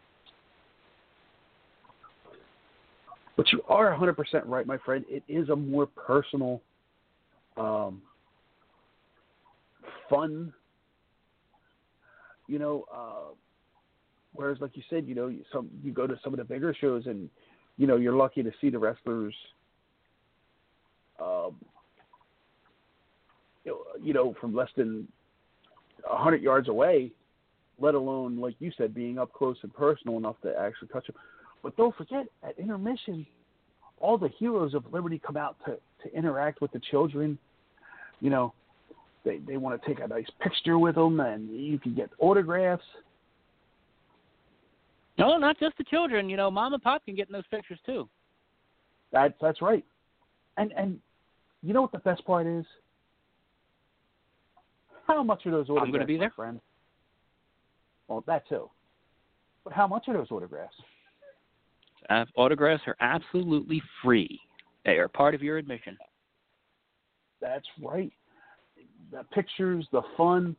But 3.37 3.47
you 3.53 3.63
are 3.69 3.97
100% 3.97 4.17
right, 4.47 4.67
my 4.67 4.79
friend. 4.79 5.05
It 5.09 5.23
is 5.29 5.51
a 5.51 5.57
more 5.57 5.87
personal, 5.87 6.61
um, 7.57 8.03
fun, 10.09 10.53
you 12.47 12.59
know, 12.59 12.85
uh, 12.93 13.35
whereas 14.33 14.59
like 14.61 14.77
you 14.77 14.83
said, 14.91 15.07
you 15.07 15.15
know, 15.15 15.29
you- 15.29 15.45
some 15.53 15.71
you 15.83 15.93
go 15.93 16.07
to 16.07 16.19
some 16.23 16.33
of 16.35 16.39
the 16.39 16.45
bigger 16.45 16.75
shows 16.75 17.07
and 17.07 17.31
you 17.77 17.87
know, 17.87 17.97
you're 17.97 18.15
lucky 18.15 18.43
to 18.43 18.53
see 18.61 18.71
the 18.71 18.79
wrestlers 18.79 19.35
um 21.21 21.57
you 24.03 24.13
know, 24.13 24.35
from 24.41 24.55
less 24.55 24.69
than 24.77 25.09
a 26.09 26.15
100 26.15 26.43
yards 26.43 26.69
away, 26.69 27.11
let 27.79 27.95
alone 27.95 28.39
like 28.39 28.55
you 28.59 28.71
said 28.77 28.95
being 28.95 29.19
up 29.19 29.33
close 29.33 29.57
and 29.63 29.73
personal 29.75 30.17
enough 30.19 30.37
to 30.43 30.55
actually 30.59 30.89
touch 30.89 31.07
them. 31.07 31.17
But 31.63 31.77
don't 31.77 31.95
forget, 31.97 32.27
at 32.43 32.59
intermission, 32.59 33.27
all 33.99 34.19
the 34.19 34.29
heroes 34.29 34.75
of 34.75 34.85
Liberty 34.93 35.19
come 35.25 35.37
out 35.37 35.57
to, 35.65 35.79
to 36.03 36.17
interact 36.17 36.61
with 36.61 36.73
the 36.73 36.81
children. 36.91 37.39
You 38.21 38.31
know, 38.31 38.55
they 39.25 39.39
they 39.39 39.57
want 39.57 39.81
to 39.81 39.89
take 39.89 40.03
a 40.03 40.07
nice 40.07 40.27
picture 40.41 40.79
with 40.79 40.95
them, 40.95 41.21
and 41.21 41.49
you 41.51 41.79
can 41.79 41.95
get 41.95 42.11
autographs. 42.19 42.85
No, 45.19 45.39
not 45.39 45.59
just 45.59 45.79
the 45.79 45.85
children. 45.85 46.29
You 46.29 46.37
know, 46.37 46.51
mom 46.51 46.75
and 46.75 46.83
pop 46.83 47.05
can 47.05 47.15
get 47.15 47.29
in 47.29 47.33
those 47.33 47.47
pictures 47.51 47.79
too. 47.87 48.09
That's 49.13 49.35
that's 49.41 49.63
right. 49.63 49.85
And 50.57 50.73
and 50.77 50.99
you 51.63 51.73
know 51.73 51.83
what 51.83 51.93
the 51.93 51.99
best 51.99 52.25
part 52.25 52.47
is? 52.47 52.65
How 55.07 55.23
much 55.23 55.47
are 55.47 55.51
those 55.51 55.69
autographs? 55.69 55.87
I'm 55.87 55.93
going 55.93 56.01
to 56.01 56.07
be 56.07 56.17
there. 56.17 56.33
friend. 56.35 56.61
Well, 58.09 58.25
that 58.27 58.49
too. 58.49 58.71
But 59.65 59.73
how 59.73 59.87
much 59.87 60.05
are 60.09 60.15
those 60.15 60.31
autographs? 60.31 60.75
Uh, 62.11 62.25
autographs 62.37 62.83
are 62.87 62.97
absolutely 63.01 63.83
free. 64.03 64.39
They 64.85 64.99
are 64.99 65.09
part 65.09 65.35
of 65.35 65.43
your 65.43 65.57
admission. 65.57 65.97
That's 67.41 67.65
right. 67.83 68.13
The 69.11 69.25
pictures, 69.33 69.87
the 69.93 70.03
fun, 70.17 70.57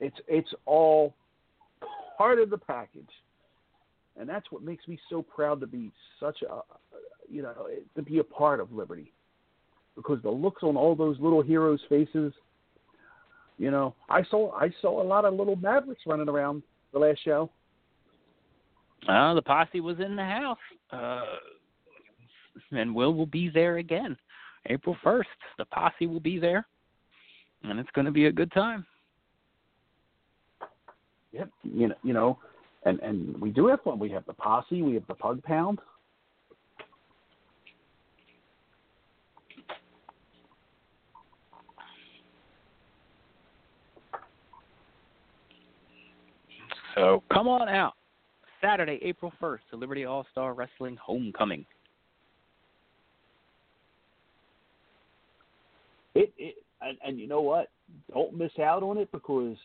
it's 0.00 0.16
it's 0.28 0.52
all 0.66 1.14
part 2.16 2.38
of 2.38 2.50
the 2.50 2.58
package, 2.58 3.10
and 4.18 4.28
that's 4.28 4.50
what 4.50 4.62
makes 4.62 4.86
me 4.86 4.98
so 5.10 5.22
proud 5.22 5.60
to 5.60 5.66
be 5.66 5.90
such 6.20 6.42
a, 6.42 6.60
you 7.28 7.42
know, 7.42 7.54
to 7.96 8.02
be 8.02 8.18
a 8.18 8.24
part 8.24 8.60
of 8.60 8.72
Liberty, 8.72 9.12
because 9.96 10.20
the 10.22 10.30
looks 10.30 10.62
on 10.62 10.76
all 10.76 10.94
those 10.94 11.18
little 11.20 11.42
heroes' 11.42 11.80
faces. 11.88 12.32
You 13.58 13.70
know, 13.70 13.94
I 14.08 14.22
saw 14.30 14.52
I 14.52 14.70
saw 14.82 15.02
a 15.02 15.06
lot 15.06 15.24
of 15.24 15.34
little 15.34 15.56
Mavericks 15.56 16.02
running 16.06 16.28
around 16.28 16.62
the 16.92 16.98
last 16.98 17.20
show. 17.24 17.50
Uh, 19.08 19.34
the 19.34 19.42
posse 19.42 19.80
was 19.80 20.00
in 20.00 20.16
the 20.16 20.24
house, 20.24 20.58
uh, 20.90 21.22
and 22.72 22.94
Will 22.94 23.14
will 23.14 23.26
be 23.26 23.48
there 23.48 23.76
again, 23.76 24.16
April 24.66 24.96
first. 25.04 25.28
The 25.58 25.66
posse 25.66 26.06
will 26.06 26.20
be 26.20 26.38
there, 26.38 26.66
and 27.64 27.78
it's 27.78 27.90
going 27.94 28.04
to 28.04 28.12
be 28.12 28.26
a 28.26 28.32
good 28.32 28.52
time. 28.52 28.86
Yep. 31.32 31.50
You 31.64 31.88
know, 31.88 31.94
you 32.02 32.12
know, 32.12 32.38
and 32.84 33.00
and 33.00 33.40
we 33.40 33.50
do 33.50 33.66
have 33.66 33.80
fun. 33.82 33.98
We 33.98 34.10
have 34.10 34.24
the 34.26 34.34
posse. 34.34 34.82
We 34.82 34.94
have 34.94 35.06
the 35.08 35.14
Pug 35.14 35.42
Pound. 35.42 35.80
So 46.94 47.24
come 47.32 47.48
on 47.48 47.68
out, 47.68 47.94
Saturday, 48.60 49.00
April 49.02 49.32
first, 49.40 49.64
to 49.70 49.76
Liberty 49.76 50.04
All 50.04 50.24
Star 50.30 50.54
Wrestling 50.54 50.96
Homecoming. 51.02 51.66
It, 56.14 56.32
it 56.38 56.63
and, 56.86 56.98
and 57.04 57.18
you 57.18 57.26
know 57.26 57.40
what? 57.40 57.70
Don't 58.12 58.36
miss 58.36 58.52
out 58.60 58.82
on 58.82 58.98
it 58.98 59.10
because 59.12 59.56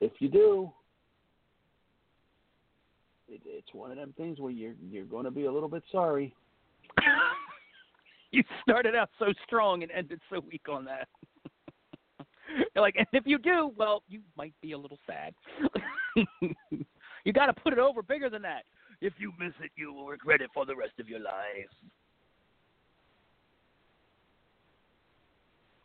if 0.00 0.12
you 0.18 0.28
do, 0.28 0.70
it, 3.28 3.40
it's 3.44 3.72
one 3.72 3.90
of 3.90 3.96
them 3.96 4.14
things 4.16 4.38
where 4.40 4.52
you're 4.52 4.74
you're 4.90 5.04
going 5.04 5.24
to 5.24 5.30
be 5.30 5.44
a 5.44 5.52
little 5.52 5.68
bit 5.68 5.82
sorry. 5.90 6.34
you 8.32 8.42
started 8.62 8.94
out 8.94 9.10
so 9.18 9.26
strong 9.46 9.82
and 9.82 9.92
ended 9.92 10.20
so 10.30 10.40
weak 10.40 10.68
on 10.70 10.84
that. 10.84 11.08
You're 12.74 12.82
like, 12.82 12.96
and 12.96 13.06
if 13.12 13.24
you 13.26 13.38
do, 13.38 13.72
well, 13.76 14.02
you 14.08 14.20
might 14.36 14.54
be 14.62 14.72
a 14.72 14.78
little 14.78 14.98
sad. 15.06 15.34
you 17.24 17.32
got 17.32 17.46
to 17.46 17.52
put 17.52 17.72
it 17.72 17.78
over 17.78 18.02
bigger 18.02 18.30
than 18.30 18.42
that. 18.42 18.64
If 19.00 19.14
you 19.18 19.32
miss 19.38 19.52
it, 19.62 19.70
you 19.76 19.92
will 19.92 20.06
regret 20.06 20.40
it 20.40 20.50
for 20.52 20.66
the 20.66 20.74
rest 20.74 20.92
of 20.98 21.08
your 21.08 21.20
life. 21.20 21.68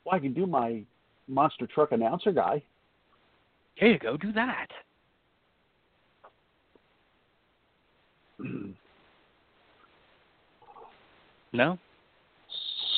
Well, 0.05 0.15
I 0.15 0.19
can 0.19 0.33
do 0.33 0.45
my 0.45 0.83
monster 1.27 1.67
truck 1.67 1.91
announcer 1.91 2.31
guy. 2.31 2.61
Here 3.75 3.89
you 3.89 3.99
go, 3.99 4.17
do 4.17 4.31
that. 4.33 4.67
No? 11.55 11.77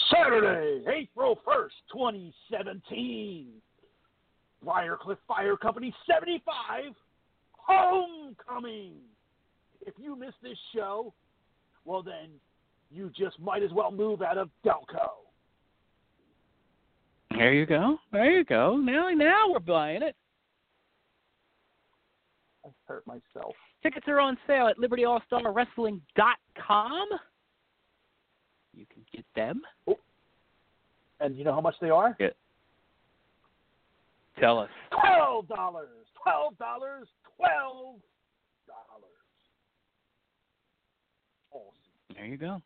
Saturday, 0.09 0.81
April 0.87 1.37
1st, 1.45 1.71
2017. 1.91 3.47
Briarcliffe 4.63 5.17
Fire 5.27 5.57
Company 5.57 5.93
75 6.09 6.93
Homecoming. 7.51 8.93
If 9.85 9.93
you 10.01 10.15
missed 10.15 10.37
this 10.41 10.57
show, 10.73 11.13
well, 11.83 12.01
then 12.01 12.29
you 12.91 13.11
just 13.15 13.39
might 13.39 13.61
as 13.61 13.71
well 13.71 13.91
move 13.91 14.21
out 14.21 14.37
of 14.37 14.49
Delco. 14.65 15.24
There 17.38 17.53
you 17.53 17.65
go. 17.65 17.97
There 18.11 18.31
you 18.31 18.43
go. 18.45 18.77
Now, 18.77 19.09
now 19.09 19.51
we're 19.51 19.59
buying 19.59 20.03
it. 20.03 20.15
I 22.65 22.69
hurt 22.88 23.05
myself. 23.05 23.53
Tickets 23.83 24.07
are 24.07 24.19
on 24.19 24.38
sale 24.47 24.67
at 24.67 24.77
libertyallstarwrestling.com. 24.77 27.07
You 28.73 28.86
can 28.91 29.05
get 29.13 29.25
them. 29.36 29.61
Oh. 29.88 29.99
And 31.19 31.38
you 31.38 31.43
know 31.43 31.53
how 31.53 31.61
much 31.61 31.75
they 31.81 31.89
are? 31.89 32.15
Yeah. 32.19 32.29
Tell 34.39 34.59
us. 34.59 34.69
Twelve 34.91 35.47
dollars. 35.47 35.89
Twelve 36.21 36.55
dollars. 36.57 37.07
Twelve 37.38 37.99
dollars. 38.67 39.11
Awesome. 41.51 42.15
There 42.15 42.25
you 42.25 42.38
go. 42.38 42.61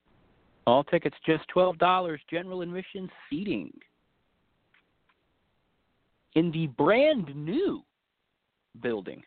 All 0.65 0.84
tickets 0.84 1.15
just 1.26 1.47
twelve 1.49 1.78
dollars. 1.78 2.20
General 2.30 2.61
admission 2.61 3.09
seating 3.30 3.72
in 6.36 6.51
the 6.51 6.67
brand 6.67 7.36
new 7.36 7.84
building. 8.82 9.23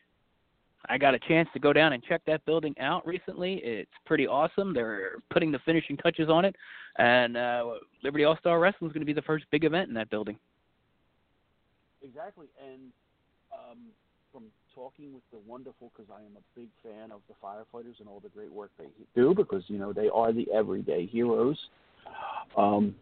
I 0.88 0.98
got 0.98 1.14
a 1.14 1.18
chance 1.20 1.48
to 1.52 1.60
go 1.60 1.72
down 1.72 1.92
and 1.92 2.02
check 2.02 2.22
that 2.26 2.44
building 2.44 2.74
out 2.80 3.06
recently. 3.06 3.60
It's 3.62 3.90
pretty 4.04 4.26
awesome. 4.26 4.74
They're 4.74 5.12
putting 5.30 5.52
the 5.52 5.60
finishing 5.64 5.96
touches 5.96 6.28
on 6.28 6.44
it, 6.44 6.56
and 6.98 7.36
uh, 7.36 7.74
Liberty 8.02 8.24
All 8.24 8.36
Star 8.38 8.58
Wrestling 8.58 8.90
is 8.90 8.92
going 8.92 9.02
to 9.02 9.06
be 9.06 9.12
the 9.12 9.22
first 9.22 9.44
big 9.50 9.64
event 9.64 9.88
in 9.88 9.94
that 9.94 10.10
building. 10.10 10.38
Exactly. 12.02 12.46
And 12.60 12.90
um, 13.52 13.78
from 14.32 14.44
talking 14.74 15.14
with 15.14 15.22
the 15.30 15.38
wonderful, 15.46 15.92
because 15.94 16.10
I 16.12 16.20
am 16.20 16.36
a 16.36 16.58
big 16.58 16.68
fan 16.82 17.12
of 17.12 17.20
the 17.28 17.34
firefighters 17.42 18.00
and 18.00 18.08
all 18.08 18.20
the 18.20 18.30
great 18.30 18.52
work 18.52 18.70
they 18.76 18.86
do, 19.14 19.34
because 19.34 19.62
you 19.68 19.78
know 19.78 19.92
they 19.92 20.08
are 20.08 20.32
the 20.32 20.48
everyday 20.52 21.06
heroes. 21.06 21.58
Um, 22.56 22.94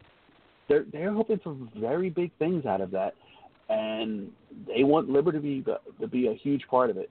they're 0.67 0.85
they're 0.91 1.13
hoping 1.13 1.39
for 1.43 1.57
very 1.75 2.09
big 2.09 2.31
things 2.37 2.65
out 2.65 2.81
of 2.81 2.91
that, 2.91 3.15
and 3.71 4.29
they 4.67 4.83
want 4.83 5.09
Liberty 5.09 5.37
to 5.37 5.41
be 5.41 5.65
to 5.99 6.07
be 6.07 6.27
a 6.27 6.33
huge 6.33 6.63
part 6.69 6.89
of 6.89 6.97
it. 6.97 7.09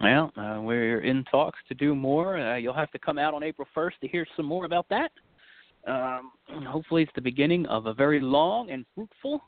Well, 0.00 0.32
uh, 0.36 0.60
we're 0.60 1.00
in 1.00 1.24
talks 1.24 1.58
to 1.68 1.74
do 1.74 1.94
more. 1.94 2.38
Uh, 2.38 2.56
you'll 2.56 2.72
have 2.72 2.92
to 2.92 3.00
come 3.00 3.18
out 3.18 3.34
on 3.34 3.42
April 3.42 3.66
1st 3.76 3.98
to 4.02 4.08
hear 4.08 4.24
some 4.36 4.46
more 4.46 4.64
about 4.64 4.86
that. 4.90 5.10
Um, 5.88 6.30
hopefully, 6.66 7.02
it's 7.02 7.12
the 7.16 7.20
beginning 7.20 7.66
of 7.66 7.86
a 7.86 7.94
very 7.94 8.20
long 8.20 8.70
and 8.70 8.86
fruitful 8.94 9.42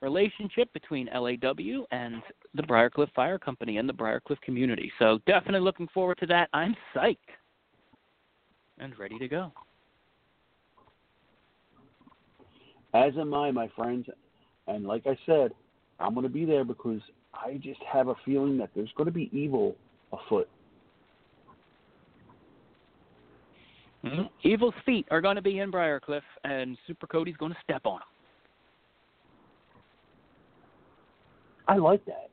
relationship 0.00 0.72
between 0.72 1.08
LAW 1.12 1.86
and 1.90 2.22
the 2.54 2.62
Briarcliffe 2.62 3.10
Fire 3.16 3.38
Company 3.38 3.78
and 3.78 3.88
the 3.88 3.92
Briarcliffe 3.92 4.40
community. 4.42 4.92
So, 5.00 5.18
definitely 5.26 5.60
looking 5.60 5.88
forward 5.92 6.18
to 6.18 6.26
that. 6.26 6.50
I'm 6.52 6.76
psyched 6.94 7.16
and 8.78 8.96
ready 8.96 9.18
to 9.18 9.26
go. 9.26 9.52
As 12.94 13.12
am 13.18 13.34
I, 13.34 13.50
my 13.50 13.68
friends. 13.76 14.06
And 14.66 14.86
like 14.86 15.06
I 15.06 15.18
said, 15.26 15.52
I'm 16.00 16.14
going 16.14 16.24
to 16.24 16.32
be 16.32 16.44
there 16.44 16.64
because 16.64 17.00
I 17.34 17.60
just 17.62 17.80
have 17.92 18.08
a 18.08 18.14
feeling 18.24 18.56
that 18.58 18.70
there's 18.74 18.92
going 18.96 19.06
to 19.06 19.12
be 19.12 19.28
evil 19.32 19.76
afoot. 20.12 20.48
Mm-hmm. 24.04 24.48
Evil's 24.48 24.74
feet 24.84 25.06
are 25.10 25.20
going 25.20 25.36
to 25.36 25.42
be 25.42 25.58
in 25.58 25.70
Briarcliffe, 25.70 26.20
and 26.44 26.76
Super 26.86 27.06
Cody's 27.06 27.36
going 27.36 27.52
to 27.52 27.58
step 27.64 27.86
on 27.86 28.00
them. 28.00 28.08
I 31.66 31.76
like 31.76 32.04
that. 32.04 32.28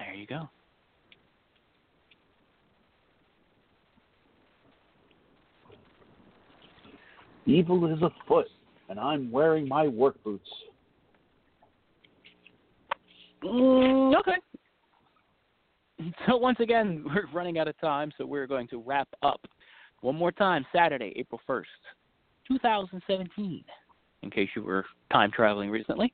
There 0.00 0.14
you 0.14 0.26
go. 0.26 0.48
Evil 7.46 7.86
is 7.90 8.02
afoot, 8.02 8.46
and 8.88 8.98
I'm 8.98 9.30
wearing 9.30 9.68
my 9.68 9.88
work 9.88 10.22
boots. 10.24 10.48
Mm, 13.44 14.18
okay. 14.18 14.36
So 16.26 16.36
once 16.36 16.58
again, 16.60 17.04
we're 17.06 17.26
running 17.32 17.58
out 17.58 17.68
of 17.68 17.78
time, 17.80 18.12
so 18.18 18.26
we're 18.26 18.46
going 18.46 18.68
to 18.68 18.82
wrap 18.84 19.08
up 19.22 19.40
one 20.00 20.16
more 20.16 20.32
time. 20.32 20.64
Saturday, 20.74 21.12
April 21.16 21.40
first, 21.46 21.68
2017. 22.46 23.64
In 24.22 24.30
case 24.30 24.48
you 24.56 24.62
were 24.62 24.84
time 25.12 25.30
traveling 25.30 25.70
recently. 25.70 26.12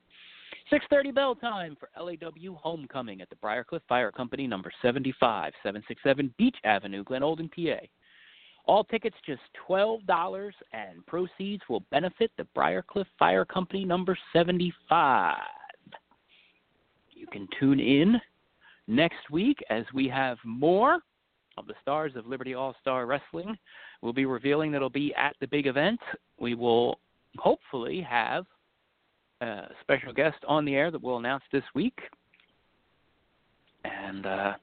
6:30 0.72 1.14
bell 1.14 1.34
time 1.34 1.76
for 1.78 1.90
LAW 2.00 2.56
Homecoming 2.56 3.20
at 3.20 3.28
the 3.28 3.36
Briarcliffe 3.36 3.82
Fire 3.88 4.10
Company, 4.10 4.46
number 4.46 4.72
75, 4.80 5.52
767 5.62 6.32
Beach 6.38 6.56
Avenue, 6.64 7.04
Glenolden, 7.04 7.50
PA. 7.50 7.84
All 8.66 8.84
tickets 8.84 9.16
just 9.26 9.42
$12, 9.68 10.52
and 10.72 11.04
proceeds 11.06 11.62
will 11.68 11.84
benefit 11.90 12.30
the 12.36 12.46
Briarcliffe 12.56 13.06
Fire 13.18 13.44
Company, 13.44 13.84
number 13.84 14.16
75. 14.32 15.36
You 17.10 17.26
can 17.26 17.46
tune 17.60 17.78
in 17.78 18.20
next 18.86 19.30
week 19.30 19.58
as 19.68 19.84
we 19.92 20.08
have 20.08 20.38
more 20.44 21.00
of 21.56 21.66
the 21.66 21.74
stars 21.82 22.12
of 22.16 22.26
Liberty 22.26 22.54
All 22.54 22.74
Star 22.80 23.06
Wrestling. 23.06 23.56
We'll 24.02 24.12
be 24.12 24.26
revealing 24.26 24.72
that'll 24.72 24.90
be 24.90 25.14
at 25.14 25.36
the 25.40 25.46
big 25.46 25.66
event. 25.66 26.00
We 26.38 26.54
will 26.54 26.98
hopefully 27.38 28.00
have 28.02 28.44
a 29.40 29.68
special 29.82 30.12
guest 30.12 30.38
on 30.46 30.64
the 30.64 30.74
air 30.74 30.90
that 30.90 31.02
we'll 31.02 31.18
announce 31.18 31.44
this 31.52 31.64
week. 31.74 31.98
And 33.84 34.26
uh, 34.26 34.54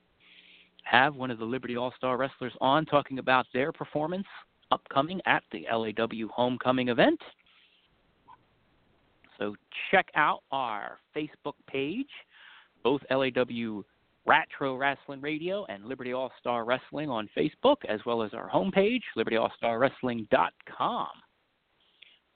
have 0.84 1.16
one 1.16 1.32
of 1.32 1.40
the 1.40 1.46
Liberty 1.46 1.78
All 1.78 1.94
Star 1.98 2.18
wrestlers 2.18 2.54
on 2.62 2.86
talking 2.86 3.20
about 3.20 3.46
their 3.54 3.72
performance 3.72 4.28
upcoming 4.72 5.22
at 5.26 5.44
the 5.52 5.66
LAW 5.72 6.28
Homecoming 6.34 6.90
event. 6.90 7.20
So 9.38 9.56
check 9.90 10.08
out 10.16 10.44
our 10.52 11.00
Facebook 11.16 11.56
page, 11.68 12.10
both 12.84 13.02
LAW 13.10 13.82
Retro 14.26 14.76
Wrestling 14.76 15.22
Radio 15.22 15.66
and 15.66 15.86
Liberty 15.86 16.14
All 16.14 16.32
Star 16.40 16.64
Wrestling 16.64 17.10
on 17.10 17.28
Facebook, 17.36 17.78
as 17.90 18.00
well 18.06 18.22
as 18.22 18.34
our 18.34 18.48
homepage, 18.50 19.02
libertyallstarwrestling.com. 19.18 21.08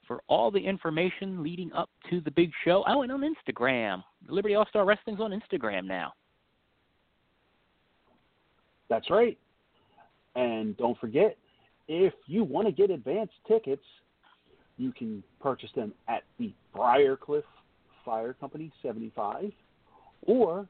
For 0.07 0.21
all 0.27 0.51
the 0.51 0.59
information 0.59 1.43
leading 1.43 1.71
up 1.73 1.89
to 2.09 2.21
the 2.21 2.31
big 2.31 2.51
show, 2.63 2.83
oh, 2.87 3.01
and 3.03 3.11
on 3.11 3.21
Instagram. 3.21 4.03
Liberty 4.27 4.55
All 4.55 4.65
Star 4.67 4.85
Wrestling's 4.85 5.19
on 5.19 5.31
Instagram 5.31 5.85
now. 5.85 6.13
That's 8.89 9.09
right. 9.09 9.37
And 10.35 10.75
don't 10.77 10.97
forget, 10.99 11.37
if 11.87 12.13
you 12.27 12.43
want 12.43 12.67
to 12.67 12.71
get 12.71 12.89
advance 12.89 13.31
tickets, 13.47 13.83
you 14.77 14.91
can 14.91 15.23
purchase 15.39 15.69
them 15.75 15.93
at 16.07 16.23
the 16.39 16.53
Briarcliffe 16.75 17.43
Fire 18.03 18.33
Company 18.33 18.71
75, 18.83 19.51
or 20.23 20.67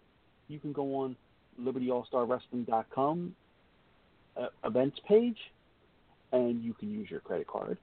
you 0.48 0.60
can 0.60 0.72
go 0.72 0.96
on 0.96 1.16
LibertyAllStarWrestling.com 1.60 3.36
uh, 4.38 4.48
events 4.64 5.00
page, 5.08 5.38
and 6.32 6.64
you 6.64 6.74
can 6.74 6.92
use 6.92 7.10
your 7.10 7.22
credit 7.22 7.48
card, 7.48 7.78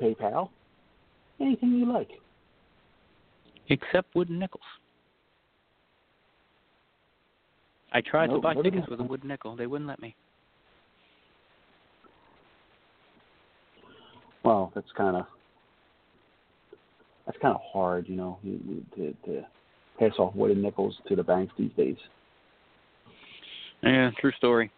PayPal, 0.00 0.50
anything 1.40 1.72
you 1.72 1.90
like. 1.90 2.10
Except 3.68 4.14
wooden 4.14 4.38
nickels. 4.38 4.62
I 7.94 8.00
tried 8.00 8.26
No, 8.26 8.36
to 8.36 8.40
buy 8.40 8.54
tickets 8.54 8.88
with 8.88 9.00
a 9.00 9.04
wooden 9.04 9.28
nickel. 9.28 9.54
They 9.54 9.66
wouldn't 9.66 9.88
let 9.88 10.02
me. 10.02 10.14
Well, 14.42 14.72
that's 14.74 14.90
kind 14.96 15.16
of 15.16 15.26
that's 17.24 17.38
kind 17.40 17.54
of 17.54 17.60
hard, 17.72 18.06
you 18.08 18.16
know, 18.16 18.38
to, 18.96 19.14
to 19.24 19.42
pass 19.98 20.12
off 20.18 20.34
wooden 20.34 20.60
nickels 20.60 20.94
to 21.08 21.16
the 21.16 21.22
banks 21.22 21.54
these 21.56 21.70
days. 21.76 21.96
Yeah, 23.82 24.10
true 24.20 24.32
story. 24.36 24.70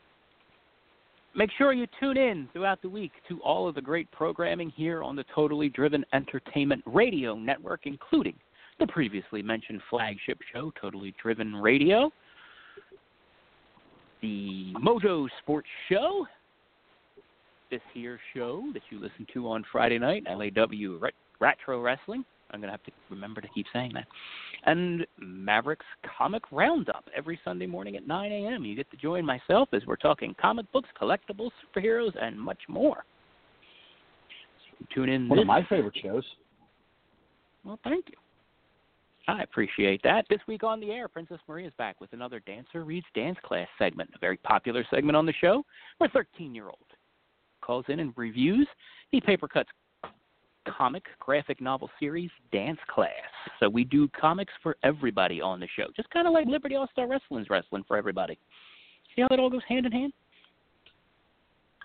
Make 1.34 1.50
sure 1.58 1.72
you 1.72 1.86
tune 2.00 2.16
in 2.16 2.48
throughout 2.52 2.80
the 2.82 2.88
week 2.88 3.12
to 3.28 3.40
all 3.40 3.68
of 3.68 3.74
the 3.74 3.82
great 3.82 4.10
programming 4.10 4.70
here 4.70 5.02
on 5.02 5.16
the 5.16 5.24
Totally 5.34 5.68
Driven 5.68 6.04
Entertainment 6.12 6.82
Radio 6.86 7.34
Network, 7.34 7.80
including 7.84 8.34
the 8.78 8.86
previously 8.86 9.42
mentioned 9.42 9.80
flagship 9.90 10.38
show, 10.52 10.72
Totally 10.80 11.14
Driven 11.20 11.54
Radio, 11.54 12.10
the 14.22 14.72
Mojo 14.82 15.28
Sports 15.42 15.68
Show, 15.88 16.26
this 17.70 17.80
here 17.92 18.18
show 18.34 18.64
that 18.72 18.82
you 18.90 18.98
listen 18.98 19.26
to 19.34 19.48
on 19.48 19.64
Friday 19.72 19.98
night, 19.98 20.24
LAW 20.28 20.98
Ret- 21.00 21.14
Retro 21.40 21.80
Wrestling. 21.80 22.24
I'm 22.52 22.60
going 22.60 22.68
to 22.68 22.72
have 22.72 22.84
to 22.84 22.92
remember 23.10 23.40
to 23.40 23.48
keep 23.48 23.66
saying 23.72 23.90
that. 23.94 24.06
And 24.64 25.04
Mavericks 25.18 25.84
Comic 26.16 26.42
Roundup 26.52 27.04
every 27.16 27.40
Sunday 27.44 27.66
morning 27.66 27.96
at 27.96 28.06
9 28.06 28.30
a.m. 28.32 28.64
You 28.64 28.76
get 28.76 28.88
to 28.92 28.96
join 28.96 29.26
myself 29.26 29.68
as 29.72 29.82
we're 29.84 29.96
talking 29.96 30.34
comic 30.40 30.70
books, 30.72 30.88
collectibles, 31.00 31.50
superheroes, 31.74 32.12
and 32.22 32.38
much 32.40 32.60
more. 32.68 33.04
So 34.80 34.86
tune 34.94 35.08
in 35.08 35.28
One 35.28 35.40
of 35.40 35.46
my 35.46 35.64
favorite 35.68 35.96
shows. 36.00 36.24
well, 37.64 37.80
thank 37.82 38.06
you. 38.08 38.14
I 39.28 39.42
appreciate 39.42 40.00
that. 40.04 40.24
This 40.30 40.38
week 40.46 40.62
on 40.62 40.78
the 40.80 40.92
air, 40.92 41.08
Princess 41.08 41.40
Maria 41.48 41.66
is 41.66 41.72
back 41.78 42.00
with 42.00 42.12
another 42.12 42.40
Dancer 42.40 42.84
Reads 42.84 43.06
Dance 43.14 43.38
Class 43.44 43.66
segment, 43.78 44.10
a 44.14 44.18
very 44.18 44.36
popular 44.38 44.84
segment 44.88 45.16
on 45.16 45.26
the 45.26 45.34
show 45.40 45.64
where 45.98 46.08
13 46.10 46.54
year 46.54 46.66
old 46.66 46.76
calls 47.60 47.84
in 47.88 48.00
and 48.00 48.12
reviews 48.16 48.68
the 49.10 49.20
Papercutz 49.20 49.64
comic 50.68 51.04
graphic 51.18 51.60
novel 51.60 51.90
series 51.98 52.30
Dance 52.52 52.78
Class. 52.88 53.10
So 53.60 53.68
we 53.68 53.84
do 53.84 54.08
comics 54.08 54.52
for 54.62 54.76
everybody 54.84 55.40
on 55.40 55.60
the 55.60 55.68
show, 55.76 55.86
just 55.94 56.10
kind 56.10 56.26
of 56.26 56.32
like 56.32 56.46
Liberty 56.46 56.76
All 56.76 56.88
Star 56.92 57.08
Wrestling's 57.08 57.50
wrestling 57.50 57.84
for 57.86 57.96
everybody. 57.96 58.38
See 59.14 59.22
how 59.22 59.28
that 59.28 59.40
all 59.40 59.50
goes 59.50 59.62
hand 59.68 59.86
in 59.86 59.92
hand? 59.92 60.12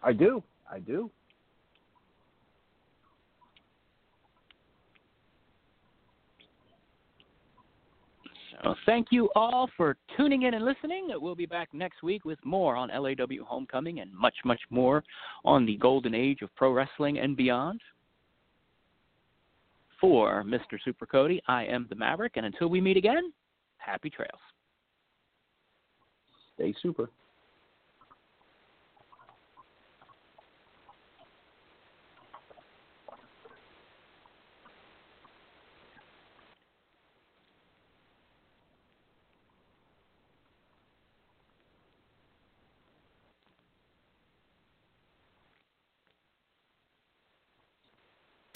I 0.03 0.13
do. 0.13 0.43
I 0.71 0.79
do. 0.79 1.09
So 8.63 8.75
thank 8.85 9.07
you 9.09 9.29
all 9.35 9.69
for 9.75 9.97
tuning 10.15 10.43
in 10.43 10.53
and 10.53 10.63
listening. 10.63 11.07
We'll 11.15 11.35
be 11.35 11.47
back 11.47 11.69
next 11.73 12.03
week 12.03 12.25
with 12.25 12.37
more 12.45 12.75
on 12.75 12.89
LAW 12.89 13.43
Homecoming 13.45 14.01
and 14.01 14.13
much, 14.13 14.35
much 14.45 14.61
more 14.69 15.03
on 15.43 15.65
the 15.65 15.77
golden 15.77 16.13
age 16.13 16.41
of 16.41 16.53
pro 16.55 16.71
wrestling 16.71 17.17
and 17.17 17.35
beyond. 17.35 17.81
For 19.99 20.43
Mr. 20.43 20.77
Super 20.83 21.05
Cody, 21.05 21.41
I 21.47 21.65
am 21.65 21.85
the 21.89 21.95
Maverick, 21.95 22.33
and 22.35 22.45
until 22.45 22.67
we 22.69 22.81
meet 22.81 22.97
again, 22.97 23.31
happy 23.77 24.09
trails. 24.09 24.39
Stay 26.55 26.73
super. 26.81 27.09